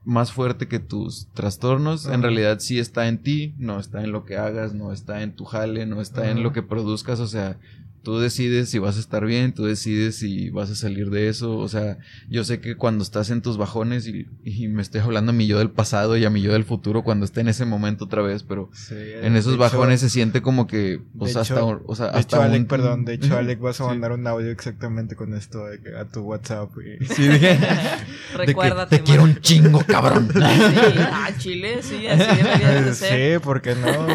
más 0.05 0.33
fuerte 0.33 0.67
que 0.67 0.81
tus 0.81 1.29
trastornos, 1.33 2.07
en 2.07 2.23
realidad 2.23 2.59
sí 2.59 2.79
está 2.81 3.07
en 3.07 3.19
ti, 3.19 3.55
no 3.59 3.79
está 3.79 4.03
en 4.03 4.11
lo 4.11 4.25
que 4.25 4.37
hagas, 4.37 4.75
no 4.75 4.93
está 4.93 5.23
en 5.23 5.33
tu 5.37 5.45
jale, 5.45 5.87
no 5.87 6.01
está 6.01 6.31
en 6.31 6.43
lo 6.43 6.53
que 6.53 6.63
produzcas. 6.63 7.21
O 7.21 7.29
sea, 7.29 7.59
tú 8.03 8.19
decides 8.19 8.69
si 8.69 8.79
vas 8.79 8.97
a 8.97 9.01
estar 9.01 9.25
bien, 9.27 9.53
tú 9.55 9.65
decides 9.65 10.17
si 10.17 10.51
vas 10.51 10.71
a 10.71 10.75
salir 10.75 11.11
de 11.11 11.29
eso. 11.29 11.57
O 11.57 11.69
sea, 11.69 11.99
yo 12.29 12.45
sé 12.45 12.61
que 12.61 12.77
cuando 12.77 13.05
estás 13.05 13.31
en 13.31 13.43
tus 13.43 13.57
bajones 13.59 14.07
y, 14.09 14.27
y 14.45 14.69
me 14.69 14.83
estoy 14.83 15.01
hablando 15.01 15.31
a 15.31 15.35
mi 15.35 15.47
yo 15.47 15.59
del 15.59 15.71
pasado 15.71 16.17
y 16.17 16.25
a 16.25 16.31
mi 16.31 16.43
yo 16.43 16.53
del 16.53 16.65
futuro 16.65 17.03
cuando 17.05 17.25
esté 17.25 17.41
en 17.43 17.49
ese 17.49 17.65
momento 17.65 18.07
otra 18.07 18.23
vez, 18.23 18.43
pero 18.43 18.71
sí, 18.75 18.95
en 19.23 19.37
esos 19.37 19.57
bajones 19.57 20.01
hecho- 20.01 20.09
se 20.09 20.13
siente 20.15 20.43
como 20.43 20.67
que, 20.67 21.01
pues 21.17 21.35
de 21.35 21.41
hasta, 21.41 21.55
hecho- 21.55 21.83
o 21.87 21.95
sea, 21.95 22.07
De 22.11 22.19
hasta 22.19 22.37
hecho, 22.39 22.43
Alec, 22.43 22.61
un- 22.63 22.67
perdón, 22.67 23.05
de 23.05 23.15
hecho, 23.15 23.37
Alec, 23.39 23.61
vas 23.61 23.81
a 23.81 23.85
Sí. 23.85 23.89
mandar 23.89 24.13
un 24.13 24.27
audio 24.27 24.51
exactamente 24.51 25.15
con 25.17 25.35
esto 25.35 25.67
de 25.67 25.81
que- 25.81 25.97
a 25.97 26.05
tu 26.07 26.21
WhatsApp. 26.23 26.71
y- 27.01 27.05
Sí, 27.07 27.29
dije, 27.29 27.59
Recuérdate. 28.37 28.99
te 28.99 29.03
quiero 29.05 29.25
un 29.25 29.37
chingo, 29.41 29.81
cabrón. 29.87 30.29
Sí, 30.33 30.41
ah, 30.43 31.31
Chile, 31.39 31.79
sí, 31.83 32.07
así 32.07 32.37
debería 32.37 32.83
de 32.83 32.95
ser. 32.95 33.39
Sí, 33.39 33.45
porque 33.45 33.75
no. 33.75 34.07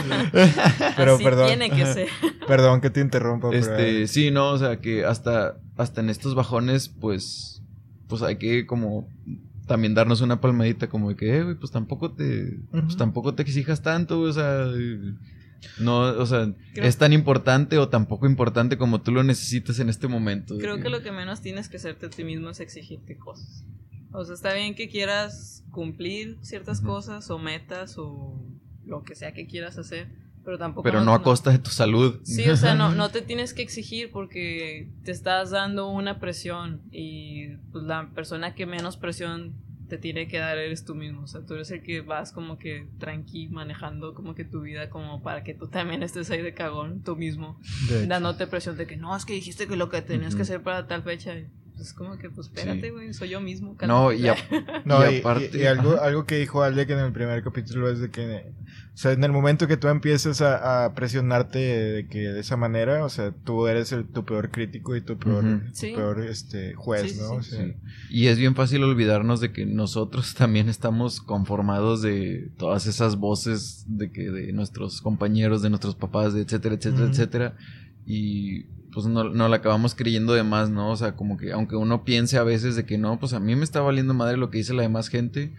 Pero 0.95 1.15
así 1.15 1.23
perdón. 1.23 1.47
tiene 1.47 1.69
que 1.69 1.85
ser. 1.85 2.07
Perdón 2.47 2.81
que 2.81 2.89
te 2.89 3.01
interrumpa. 3.01 3.49
pero- 3.49 3.76
Este, 3.79 4.07
sí, 4.07 4.31
no, 4.31 4.51
o 4.51 4.57
sea, 4.57 4.79
que 4.79 5.05
hasta, 5.05 5.57
hasta 5.75 6.01
en 6.01 6.09
estos 6.09 6.35
bajones, 6.35 6.89
pues, 6.89 7.61
pues 8.07 8.21
hay 8.21 8.37
que 8.37 8.65
como 8.65 9.07
también 9.67 9.93
darnos 9.93 10.21
una 10.21 10.39
palmadita 10.39 10.87
como 10.87 11.09
de 11.09 11.15
que, 11.15 11.37
eh, 11.37 11.43
güey, 11.43 11.55
pues 11.55 11.71
tampoco 11.71 12.13
te, 12.13 12.57
pues 12.71 12.95
tampoco 12.97 13.35
te 13.35 13.41
exijas 13.43 13.81
tanto, 13.81 14.17
güey, 14.19 14.29
o 14.29 14.33
sea, 14.33 14.65
no, 15.79 15.99
o 16.01 16.25
sea, 16.25 16.53
Creo- 16.73 16.85
es 16.85 16.97
tan 16.97 17.13
importante 17.13 17.77
o 17.77 17.89
tampoco 17.89 18.27
importante 18.27 18.77
como 18.77 19.01
tú 19.01 19.11
lo 19.11 19.23
necesitas 19.23 19.79
en 19.79 19.89
este 19.89 20.07
momento. 20.07 20.57
Creo 20.57 20.79
que 20.81 20.89
lo 20.89 21.01
que 21.01 21.11
menos 21.11 21.41
tienes 21.41 21.67
que 21.67 21.77
hacerte 21.77 22.05
a 22.05 22.09
ti 22.09 22.23
mismo 22.23 22.49
es 22.49 22.59
exigirte 22.59 23.17
cosas. 23.17 23.65
O 24.11 24.23
sea, 24.23 24.35
está 24.35 24.53
bien 24.53 24.73
que 24.75 24.87
quieras 24.87 25.63
cumplir 25.71 26.37
ciertas 26.41 26.79
cosas 26.81 27.29
o 27.29 27.37
metas 27.39 27.95
o 27.97 28.41
lo 28.85 29.03
que 29.03 29.15
sea 29.15 29.33
que 29.33 29.47
quieras 29.47 29.77
hacer, 29.77 30.07
pero 30.47 30.57
tampoco... 30.57 30.83
Pero 30.83 31.01
no 31.03 31.13
a 31.13 31.21
costa 31.21 31.51
de 31.51 31.59
tu 31.59 31.71
salud. 31.71 32.21
Sí, 32.23 32.49
o 32.49 32.55
sea, 32.55 32.73
no, 32.73 32.89
no 32.95 33.09
te 33.09 33.21
tienes 33.21 33.53
que 33.53 33.61
exigir 33.61 34.11
porque 34.11 34.89
te 35.03 35.11
estás 35.11 35.49
dando 35.51 35.89
una 35.89 36.21
presión 36.21 36.83
y 36.89 37.57
pues, 37.73 37.83
la 37.83 38.09
persona 38.15 38.55
que 38.55 38.65
menos 38.65 38.95
presión 38.95 39.55
te 39.89 39.97
tiene 39.97 40.29
que 40.29 40.37
dar 40.37 40.57
eres 40.57 40.85
tú 40.85 40.95
mismo. 40.95 41.23
O 41.23 41.27
sea, 41.27 41.41
tú 41.45 41.55
eres 41.55 41.69
el 41.71 41.81
que 41.83 41.99
vas 41.99 42.31
como 42.31 42.57
que 42.57 42.87
tranqui 42.97 43.49
manejando 43.49 44.13
como 44.13 44.35
que 44.35 44.45
tu 44.45 44.61
vida 44.61 44.89
como 44.89 45.21
para 45.21 45.43
que 45.43 45.53
tú 45.53 45.67
también 45.67 46.01
estés 46.01 46.31
ahí 46.31 46.41
de 46.41 46.53
cagón 46.53 47.03
tú 47.03 47.17
mismo, 47.17 47.59
dándote 48.07 48.47
presión 48.47 48.77
de 48.77 48.87
que 48.87 48.95
no, 48.95 49.13
es 49.17 49.25
que 49.25 49.33
dijiste 49.33 49.67
que 49.67 49.75
lo 49.75 49.89
que 49.89 50.01
tenías 50.01 50.33
que 50.35 50.43
hacer 50.43 50.61
para 50.63 50.87
tal 50.87 51.03
fecha. 51.03 51.33
Pues 51.75 51.93
como 51.93 52.17
que, 52.17 52.31
pues 52.31 52.47
espérate, 52.47 52.81
Sí. 52.81 52.89
güey, 52.89 53.13
soy 53.13 53.29
yo 53.29 53.39
mismo. 53.39 53.77
No, 53.87 54.11
y, 54.11 54.27
a- 54.27 54.35
No, 54.83 55.07
y 55.11 55.17
y, 55.17 55.19
aparte- 55.19 55.51
y- 55.53 55.61
y 55.61 55.65
algo, 55.67 55.91
ajá. 55.93 56.05
algo 56.05 56.25
que 56.25 56.37
dijo 56.39 56.63
Alec 56.63 56.89
en 56.89 56.97
el 56.97 57.11
primer 57.11 57.43
capítulo 57.43 57.87
es 57.91 57.99
de 57.99 58.09
que, 58.09 58.51
o 58.97 58.99
sea, 58.99 59.11
en 59.11 59.23
el 59.23 59.31
momento 59.31 59.67
que 59.67 59.77
tú 59.77 59.89
empieces 59.89 60.41
a, 60.41 60.85
a 60.85 60.95
presionarte 60.95 61.59
de 61.59 62.07
que 62.07 62.17
de 62.29 62.39
esa 62.39 62.57
manera, 62.57 63.05
o 63.05 63.09
sea, 63.09 63.31
tú 63.31 63.67
eres 63.67 63.91
el, 63.91 64.05
tu 64.07 64.25
peor 64.25 64.49
crítico 64.49 64.95
y 64.95 65.01
tu 65.01 65.19
peor, 65.19 65.45
Ujú. 65.45 65.59
tu 65.67 65.75
Sí. 65.75 65.91
peor 65.93 66.19
este, 66.23 66.73
juez, 66.73 67.03
Sí, 67.03 67.09
sí, 67.09 67.19
¿no? 67.21 67.31
O 67.33 67.43
sí. 67.43 67.51
sea, 67.51 67.63
Sí. 67.67 67.73
Y 68.09 68.25
es 68.25 68.39
bien 68.39 68.55
fácil 68.55 68.83
olvidarnos 68.83 69.39
de 69.39 69.51
que 69.51 69.67
nosotros 69.67 70.33
también 70.35 70.67
estamos 70.67 71.21
conformados 71.21 72.01
de 72.01 72.49
todas 72.57 72.87
esas 72.87 73.17
voces 73.17 73.85
de 73.87 74.11
que 74.11 74.31
de 74.31 74.51
nuestros 74.51 75.01
compañeros, 75.01 75.61
de 75.61 75.69
nuestros 75.69 75.93
papás, 75.93 76.33
de 76.33 76.41
etcétera, 76.41 76.73
etcétera, 76.73 77.05
etcétera. 77.07 77.55
Y 78.07 78.63
pues 78.93 79.05
no, 79.05 79.25
no 79.25 79.47
la 79.47 79.57
acabamos 79.57 79.93
creyendo 79.93 80.33
de 80.33 80.41
más, 80.41 80.71
¿no? 80.71 80.89
O 80.89 80.95
sea, 80.95 81.15
como 81.15 81.37
que 81.37 81.51
aunque 81.51 81.75
uno 81.75 82.03
piense 82.03 82.37
a 82.37 82.43
veces 82.43 82.75
de 82.75 82.85
que 82.85 82.97
no, 82.97 83.19
pues 83.19 83.33
a 83.33 83.39
mí 83.39 83.55
me 83.55 83.63
está 83.63 83.79
valiendo 83.81 84.15
madre 84.15 84.37
lo 84.37 84.49
que 84.49 84.57
dice 84.57 84.73
la 84.73 84.81
demás 84.81 85.09
gente, 85.09 85.53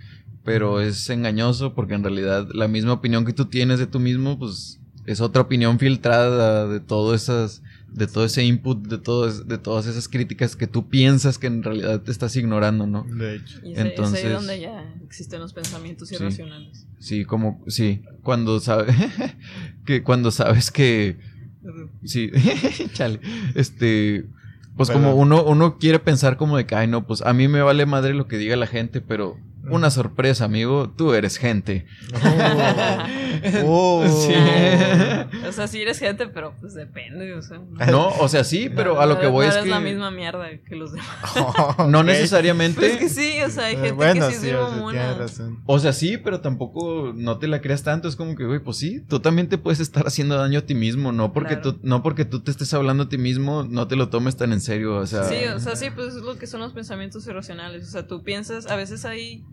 pero 0.48 0.80
es 0.80 1.10
engañoso 1.10 1.74
porque 1.74 1.94
en 1.94 2.02
realidad 2.02 2.48
la 2.54 2.68
misma 2.68 2.94
opinión 2.94 3.24
que 3.26 3.32
tú 3.34 3.44
tienes 3.46 3.78
de 3.78 3.86
tú 3.86 4.00
mismo, 4.00 4.38
pues 4.38 4.80
es 5.06 5.20
otra 5.20 5.42
opinión 5.42 5.78
filtrada 5.78 6.66
de 6.66 6.80
todo 6.80 7.14
esas 7.14 7.62
de 7.92 8.06
todo 8.06 8.24
ese 8.24 8.44
input, 8.44 8.86
de 8.86 8.98
todas 8.98 9.46
de 9.46 9.58
todas 9.58 9.86
esas 9.86 10.08
críticas 10.08 10.56
que 10.56 10.66
tú 10.66 10.88
piensas 10.88 11.38
que 11.38 11.46
en 11.48 11.62
realidad 11.62 12.02
te 12.02 12.10
estás 12.10 12.34
ignorando, 12.36 12.86
¿no? 12.86 13.04
de 13.04 13.36
hecho. 13.36 13.58
Y 13.62 13.72
es, 13.72 13.78
ahí- 13.78 13.94
es 13.96 14.12
ahí 14.14 14.32
donde 14.32 14.60
ya 14.60 14.94
existen 15.04 15.40
los 15.40 15.52
pensamientos 15.52 16.08
Sí. 16.08 16.14
irracionales. 16.16 16.86
Sí, 16.98 17.24
como 17.24 17.62
sí, 17.66 18.02
cuando 18.22 18.60
sabes 18.60 18.94
que 19.86 20.02
cuando 20.02 20.30
sabes 20.30 20.70
que 20.70 21.18
sí, 22.04 22.30
chale, 22.94 23.20
este 23.54 24.24
pues 24.76 24.90
como 24.90 25.14
uno 25.16 25.42
uno 25.44 25.76
quiere 25.78 25.98
pensar 25.98 26.36
como 26.36 26.56
de 26.56 26.64
que 26.66 26.74
ay 26.74 26.86
no, 26.88 27.06
pues 27.06 27.22
a 27.22 27.32
mí 27.32 27.48
me 27.48 27.62
vale 27.62 27.84
madre 27.86 28.14
lo 28.14 28.28
que 28.28 28.38
diga 28.38 28.54
la 28.56 28.66
gente, 28.66 29.00
pero 29.00 29.36
una 29.70 29.90
sorpresa, 29.90 30.44
amigo, 30.44 30.90
tú 30.96 31.14
eres 31.14 31.36
gente. 31.38 31.86
Oh. 33.64 34.04
Sí. 34.06 34.34
O 35.46 35.52
sea, 35.52 35.68
sí 35.68 35.80
eres 35.80 35.98
gente, 35.98 36.26
pero 36.26 36.54
pues 36.60 36.74
depende, 36.74 37.32
o 37.34 37.42
sea. 37.42 37.60
No, 37.90 38.08
o 38.08 38.28
sea, 38.28 38.42
sí, 38.42 38.68
pero 38.74 39.00
a 39.00 39.06
lo 39.06 39.20
que 39.20 39.26
voy 39.28 39.46
no 39.46 39.50
es 39.50 39.56
eres 39.56 39.64
que 39.64 39.70
la 39.70 39.80
misma 39.80 40.10
mierda 40.10 40.46
que 40.68 40.74
los 40.74 40.92
demás. 40.92 41.08
no 41.88 42.02
necesariamente 42.02 42.80
Pues 42.80 42.96
que 42.96 43.08
sí, 43.08 43.40
o 43.46 43.50
sea, 43.50 43.66
hay 43.66 43.74
Eh, 43.74 43.78
gente 43.78 43.92
bueno, 43.92 44.28
que 44.28 44.34
sí, 44.34 44.40
sí, 44.40 44.48
es 44.50 44.54
o 44.56 44.90
sea, 44.90 45.14
razón. 45.14 45.62
O 45.66 45.78
sea, 45.78 45.92
sí, 45.92 46.18
pero 46.18 46.40
tampoco 46.40 47.12
no 47.14 47.38
te 47.38 47.46
la 47.46 47.60
creas 47.60 47.82
tanto. 47.84 48.08
Es 48.08 48.16
como 48.16 48.34
que, 48.34 48.44
güey, 48.44 48.58
pues 48.60 48.76
sí, 48.78 49.00
tú 49.08 49.20
también 49.20 49.48
te 49.48 49.58
puedes 49.58 49.78
estar 49.80 50.06
haciendo 50.06 50.36
daño 50.36 50.58
a 50.60 50.62
ti 50.62 50.74
mismo. 50.74 51.12
No 51.12 51.32
porque, 51.32 51.54
Claro. 51.60 51.74
tú, 51.74 51.80
no 51.82 52.02
porque 52.02 52.24
tú 52.24 52.40
te 52.40 52.50
estés 52.50 52.74
hablando 52.74 53.04
a 53.04 53.08
ti 53.08 53.18
mismo, 53.18 53.62
no 53.62 53.86
te 53.86 53.94
lo 53.96 54.08
tomes 54.08 54.36
tan 54.36 54.52
en 54.52 54.60
serio. 54.60 54.96
O 54.96 55.06
sea, 55.06 55.24
Sí, 55.24 55.44
o 55.54 55.60
sea, 55.60 55.76
sí, 55.76 55.86
pues 55.94 56.08
es 56.16 56.22
lo 56.22 56.36
que 56.38 56.46
son 56.46 56.60
los 56.60 56.72
pensamientos 56.72 57.26
irracionales. 57.26 57.86
O 57.86 57.90
sea, 57.90 58.06
tú 58.06 58.22
piensas, 58.24 58.66
a 58.66 58.76
veces 58.76 59.04
hay. 59.04 59.44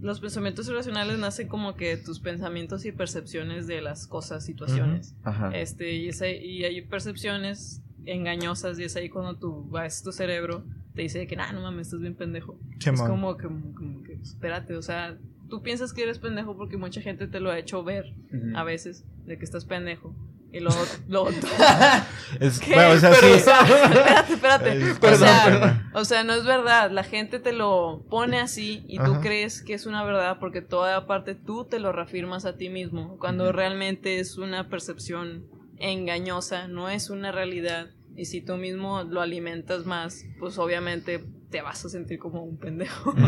Los 0.00 0.20
pensamientos 0.20 0.68
irracionales 0.68 1.18
nacen 1.18 1.48
como 1.48 1.74
que 1.76 1.96
tus 1.96 2.20
pensamientos 2.20 2.84
y 2.86 2.92
percepciones 2.92 3.66
de 3.66 3.80
las 3.82 4.06
cosas, 4.06 4.44
situaciones. 4.44 5.14
ajá. 5.24 5.50
Este, 5.56 5.92
y, 5.94 6.08
es 6.08 6.22
ahí- 6.22 6.38
y 6.44 6.64
hay 6.64 6.80
percepciones 6.82 7.82
engañosas 8.06 8.78
y 8.78 8.84
es 8.84 8.96
ahí 8.96 9.08
cuando 9.10 9.36
tu, 9.36 9.64
vas 9.68 10.02
tu 10.02 10.12
cerebro 10.12 10.64
te 10.94 11.02
dice 11.02 11.26
que, 11.26 11.36
nah, 11.36 11.52
no 11.52 11.60
mames, 11.62 11.88
estás 11.88 12.00
bien 12.00 12.14
pendejo. 12.14 12.58
Es 12.94 13.00
como 13.10 13.36
que, 13.36 13.44
como 13.46 14.02
que, 14.02 14.14
espérate, 14.14 14.74
o 14.76 14.82
sea, 14.82 15.16
tú 15.48 15.62
piensas 15.62 15.92
que 15.92 16.02
eres 16.02 16.18
pendejo 16.18 16.56
porque 16.56 16.76
mucha 16.76 17.00
gente 17.00 17.28
te 17.28 17.38
lo 17.40 17.50
ha 17.50 17.58
hecho 17.58 17.84
ver 17.84 18.14
a 18.56 18.64
veces, 18.64 19.04
de 19.26 19.38
que 19.38 19.44
estás 19.44 19.64
pendejo. 19.66 20.14
Y 20.52 20.60
luego, 20.60 20.78
luego 21.08 21.28
Es, 22.40 22.60
bueno, 22.66 22.90
o 22.92 22.98
sea, 22.98 23.14
sí. 23.14 23.26
espérate, 23.26 24.32
espérate. 24.32 24.70
Eh, 24.80 24.92
o, 24.92 25.00
perdón, 25.00 25.18
sea, 25.18 25.44
perdón. 25.44 25.90
o 25.94 26.04
sea, 26.04 26.24
no 26.24 26.34
es 26.34 26.44
verdad. 26.44 26.90
La 26.90 27.04
gente 27.04 27.38
te 27.38 27.52
lo 27.52 28.04
pone 28.08 28.40
así 28.40 28.84
y 28.88 28.98
tú 28.98 29.20
crees 29.20 29.62
que 29.62 29.74
es 29.74 29.86
una 29.86 30.04
verdad 30.04 30.38
porque 30.40 30.62
toda 30.62 31.06
parte 31.06 31.34
tú 31.34 31.64
te 31.64 31.78
lo 31.78 31.92
reafirmas 31.92 32.44
a 32.44 32.56
ti 32.56 32.68
mismo. 32.68 33.16
Cuando 33.18 33.52
realmente 33.52 34.18
es 34.18 34.38
una 34.38 34.68
percepción 34.68 35.46
engañosa, 35.78 36.68
no 36.68 36.88
es 36.88 37.10
una 37.10 37.32
realidad. 37.32 37.90
Y 38.16 38.26
si 38.26 38.40
tú 38.40 38.56
mismo 38.56 39.02
lo 39.04 39.20
alimentas 39.20 39.86
más, 39.86 40.24
pues 40.38 40.58
obviamente 40.58 41.24
te 41.50 41.62
vas 41.62 41.84
a 41.84 41.88
sentir 41.88 42.18
como 42.18 42.42
un 42.42 42.58
pendejo. 42.58 43.14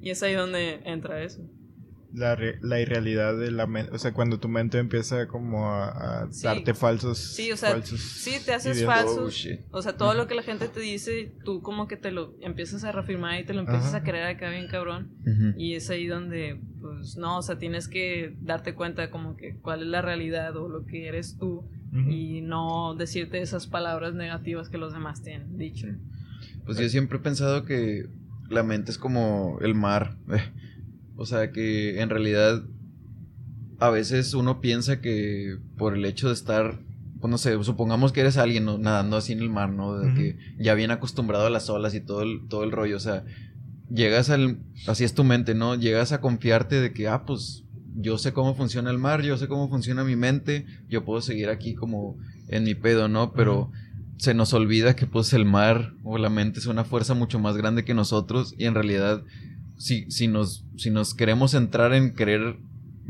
Y 0.00 0.10
es 0.10 0.22
ahí 0.22 0.34
donde 0.34 0.82
entra 0.84 1.20
eso. 1.22 1.40
La, 2.12 2.34
re- 2.36 2.58
la 2.62 2.80
irrealidad 2.80 3.36
de 3.36 3.50
la 3.50 3.66
mente. 3.66 3.92
O 3.94 3.98
sea, 3.98 4.12
cuando 4.14 4.38
tu 4.40 4.48
mente 4.48 4.78
empieza 4.78 5.26
como 5.28 5.70
a, 5.72 6.22
a 6.24 6.32
Sí. 6.32 6.44
darte 6.46 6.74
falsos. 6.74 7.18
Sí, 7.18 7.52
o 7.52 7.56
sea, 7.56 7.70
falsos 7.72 8.00
sí, 8.00 8.36
te 8.44 8.54
haces 8.54 8.78
ideas. 8.78 9.04
falso. 9.04 9.24
Oh. 9.24 9.76
O 9.78 9.82
sea, 9.82 9.96
todo 9.96 10.14
lo 10.14 10.26
que 10.26 10.34
la 10.34 10.42
gente 10.42 10.68
te 10.68 10.80
dice, 10.80 11.32
tú 11.44 11.62
como 11.62 11.88
que 11.88 11.96
te 11.96 12.10
lo 12.12 12.34
empiezas 12.40 12.84
a 12.84 12.92
reafirmar 12.92 13.40
y 13.40 13.44
te 13.44 13.52
lo 13.54 13.60
empiezas 13.60 13.88
Ajá. 13.88 13.98
a 13.98 14.02
creer 14.02 14.26
acá 14.26 14.50
bien 14.50 14.68
cabrón. 14.68 15.12
Y 15.56 15.74
es 15.74 15.90
ahí 15.90 16.06
donde, 16.06 16.60
pues, 16.80 17.16
no, 17.16 17.38
o 17.38 17.42
sea, 17.42 17.58
tienes 17.58 17.88
que 17.88 18.36
darte 18.40 18.74
cuenta 18.74 19.10
como 19.10 19.36
que 19.36 19.56
cuál 19.58 19.82
es 19.82 19.88
la 19.88 20.02
realidad 20.02 20.56
o 20.56 20.68
lo 20.68 20.86
que 20.86 21.08
eres 21.08 21.36
tú 21.38 21.68
y 22.10 22.42
no 22.42 22.94
decirte 22.94 23.40
esas 23.40 23.66
palabras 23.66 24.12
negativas 24.14 24.68
que 24.68 24.76
los 24.78 24.92
demás 24.92 25.22
te 25.22 25.34
han 25.34 25.56
dicho. 25.56 25.86
Pues 26.66 26.78
yo 26.78 26.88
siempre 26.88 27.18
he 27.18 27.20
pensado 27.20 27.64
que 27.64 28.06
la 28.50 28.62
mente 28.62 28.90
es 28.90 28.98
como 28.98 29.58
el 29.62 29.74
mar. 29.74 30.16
O 31.16 31.26
sea, 31.26 31.50
que 31.50 32.00
en 32.00 32.10
realidad 32.10 32.62
a 33.78 33.90
veces 33.90 34.34
uno 34.34 34.60
piensa 34.60 35.00
que 35.00 35.58
por 35.76 35.94
el 35.94 36.04
hecho 36.04 36.28
de 36.28 36.34
estar, 36.34 36.78
pues 37.20 37.30
no 37.30 37.38
sé, 37.38 37.62
supongamos 37.64 38.12
que 38.12 38.20
eres 38.20 38.36
alguien 38.36 38.64
¿no? 38.64 38.78
nadando 38.78 39.16
así 39.16 39.32
en 39.32 39.40
el 39.40 39.50
mar, 39.50 39.70
¿no? 39.70 39.98
De 39.98 40.14
que 40.14 40.38
ya 40.58 40.74
bien 40.74 40.90
acostumbrado 40.90 41.46
a 41.46 41.50
las 41.50 41.68
olas 41.68 41.94
y 41.94 42.00
todo 42.00 42.22
el, 42.22 42.46
todo 42.48 42.64
el 42.64 42.72
rollo. 42.72 42.96
O 42.96 43.00
sea, 43.00 43.24
llegas 43.90 44.30
al... 44.30 44.58
Así 44.86 45.04
es 45.04 45.14
tu 45.14 45.24
mente, 45.24 45.54
¿no? 45.54 45.74
Llegas 45.74 46.12
a 46.12 46.20
confiarte 46.20 46.80
de 46.80 46.92
que, 46.92 47.08
ah, 47.08 47.24
pues 47.24 47.64
yo 47.94 48.18
sé 48.18 48.32
cómo 48.32 48.54
funciona 48.54 48.90
el 48.90 48.98
mar, 48.98 49.22
yo 49.22 49.36
sé 49.38 49.48
cómo 49.48 49.68
funciona 49.68 50.04
mi 50.04 50.16
mente, 50.16 50.66
yo 50.88 51.04
puedo 51.04 51.22
seguir 51.22 51.48
aquí 51.48 51.74
como 51.74 52.16
en 52.48 52.64
mi 52.64 52.74
pedo, 52.74 53.08
¿no? 53.08 53.32
Pero 53.32 53.70
se 54.18 54.34
nos 54.34 54.52
olvida 54.54 54.96
que 54.96 55.06
pues 55.06 55.32
el 55.32 55.44
mar 55.44 55.92
o 56.02 56.18
la 56.18 56.30
mente 56.30 56.58
es 56.58 56.66
una 56.66 56.84
fuerza 56.84 57.14
mucho 57.14 57.38
más 57.38 57.56
grande 57.56 57.84
que 57.84 57.94
nosotros 57.94 58.54
y 58.56 58.64
en 58.64 58.74
realidad 58.74 59.22
si, 59.76 60.10
si 60.10 60.28
nos 60.28 60.64
si 60.76 60.90
nos 60.90 61.14
queremos 61.14 61.54
entrar 61.54 61.92
en 61.94 62.12
querer 62.14 62.56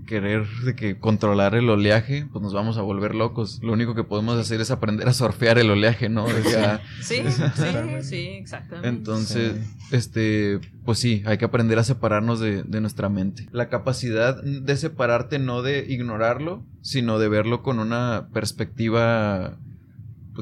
querer 0.06 0.46
de 0.64 0.76
que 0.76 0.98
controlar 1.00 1.56
el 1.56 1.68
oleaje 1.68 2.28
pues 2.30 2.40
nos 2.40 2.52
vamos 2.54 2.76
a 2.78 2.82
volver 2.82 3.14
locos. 3.16 3.60
Lo 3.62 3.72
único 3.72 3.96
que 3.96 4.04
podemos 4.04 4.38
hacer 4.38 4.60
es 4.60 4.70
aprender 4.70 5.08
a 5.08 5.12
surfear 5.12 5.58
el 5.58 5.68
oleaje 5.70 6.08
no 6.08 6.26
O 6.26 6.42
sea, 6.44 6.80
Sí, 7.02 7.14
Exactamente. 7.16 8.02
sí, 8.02 8.08
sí, 8.16 8.28
exactamente. 8.36 8.88
entonces 8.88 9.56
este 9.90 10.60
pues 10.84 11.00
sí 11.00 11.22
hay 11.26 11.38
que 11.38 11.44
aprender 11.46 11.78
a 11.80 11.82
separarnos 11.84 12.38
de, 12.38 12.62
de 12.62 12.80
nuestra 12.80 13.08
mente. 13.08 13.48
La 13.50 13.68
capacidad 13.68 14.40
de 14.42 14.76
separarte 14.76 15.38
no 15.40 15.62
de 15.62 15.86
ignorarlo 15.88 16.62
sino 16.82 17.18
de 17.18 17.28
verlo 17.28 17.62
con 17.64 17.80
una 17.80 18.28
perspectiva 18.32 19.56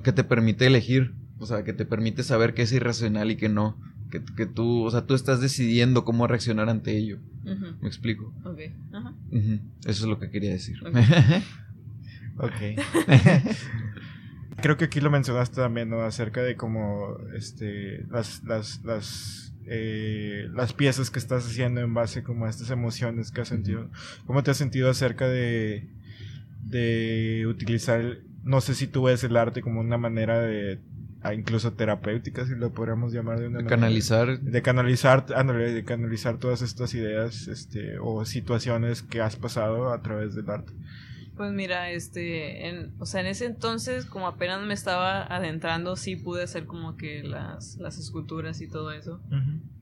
que 0.02 0.12
te 0.12 0.24
permite 0.24 0.66
elegir, 0.66 1.14
o 1.38 1.46
sea, 1.46 1.62
que 1.64 1.72
te 1.72 1.86
permite 1.86 2.22
saber 2.22 2.52
qué 2.52 2.62
es 2.62 2.72
irracional 2.72 3.30
y 3.30 3.36
qué 3.36 3.48
no, 3.48 3.78
que, 4.14 4.22
que 4.34 4.46
tú, 4.46 4.84
o 4.84 4.90
sea, 4.90 5.06
tú 5.06 5.14
estás 5.14 5.40
decidiendo 5.40 6.04
cómo 6.04 6.26
reaccionar 6.26 6.68
ante 6.68 6.96
ello. 6.96 7.18
¿Me 7.42 7.88
explico? 7.88 8.32
ok, 8.44 8.58
Eso 9.84 9.84
es 9.84 10.02
lo 10.02 10.18
que 10.20 10.30
quería 10.30 10.52
decir. 10.52 10.76
Ok. 10.86 10.96
Ok. 12.36 12.52
Creo 14.62 14.76
que 14.76 14.84
aquí 14.84 15.00
lo 15.00 15.10
mencionaste 15.10 15.56
también, 15.56 15.90
¿no? 15.90 16.02
Acerca 16.02 16.42
de 16.42 16.56
cómo 16.56 17.18
este, 17.36 18.04
las, 18.04 18.44
las, 18.44 18.84
las, 18.84 19.52
eh, 19.66 20.48
las 20.54 20.72
piezas 20.72 21.10
que 21.10 21.18
estás 21.18 21.44
haciendo 21.44 21.80
en 21.80 21.92
base 21.92 22.22
como 22.22 22.46
a 22.46 22.50
estas 22.50 22.70
emociones 22.70 23.32
que 23.32 23.40
has 23.40 23.48
sentido. 23.48 23.90
¿Cómo 24.26 24.44
te 24.44 24.52
has 24.52 24.56
sentido 24.56 24.90
acerca 24.90 25.28
de, 25.28 25.88
de 26.62 27.46
utilizar, 27.48 28.18
no 28.44 28.60
sé 28.60 28.74
si 28.74 28.86
tú 28.86 29.02
ves 29.02 29.24
el 29.24 29.36
arte 29.36 29.60
como 29.60 29.80
una 29.80 29.98
manera 29.98 30.40
de, 30.40 30.80
incluso 31.32 31.72
terapéutica, 31.72 32.44
si 32.44 32.54
lo 32.54 32.72
podríamos 32.72 33.12
llamar 33.12 33.38
de 33.40 33.46
una 33.46 33.58
De 33.58 33.64
manera? 33.64 33.70
canalizar. 33.80 34.40
De 34.40 34.60
canalizar, 34.62 35.24
ándale, 35.34 35.72
de 35.72 35.84
canalizar 35.84 36.38
todas 36.38 36.60
estas 36.60 36.92
ideas 36.94 37.48
este, 37.48 37.98
o 38.00 38.24
situaciones 38.26 39.02
que 39.02 39.22
has 39.22 39.36
pasado 39.36 39.92
a 39.92 40.02
través 40.02 40.34
del 40.34 40.50
arte. 40.50 40.72
Pues 41.36 41.50
mira, 41.52 41.90
este, 41.90 42.68
en, 42.68 42.92
o 43.00 43.06
sea, 43.06 43.20
en 43.20 43.26
ese 43.26 43.46
entonces, 43.46 44.04
como 44.04 44.28
apenas 44.28 44.64
me 44.64 44.74
estaba 44.74 45.22
adentrando, 45.24 45.96
sí 45.96 46.14
pude 46.14 46.42
hacer 46.44 46.66
como 46.66 46.96
que 46.96 47.22
las, 47.24 47.76
las 47.78 47.98
esculturas 47.98 48.60
y 48.60 48.68
todo 48.68 48.92
eso. 48.92 49.20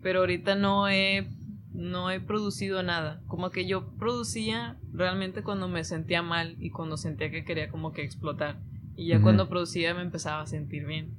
Pero 0.01 0.21
ahorita 0.21 0.55
no 0.55 0.89
he, 0.89 1.29
no 1.75 2.11
he 2.11 2.21
producido 2.21 2.83
nada. 2.83 3.21
Como 3.27 3.51
que 3.51 3.67
yo 3.67 3.91
producía 3.99 4.79
realmente 4.95 5.43
cuando 5.43 5.69
me 5.69 5.85
sentía 5.85 6.23
mal 6.23 6.57
y 6.59 6.71
cuando 6.71 6.97
sentía 6.97 7.31
que 7.31 7.45
quería 7.45 7.69
como 7.69 7.93
que 7.93 8.03
explotar. 8.03 8.59
Y 8.97 9.09
ya 9.09 9.21
cuando 9.21 9.49
producía 9.49 9.93
me 9.95 10.03
empezaba 10.03 10.43
a 10.43 10.47
sentir 10.47 10.87
bien. 10.87 11.11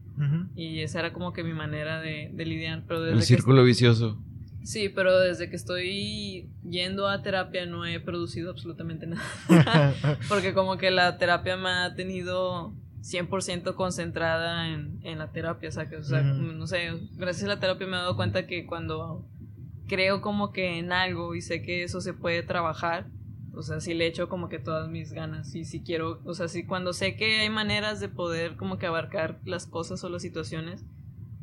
Y 0.56 0.80
esa 0.80 1.00
era 1.00 1.14
como 1.14 1.34
que 1.34 1.44
mi 1.44 1.54
manera 1.54 2.00
de, 2.00 2.30
de 2.34 2.46
lidiar. 2.46 2.84
Pero 2.88 3.02
desde 3.02 3.14
El 3.14 3.20
que 3.20 3.26
círculo 3.26 3.64
vicioso. 3.64 4.22
Sí, 4.64 4.88
pero 4.90 5.20
desde 5.20 5.50
que 5.50 5.56
estoy 5.56 6.50
yendo 6.68 7.08
a 7.08 7.22
terapia 7.22 7.66
no 7.66 7.86
he 7.86 8.00
producido 8.00 8.52
absolutamente 8.52 9.08
nada. 9.08 9.94
Porque 10.30 10.54
como 10.54 10.78
que 10.78 10.92
la 10.92 11.18
terapia 11.18 11.58
me 11.58 11.70
ha 11.70 11.96
tenido 11.96 12.74
100% 13.02 13.76
concentrada 13.76 14.70
en, 14.70 15.00
en 15.04 15.20
la 15.20 15.32
terapia, 15.32 15.72
¿sabes? 15.72 16.00
O 16.00 16.04
sea, 16.04 16.22
Ujú. 16.22 16.54
no 16.54 16.68
sé, 16.68 16.92
gracias 17.18 17.44
a 17.44 17.48
la 17.56 17.60
terapia 17.60 17.88
me 17.88 17.94
he 17.98 18.00
dado 18.00 18.16
cuenta 18.16 18.48
que 18.48 18.66
cuando 18.66 19.28
creo 19.88 20.22
como 20.22 20.52
que 20.52 20.80
en 20.80 20.94
algo 20.94 21.36
y 21.36 21.42
sé 21.42 21.62
que 21.62 21.84
eso 21.84 22.00
se 22.00 22.14
puede 22.14 22.44
trabajar, 22.44 23.08
o 23.54 23.62
sea, 23.62 23.80
si 23.80 23.94
le 23.94 24.08
echo 24.08 24.30
como 24.30 24.50
que 24.50 24.60
todas 24.60 24.90
mis 24.90 25.14
ganas 25.14 25.54
y 25.56 25.66
si 25.66 25.82
quiero, 25.82 26.22
o 26.26 26.34
sea, 26.34 26.48
si 26.48 26.66
cuando 26.66 26.94
sé 26.94 27.16
que 27.16 27.42
hay 27.42 27.50
maneras 27.50 28.00
de 28.00 28.10
poder 28.10 28.56
como 28.56 28.78
que 28.78 28.86
abarcar 28.88 29.40
las 29.46 29.68
cosas 29.68 30.04
o 30.04 30.10
las 30.10 30.22
situaciones, 30.22 30.84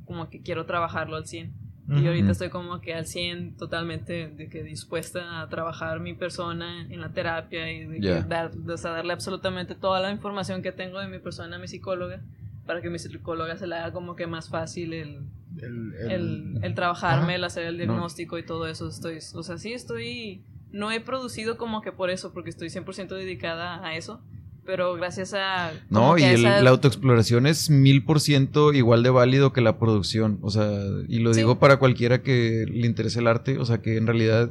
como 0.05 0.29
que 0.29 0.43
quiero 0.43 0.67
trabajarlo 0.67 1.17
al 1.17 1.27
100. 1.27 1.71
Y 1.89 2.07
ahorita 2.07 2.31
estoy 2.31 2.51
como 2.51 2.81
que 2.81 2.95
al 2.95 3.05
100 3.07 3.57
totalmente 3.57 4.29
de 4.29 4.49
que 4.49 4.63
dispuesta 4.63 5.41
a 5.41 5.49
trabajar 5.49 5.99
mi 5.99 6.15
persona 6.15 6.83
en 6.89 7.01
la 7.01 7.13
terapia 7.13 7.73
y 7.73 7.85
de 7.85 8.01
que 8.01 8.23
dar, 8.29 8.53
o 8.69 8.77
sea, 8.77 8.93
darle 8.93 9.13
absolutamente 9.13 9.75
toda 9.75 9.99
la 9.99 10.13
información 10.13 10.63
que 10.63 10.71
tengo 10.71 11.01
de 11.01 11.09
mi 11.09 11.19
persona 11.19 11.57
a 11.57 11.59
mi 11.59 11.67
psicóloga 11.67 12.21
para 12.65 12.81
que 12.81 12.91
mi 12.91 13.01
psicóloga 13.01 13.57
se 13.57 13.67
le 13.67 13.75
haga 13.75 13.93
como 13.93 14.15
que 14.15 14.29
más 14.29 14.49
fácil 14.49 14.93
el, 14.93 15.23
El, 15.59 15.95
el, 16.09 16.59
el 16.63 16.75
trabajarme, 16.77 17.25
Ajá. 17.25 17.35
el 17.35 17.45
hacer 17.45 17.65
el 17.67 17.77
diagnóstico 17.77 18.39
y 18.39 18.45
todo 18.45 18.69
eso. 18.69 18.89
Estoy, 18.89 19.19
o 19.35 19.43
sea, 19.43 19.59
sí 19.59 19.73
estoy, 19.73 20.45
no 20.73 20.91
he 20.93 21.01
producido 21.01 21.57
como 21.57 21.81
que 21.83 21.93
por 21.93 22.11
eso, 22.11 22.33
porque 22.33 22.51
estoy 22.51 22.69
100% 22.69 23.09
dedicada 23.09 23.85
a 23.85 23.97
eso, 23.97 24.21
pero 24.65 24.95
gracias 24.95 25.35
a... 25.35 25.73
No, 25.89 26.17
y 26.19 26.23
el- 26.23 26.41
esa- 26.47 26.63
la 26.63 26.71
autoexploración 26.71 27.47
es 27.47 27.71
mil 27.71 28.05
por 28.05 28.21
ciento 28.21 28.73
igual 28.73 29.03
de 29.03 29.11
válido 29.11 29.53
que 29.53 29.61
la 29.63 29.79
producción. 29.79 30.39
O 30.43 30.51
sea, 30.51 30.71
y 31.09 31.19
lo 31.21 31.35
Sí. 31.35 31.41
digo 31.41 31.59
para 31.59 31.79
cualquiera 31.79 32.23
que 32.23 32.67
le 32.71 32.87
interese 32.87 33.19
el 33.21 33.27
arte. 33.27 33.59
O 33.59 33.65
sea, 33.65 33.79
que 33.83 33.97
en 33.97 34.07
realidad 34.07 34.51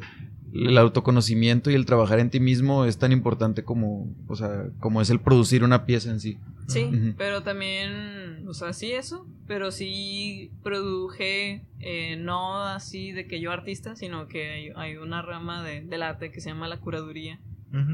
el 0.54 0.78
autoconocimiento 0.80 1.70
y 1.70 1.76
el 1.76 1.86
trabajar 1.86 2.20
en 2.20 2.32
ti 2.32 2.40
mismo 2.40 2.86
es 2.86 2.98
tan 2.98 3.12
importante 3.12 3.64
como, 3.64 4.12
o 4.28 4.36
sea, 4.36 4.66
como 4.80 5.00
es 5.02 5.10
el 5.12 5.20
producir 5.20 5.64
una 5.64 5.86
pieza 5.86 6.10
en 6.10 6.20
sí. 6.20 6.38
Sí, 6.68 7.14
pero 7.18 7.42
también, 7.44 8.19
o 8.50 8.54
sea, 8.54 8.74
sí 8.74 8.91
eso, 8.91 9.28
pero 9.47 9.72
sí 9.72 10.52
produje, 10.64 11.64
eh, 11.80 12.16
no 12.18 12.64
así 12.64 13.12
de 13.12 13.28
que 13.28 13.39
yo 13.39 13.52
artista, 13.52 13.95
sino 13.95 14.28
que 14.28 14.50
hay, 14.50 14.70
hay 14.76 14.97
una 14.97 15.22
rama 15.22 15.64
de- 15.64 15.82
del 15.82 16.04
arte 16.04 16.32
que 16.32 16.41
se 16.41 16.50
llama 16.50 16.68
la 16.68 16.78
curaduría, 16.78 17.39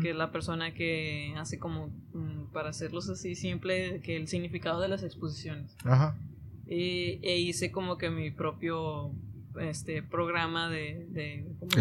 que 0.01 0.11
es 0.11 0.15
la 0.15 0.31
persona 0.31 0.73
que 0.73 1.33
hace 1.37 1.59
como, 1.59 1.87
mm, 2.13 2.45
para 2.53 2.69
hacerlos 2.69 3.09
así 3.09 3.35
simple, 3.35 3.99
que 4.01 4.15
el 4.15 4.29
significado 4.29 4.79
de 4.79 4.87
las 4.87 5.03
exposiciones. 5.03 5.75
Ajá. 5.83 6.15
Y, 6.65 7.19
e 7.21 7.37
hice 7.39 7.71
como 7.71 7.97
que 7.97 8.09
mi 8.09 8.31
propio 8.31 9.11
este 9.59 10.01
programa 10.01 10.69
de, 10.69 11.45
como 11.59 11.71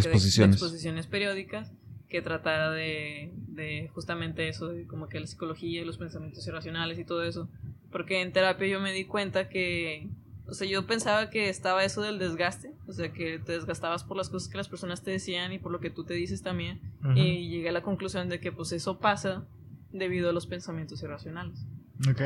exposiciones 0.55 1.07
periódicas 1.07 1.71
que 2.09 2.21
tratara 2.23 2.71
de, 2.71 3.33
de 3.49 3.89
justamente 3.95 4.49
eso, 4.49 4.69
de 4.69 4.87
como 4.87 5.09
que 5.09 5.19
la 5.21 5.27
psicología 5.27 5.83
y 5.83 5.85
los 5.85 5.99
pensamientos 5.99 6.47
irracionales 6.47 6.99
y 6.99 7.05
todo 7.05 7.23
eso. 7.25 7.49
Porque 7.95 8.23
en 8.23 8.33
terapia 8.33 8.67
yo 8.67 8.81
me 8.81 8.93
di 8.93 9.05
cuenta 9.05 9.49
que, 9.49 10.09
o 10.49 10.53
sea, 10.53 10.67
yo 10.67 10.85
pensaba 10.85 11.31
que 11.31 11.49
estaba 11.49 11.85
eso 11.85 12.03
del 12.03 12.19
desgaste, 12.19 12.73
o 12.89 12.93
sea, 12.93 13.13
que 13.13 13.39
te 13.39 13.53
desgastabas 13.53 14.03
por 14.03 14.17
las 14.17 14.31
cosas 14.31 14.49
que 14.49 14.57
las 14.57 14.69
personas 14.69 15.05
te 15.05 15.13
decían 15.13 15.53
y 15.53 15.61
por 15.61 15.71
lo 15.71 15.79
que 15.79 15.91
tú 15.91 16.03
te 16.03 16.13
dices 16.15 16.43
también. 16.43 16.81
Y 17.15 17.49
llegué 17.51 17.69
a 17.69 17.73
la 17.73 17.83
conclusión 17.85 18.29
de 18.29 18.41
que 18.41 18.51
pues 18.51 18.73
eso 18.73 18.99
pasa 18.99 19.45
debido 19.93 20.29
a 20.29 20.33
los 20.33 20.49
pensamientos 20.49 21.05
irracionales. 21.05 21.65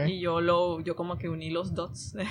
Y 0.08 0.20
yo 0.20 0.40
lo, 0.40 0.80
yo 0.80 0.96
como 0.96 1.18
que 1.18 1.28
uní 1.28 1.50
los 1.50 1.74
dots. 1.74 2.16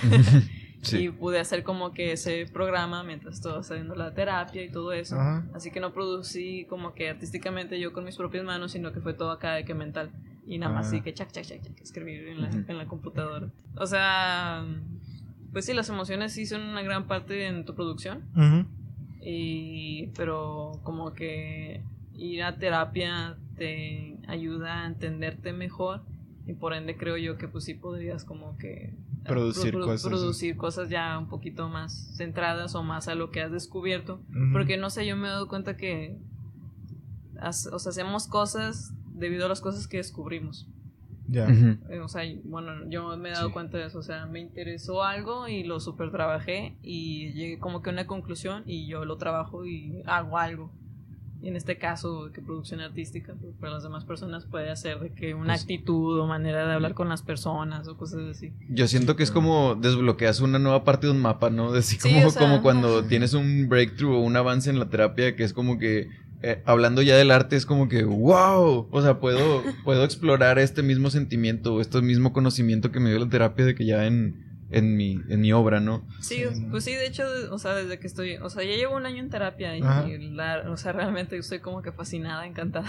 Y 0.92 1.10
pude 1.10 1.38
hacer 1.38 1.62
como 1.62 1.92
que 1.92 2.12
ese 2.12 2.46
programa 2.52 3.02
mientras 3.04 3.34
estaba 3.34 3.60
haciendo 3.60 3.94
la 3.94 4.14
terapia 4.14 4.64
y 4.64 4.70
todo 4.70 4.92
eso. 4.92 5.16
Así 5.54 5.70
que 5.70 5.78
no 5.78 5.92
producí 5.92 6.66
como 6.68 6.92
que 6.92 7.08
artísticamente 7.08 7.78
yo 7.78 7.92
con 7.92 8.04
mis 8.04 8.16
propias 8.16 8.44
manos, 8.44 8.72
sino 8.72 8.92
que 8.92 9.00
fue 9.00 9.14
todo 9.14 9.30
acá 9.30 9.54
de 9.54 9.64
que 9.64 9.74
mental. 9.74 10.10
Y 10.50 10.58
nada 10.58 10.72
más 10.72 10.86
Ah. 10.86 10.88
así 10.88 11.00
que 11.02 11.12
chac, 11.12 11.30
chac, 11.30 11.44
chac, 11.44 11.62
chac, 11.62 11.80
escribir 11.80 12.26
en 12.28 12.40
la, 12.40 12.48
en 12.50 12.78
la 12.78 12.86
computadora. 12.86 13.50
O 13.76 13.86
sea, 13.86 14.64
pues 15.52 15.66
sí, 15.66 15.74
las 15.74 15.88
emociones 15.90 16.32
sí 16.32 16.46
son 16.46 16.62
una 16.62 16.80
gran 16.82 17.06
parte 17.06 17.46
en 17.46 17.64
tu 17.66 17.74
producción. 17.74 18.24
Y, 19.20 20.06
pero 20.16 20.72
como 20.84 21.12
que 21.12 21.82
ir 22.14 22.42
a 22.42 22.56
terapia 22.58 23.36
te 23.56 24.16
ayuda 24.26 24.84
a 24.84 24.86
entenderte 24.86 25.52
mejor 25.52 26.02
y 26.46 26.54
por 26.54 26.72
ende 26.72 26.96
creo 26.96 27.16
yo 27.18 27.36
que 27.36 27.46
pues 27.48 27.64
sí 27.64 27.74
podrías 27.74 28.24
como 28.24 28.56
que 28.56 28.94
Producir 29.24 29.72
pro- 29.72 29.80
pro- 29.80 29.88
cosas. 29.92 30.08
producir 30.08 30.56
cosas 30.56 30.88
ya 30.88 31.18
un 31.18 31.28
poquito 31.28 31.68
más 31.68 32.14
centradas 32.16 32.74
o 32.74 32.82
más 32.82 33.08
a 33.08 33.14
lo 33.14 33.30
que 33.30 33.42
has 33.42 33.52
descubierto 33.52 34.22
porque 34.52 34.76
no 34.78 34.88
sé 34.90 35.06
yo 35.06 35.16
me 35.16 35.26
he 35.26 35.30
dado 35.30 35.48
cuenta 35.48 35.76
que 35.76 36.16
o 37.42 37.52
sea, 37.78 37.90
hacemos 37.90 38.26
cosas 38.28 38.94
debido 39.18 39.46
a 39.46 39.48
las 39.48 39.60
cosas 39.60 39.86
que 39.88 39.98
descubrimos. 39.98 40.68
Ya. 41.30 41.44
Ujú. 41.44 41.76
Eh, 41.90 42.00
O 42.00 42.08
sea, 42.08 42.22
bueno, 42.44 42.88
yo 42.88 43.14
me 43.18 43.28
he 43.28 43.32
dado 43.32 43.48
Sí. 43.48 43.52
cuenta 43.52 43.76
de 43.76 43.86
eso. 43.86 43.98
O 43.98 44.02
sea, 44.02 44.24
me 44.26 44.40
interesó 44.40 45.02
algo 45.02 45.46
y 45.48 45.62
lo 45.64 45.78
super 45.80 46.10
trabajé 46.10 46.76
y 46.82 47.32
llegué 47.34 47.58
como 47.58 47.82
que 47.82 47.90
a 47.90 47.92
una 47.92 48.06
conclusión 48.06 48.62
y 48.66 48.86
yo 48.86 49.04
lo 49.04 49.18
trabajo 49.18 49.66
y 49.66 50.02
hago 50.06 50.38
algo. 50.38 50.72
Y 51.40 51.46
en 51.48 51.54
este 51.54 51.78
caso, 51.78 52.30
que 52.32 52.40
producción 52.42 52.80
artística, 52.80 53.32
pues, 53.40 53.54
para 53.60 53.74
las 53.74 53.84
demás 53.84 54.04
personas 54.04 54.44
puede 54.46 54.74
ser 54.74 54.98
de 54.98 55.12
que 55.12 55.34
una 55.34 55.52
Pues- 55.52 55.60
actitud 55.62 56.18
o 56.18 56.26
manera 56.26 56.66
de 56.66 56.72
hablar 56.72 56.94
con 56.94 57.08
las 57.08 57.22
personas 57.22 57.86
o 57.86 57.96
cosas 57.96 58.22
así. 58.28 58.52
Yo 58.70 58.88
siento 58.88 59.14
que 59.14 59.22
es 59.22 59.30
como 59.30 59.76
desbloqueas 59.76 60.40
una 60.40 60.58
nueva 60.58 60.82
parte 60.82 61.06
de 61.06 61.12
un 61.12 61.20
mapa, 61.20 61.48
¿no? 61.50 61.74
Así 61.74 61.96
Sí, 61.96 62.08
como, 62.14 62.26
o 62.26 62.30
sea, 62.30 62.42
como 62.42 62.60
cuando 62.62 63.04
tienes 63.04 63.34
un 63.34 63.68
breakthrough 63.68 64.14
o 64.16 64.20
un 64.20 64.34
avance 64.36 64.68
en 64.70 64.80
la 64.80 64.88
terapia 64.88 65.36
que 65.36 65.44
es 65.44 65.52
como 65.52 65.78
que, 65.78 66.08
eh, 66.42 66.62
hablando 66.66 67.02
ya 67.02 67.16
del 67.16 67.30
arte, 67.30 67.56
es 67.56 67.66
como 67.66 67.88
que, 67.88 68.04
wow, 68.04 68.88
o 68.90 69.02
sea, 69.02 69.18
puedo, 69.20 69.62
puedo 69.84 70.04
explorar 70.04 70.58
este 70.58 70.82
mismo 70.82 71.10
sentimiento 71.10 71.74
o 71.74 71.80
este 71.80 72.00
mismo 72.02 72.32
conocimiento 72.32 72.92
que 72.92 73.00
me 73.00 73.10
dio 73.10 73.18
la 73.18 73.28
terapia 73.28 73.64
de 73.64 73.74
que 73.74 73.84
ya 73.86 74.06
en, 74.06 74.44
en, 74.70 74.96
mi, 74.96 75.18
en 75.30 75.40
mi 75.40 75.52
obra, 75.52 75.80
¿no? 75.80 76.06
Sí, 76.20 76.44
pues 76.70 76.84
sí, 76.84 76.92
de 76.92 77.06
hecho, 77.06 77.24
o 77.50 77.58
sea, 77.58 77.74
desde 77.74 77.98
que 77.98 78.06
estoy, 78.06 78.36
o 78.36 78.50
sea, 78.50 78.62
ya 78.64 78.76
llevo 78.76 78.96
un 78.96 79.06
año 79.06 79.18
en 79.18 79.30
terapia 79.30 79.76
y, 79.76 79.80
la- 80.34 80.64
o 80.70 80.76
sea, 80.76 80.92
realmente 80.92 81.36
estoy 81.38 81.60
como 81.60 81.80
que 81.82 81.90
fascinada, 81.90 82.46
encantada. 82.46 82.86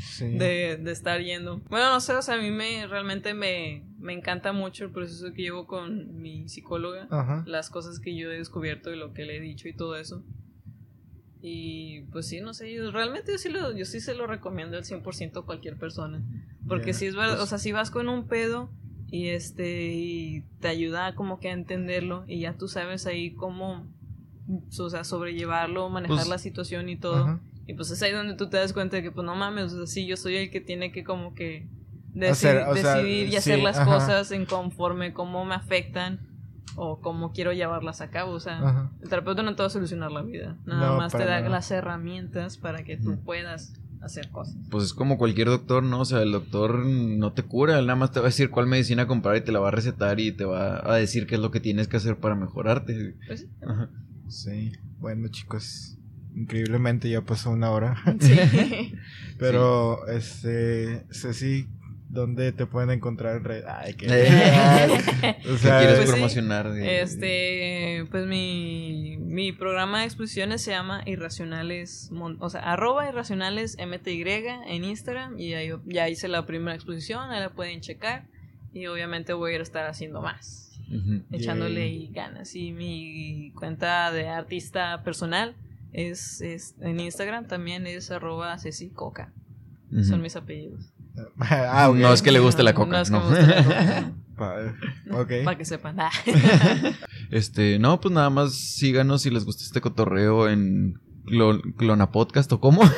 Sí. 0.00 0.28
de, 0.38 0.76
de 0.76 0.92
estar 0.92 1.20
yendo. 1.22 1.62
Bueno, 1.70 1.90
no 1.90 2.00
sé, 2.00 2.12
o 2.14 2.22
sea, 2.22 2.34
a 2.34 2.38
mí 2.40 2.50
me 2.50 2.86
realmente 2.86 3.32
me, 3.34 3.84
me 3.98 4.12
encanta 4.12 4.52
mucho 4.52 4.84
el 4.84 4.90
proceso 4.92 5.32
que 5.32 5.42
llevo 5.42 5.66
con 5.66 6.20
mi 6.20 6.48
psicóloga, 6.48 7.08
Ajá. 7.10 7.42
las 7.46 7.70
cosas 7.70 7.98
que 7.98 8.14
yo 8.14 8.30
he 8.30 8.36
descubierto 8.38 8.92
y 8.92 8.96
lo 8.98 9.12
que 9.14 9.24
le 9.24 9.38
he 9.38 9.40
dicho 9.40 9.68
y 9.68 9.74
todo 9.74 9.96
eso. 9.96 10.22
Y 11.42 12.02
pues 12.12 12.26
sí, 12.28 12.40
no 12.40 12.54
sé, 12.54 12.72
yo, 12.72 12.90
realmente 12.90 13.32
yo 13.32 13.38
sí, 13.38 13.48
lo, 13.50 13.76
yo 13.76 13.84
sí 13.84 14.00
se 14.00 14.14
lo 14.14 14.26
recomiendo 14.26 14.76
al 14.76 14.84
100% 14.84 15.40
a 15.40 15.42
cualquier 15.42 15.76
persona. 15.76 16.22
Porque 16.66 16.92
Ya, 16.92 16.98
si 16.98 17.06
es 17.06 17.14
verdad, 17.14 17.34
pues- 17.36 17.44
o 17.44 17.46
sea, 17.46 17.58
si 17.58 17.72
vas 17.72 17.90
con 17.90 18.08
un 18.08 18.26
pedo 18.26 18.70
y 19.08 19.28
este 19.28 19.92
y 19.94 20.42
te 20.60 20.68
ayuda 20.68 21.14
como 21.14 21.38
que 21.38 21.48
a 21.48 21.52
entenderlo 21.52 22.24
y 22.26 22.40
ya 22.40 22.54
tú 22.54 22.66
sabes 22.68 23.06
ahí 23.06 23.32
cómo 23.34 23.86
o 24.78 24.90
sea, 24.90 25.04
sobrellevarlo, 25.04 25.88
manejar 25.88 26.16
Pues- 26.18 26.28
la 26.28 26.38
situación 26.38 26.88
y 26.88 26.96
todo. 26.96 27.40
Y 27.66 27.74
pues 27.74 27.90
es 27.90 28.00
ahí 28.02 28.12
donde 28.12 28.34
tú 28.34 28.48
te 28.48 28.56
das 28.58 28.72
cuenta 28.72 28.96
de 28.96 29.02
que, 29.02 29.10
pues 29.10 29.24
no 29.26 29.34
mames, 29.34 29.72
o 29.72 29.76
sea, 29.78 29.86
sí, 29.86 30.06
yo 30.06 30.16
soy 30.16 30.36
el 30.36 30.50
que 30.50 30.60
tiene 30.60 30.92
que 30.92 31.02
como 31.04 31.34
que 31.34 31.66
Hacer, 32.30 32.64
sea, 32.64 32.72
decidir 32.72 33.26
y 33.26 33.30
sí, 33.32 33.36
hacer 33.36 33.58
las 33.58 33.78
cosas 33.80 34.30
en 34.32 34.46
conforme 34.46 35.12
cómo 35.12 35.44
me 35.44 35.54
afectan 35.54 36.20
o 36.74 37.00
cómo 37.00 37.32
quiero 37.32 37.52
llevarlas 37.52 38.00
a 38.00 38.10
cabo. 38.10 38.32
O 38.32 38.40
sea, 38.40 38.58
Ajá. 38.58 38.90
el 39.02 39.08
terapeuta 39.08 39.42
no 39.42 39.54
te 39.54 39.62
va 39.62 39.68
a 39.68 39.70
solucionar 39.70 40.10
la 40.12 40.22
vida, 40.22 40.56
nada 40.66 40.88
No, 40.88 40.96
más 40.96 41.12
te 41.12 41.18
da 41.24 41.36
nada. 41.40 41.48
las 41.48 41.70
herramientas 41.70 42.56
para 42.58 42.82
que 42.84 42.96
tú 42.96 43.18
puedas 43.24 43.74
hacer 44.02 44.30
cosas. 44.30 44.56
Pues 44.70 44.84
es 44.84 44.92
como 44.94 45.16
cualquier 45.18 45.48
doctor, 45.48 45.82
¿no? 45.82 46.00
O 46.00 46.04
sea, 46.04 46.22
el 46.22 46.30
doctor 46.32 46.84
no 46.84 47.32
te 47.32 47.42
cura, 47.44 47.78
él 47.78 47.86
nada 47.86 47.96
más 47.98 48.12
te 48.12 48.20
va 48.20 48.26
a 48.26 48.28
decir 48.28 48.50
cuál 48.50 48.66
medicina 48.66 49.06
comprar 49.06 49.36
y 49.36 49.40
te 49.40 49.52
la 49.52 49.58
va 49.60 49.68
a 49.68 49.72
recetar 49.72 50.20
y 50.20 50.32
te 50.32 50.44
va 50.44 50.82
a 50.88 50.96
decir 50.96 51.26
qué 51.26 51.36
es 51.36 51.40
lo 51.40 51.50
que 51.50 51.60
tienes 51.60 51.88
que 51.88 51.96
hacer 51.96 52.18
para 52.18 52.34
mejorarte. 52.34 53.16
Pues 53.26 53.40
sí. 53.40 53.48
Ajá. 53.66 53.88
Sí. 54.28 54.72
Bueno, 54.98 55.28
chicos. 55.28 55.92
Increíblemente 56.34 57.08
ya 57.08 57.22
pasó 57.22 57.50
una 57.50 57.70
hora. 57.70 57.96
Sí. 58.20 58.36
Pero, 59.38 60.06
este. 60.08 61.06
Ceci, 61.10 61.66
¿dónde 62.16 62.50
te 62.52 62.66
pueden 62.66 62.90
encontrar 62.90 63.36
en 63.36 63.44
red? 63.44 63.64
Ay, 63.68 63.94
qué. 63.94 64.06
Eh. 64.10 65.36
o 65.46 65.52
¿Qué 65.52 65.58
sea, 65.58 65.78
quieres 65.78 65.98
Pues 65.98 66.10
promocionar? 66.10 66.66
Este, 66.76 68.04
pues 68.10 68.26
mi, 68.26 69.16
mi 69.18 69.52
programa 69.52 70.00
de 70.00 70.06
exposiciones 70.06 70.62
se 70.62 70.72
llama 70.72 71.02
Irracionales, 71.06 72.10
o 72.40 72.50
sea, 72.50 72.60
arroba 72.62 73.08
Irracionales 73.08 73.76
MTY 73.78 74.24
en 74.66 74.84
Instagram 74.84 75.38
y 75.38 75.54
ahí 75.54 75.70
ya 75.84 76.08
hice 76.08 76.26
la 76.28 76.44
primera 76.46 76.74
exposición, 76.74 77.30
ahí 77.30 77.40
la 77.40 77.50
pueden 77.50 77.80
checar 77.80 78.26
y 78.72 78.86
obviamente 78.86 79.32
voy 79.32 79.54
a 79.54 79.62
estar 79.62 79.86
haciendo 79.86 80.20
más, 80.20 80.78
echándole 81.30 82.08
ganas. 82.12 82.54
Y 82.54 82.72
mi 82.72 83.52
cuenta 83.54 84.10
de 84.12 84.28
artista 84.28 85.02
personal 85.02 85.54
es, 85.92 86.40
es 86.40 86.74
en 86.80 87.00
Instagram 87.00 87.46
también 87.46 87.86
es 87.86 88.10
arroba 88.10 88.58
Ceci 88.58 88.90
Coca, 88.90 89.32
Ujú. 89.92 90.04
son 90.04 90.22
mis 90.22 90.36
apellidos. 90.36 90.92
Ah. 91.40 91.90
No 91.94 92.12
es 92.12 92.22
que 92.22 92.30
le 92.32 92.38
guste 92.40 92.62
la 92.62 92.74
coca, 92.74 92.96
No 92.96 93.02
es 93.02 93.10
que 93.10 93.16
no. 93.16 93.24
me 93.24 93.36
guste 93.38 93.46
la 93.54 93.64
coca, 93.64 94.12
Pa- 94.36 94.56
ok. 95.20 95.30
para 95.44 95.56
que 95.58 95.64
sepan. 95.64 95.98
Ah. 96.00 96.10
Este, 97.30 97.78
no, 97.78 98.00
pues 98.00 98.12
nada 98.14 98.30
más 98.30 98.54
síganos 98.54 99.22
si 99.22 99.30
les 99.30 99.44
gusta 99.44 99.64
este 99.64 99.80
cotorreo 99.80 100.48
en 100.48 101.00
Clo- 101.24 101.62
Clona 101.76 102.10
Podcast 102.12 102.52
o 102.52 102.60
cómo. 102.60 102.82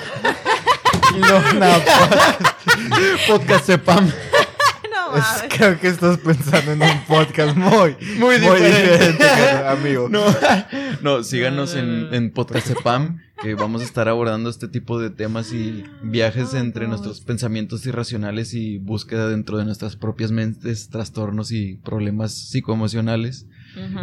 No, 1.18 1.40
Podcast 3.26 3.64
Sepam. 3.66 4.06
no 4.06 5.16
es- 5.16 5.44
creo 5.56 5.80
que 5.80 5.88
estás 5.88 6.18
pensando 6.18 6.72
en 6.72 6.82
un 6.82 7.00
podcast 7.06 7.56
muy, 7.56 7.96
Muy 8.18 8.36
diferente. 8.38 9.16
que- 9.16 9.66
amigo. 9.68 10.08
No, 10.10 10.22
no 11.00 11.22
síganos 11.24 11.74
No, 11.74 11.82
no, 11.82 12.08
en, 12.08 12.14
en 12.14 12.30
Podcast 12.32 12.66
Sepam, 12.66 13.20
que 13.42 13.54
vamos 13.54 13.82
a 13.82 13.84
estar 13.84 14.08
abordando 14.08 14.50
este 14.50 14.68
tipo 14.68 14.98
de 14.98 15.10
temas 15.10 15.52
y 15.52 15.84
viajes 16.02 16.54
entre 16.54 16.88
nuestros 16.88 17.20
pensamientos 17.20 17.86
irracionales 17.86 18.52
y 18.52 18.78
búsqueda 18.78 19.28
dentro 19.28 19.58
de 19.58 19.64
nuestras 19.64 19.96
propias 19.96 20.32
mentes, 20.32 20.88
trastornos 20.88 21.52
y 21.52 21.76
problemas 21.76 22.32
psicoemocionales. 22.32 23.46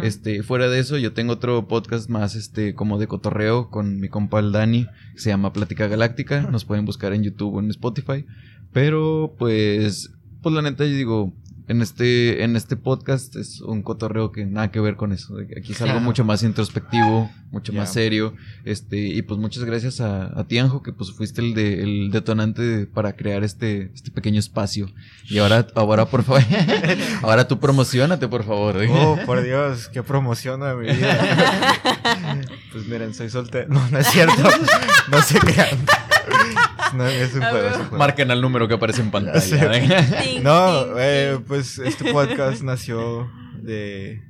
Este, 0.02 0.42
fuera 0.42 0.68
de 0.68 0.78
eso, 0.78 0.96
yo 0.96 1.12
tengo 1.12 1.34
otro 1.34 1.68
podcast 1.68 2.08
más, 2.08 2.34
este, 2.34 2.74
como 2.74 2.98
de 2.98 3.08
cotorreo 3.08 3.68
con 3.68 4.00
mi 4.00 4.08
compa 4.08 4.40
el 4.40 4.52
Dani, 4.52 4.86
que 5.14 5.20
se 5.20 5.28
llama 5.28 5.52
Plática 5.52 5.86
Galáctica. 5.86 6.42
Nos 6.42 6.64
pueden 6.64 6.86
buscar 6.86 7.12
en 7.12 7.22
YouTube 7.22 7.56
o 7.56 7.60
en 7.60 7.68
Spotify. 7.68 8.24
Pero, 8.72 9.34
pues, 9.38 10.12
pues 10.40 10.54
la 10.54 10.62
neta, 10.62 10.84
yo 10.86 10.94
digo, 10.94 11.34
en 11.68 11.82
este, 11.82 12.44
en 12.44 12.54
este 12.56 12.76
podcast 12.76 13.34
es 13.36 13.60
un 13.60 13.82
cotorreo 13.82 14.30
que 14.30 14.46
nada 14.46 14.70
que 14.70 14.78
ver 14.80 14.96
con 14.96 15.12
eso. 15.12 15.36
Aquí 15.56 15.72
es 15.72 15.82
algo 15.82 15.98
mucho 16.00 16.24
más 16.24 16.42
introspectivo, 16.44 17.30
mucho 17.50 17.72
más 17.72 17.92
serio. 17.92 18.34
Este, 18.64 18.98
y 18.98 19.22
pues 19.22 19.40
muchas 19.40 19.64
gracias 19.64 20.00
a, 20.00 20.38
a 20.38 20.44
ti, 20.46 20.58
Anjo, 20.58 20.82
que 20.82 20.92
pues 20.92 21.10
fuiste 21.12 21.40
el 21.40 21.54
de, 21.54 21.82
el 21.82 22.10
detonante 22.12 22.62
de- 22.62 22.86
para 22.86 23.14
crear 23.16 23.42
este, 23.42 23.90
este 23.94 24.10
pequeño 24.12 24.38
espacio. 24.38 24.88
Y 25.28 25.38
ahora, 25.38 25.66
ahora 25.74 26.06
por 26.06 26.22
favor, 26.22 26.42
ahora 27.22 27.48
tú 27.48 27.58
promocionate, 27.58 28.28
por 28.28 28.44
favor. 28.44 28.76
Oh, 28.88 29.18
por 29.26 29.42
Dios, 29.42 29.88
qué 29.88 30.02
promoción 30.02 30.60
de 30.60 30.74
mi 30.74 30.92
vida. 30.92 31.74
pues 32.72 32.86
miren, 32.86 33.12
soy 33.14 33.28
soltero. 33.30 33.66
No, 33.76 33.90
no 33.90 33.98
es 33.98 34.06
cierto. 34.06 34.42
No 35.10 35.20
se 35.22 35.38
crean. 35.40 35.78
No, 36.94 37.06
es 37.06 37.34
un 37.34 37.42
A 37.42 37.50
juego, 37.50 37.64
ver. 37.64 37.72
es 37.72 37.78
un 37.78 37.84
juego. 37.86 37.98
Marquen 37.98 38.30
al 38.30 38.40
número 38.40 38.68
que 38.68 38.74
aparece 38.74 39.02
en 39.02 39.10
pantalla. 39.10 39.40
Sí. 39.40 39.56
¿eh? 39.58 40.40
No, 40.42 40.98
eh, 40.98 41.38
pues 41.46 41.78
este 41.78 42.12
podcast 42.12 42.62
nació 42.62 43.30
de 43.62 44.22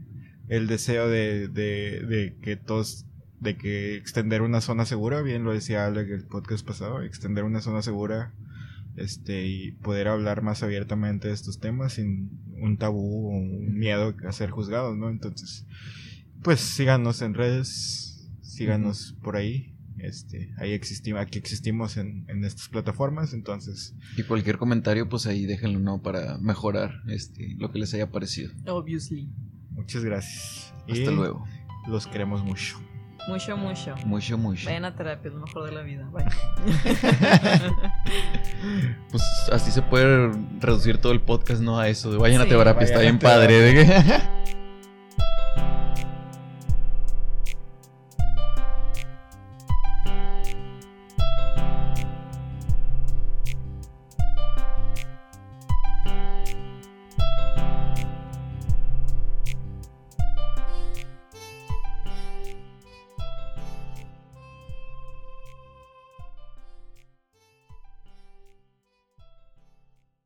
el 0.48 0.66
deseo 0.66 1.08
de, 1.08 1.48
de, 1.48 2.00
de 2.00 2.36
que 2.42 2.56
todos, 2.56 3.04
de 3.40 3.56
que 3.56 3.96
extender 3.96 4.42
una 4.42 4.60
zona 4.60 4.86
segura, 4.86 5.20
bien 5.22 5.44
lo 5.44 5.52
decía 5.52 5.86
Alec 5.86 6.08
el 6.10 6.24
podcast 6.24 6.66
pasado, 6.66 7.02
extender 7.02 7.44
una 7.44 7.60
zona 7.60 7.82
segura, 7.82 8.32
este, 8.96 9.46
y 9.46 9.72
poder 9.72 10.08
hablar 10.08 10.42
más 10.42 10.62
abiertamente 10.62 11.28
de 11.28 11.34
estos 11.34 11.60
temas 11.60 11.94
sin 11.94 12.30
un 12.60 12.78
tabú 12.78 13.26
o 13.28 13.36
un 13.36 13.76
miedo 13.78 14.14
a 14.26 14.32
ser 14.32 14.50
juzgados, 14.50 14.96
¿no? 14.96 15.10
Entonces, 15.10 15.66
pues 16.42 16.60
síganos 16.60 17.20
en 17.22 17.34
redes, 17.34 18.30
síganos 18.42 19.14
por 19.22 19.36
ahí. 19.36 19.75
Este, 19.98 20.52
ahí 20.58 20.72
existimos, 20.72 21.20
aquí 21.22 21.38
existimos 21.38 21.96
en, 21.96 22.24
en 22.28 22.44
estas 22.44 22.68
plataformas, 22.68 23.32
entonces 23.32 23.94
Y 24.16 24.22
cualquier 24.24 24.58
comentario, 24.58 25.08
pues 25.08 25.26
ahí 25.26 25.46
déjenlo, 25.46 25.78
¿no? 25.80 26.02
Para 26.02 26.38
mejorar 26.38 27.02
este, 27.08 27.54
lo 27.58 27.72
que 27.72 27.78
les 27.78 27.94
haya 27.94 28.10
parecido. 28.10 28.50
Obviously. 28.66 29.28
muchas 29.70 30.04
gracias. 30.04 30.74
Hasta 30.88 30.94
Y 30.94 31.14
luego. 31.14 31.44
Los 31.88 32.06
queremos 32.06 32.44
mucho. 32.44 32.78
Mucho, 33.28 33.56
mucho. 33.56 33.94
Mucho, 34.06 34.38
mucho. 34.38 34.66
Vayan 34.66 34.84
a 34.84 34.94
terapia, 34.94 35.28
es 35.28 35.34
lo 35.34 35.40
mejor 35.40 35.64
de 35.64 35.72
la 35.72 35.82
vida. 35.82 36.08
Bye. 36.10 36.26
Pues 39.10 39.22
así 39.52 39.70
se 39.70 39.82
puede 39.82 40.30
reducir 40.60 40.98
todo 40.98 41.12
el 41.12 41.20
podcast, 41.20 41.60
¿no? 41.60 41.78
A 41.78 41.88
eso. 41.88 42.10
de 42.12 42.18
Vayan 42.18 42.40
a 42.40 42.44
Sí. 42.44 42.50
terapia, 42.50 42.72
Vayan 42.74 42.84
está 42.86 42.98
a 42.98 43.02
bien 43.02 43.18
terapia. 43.18 43.40
padre. 43.40 44.30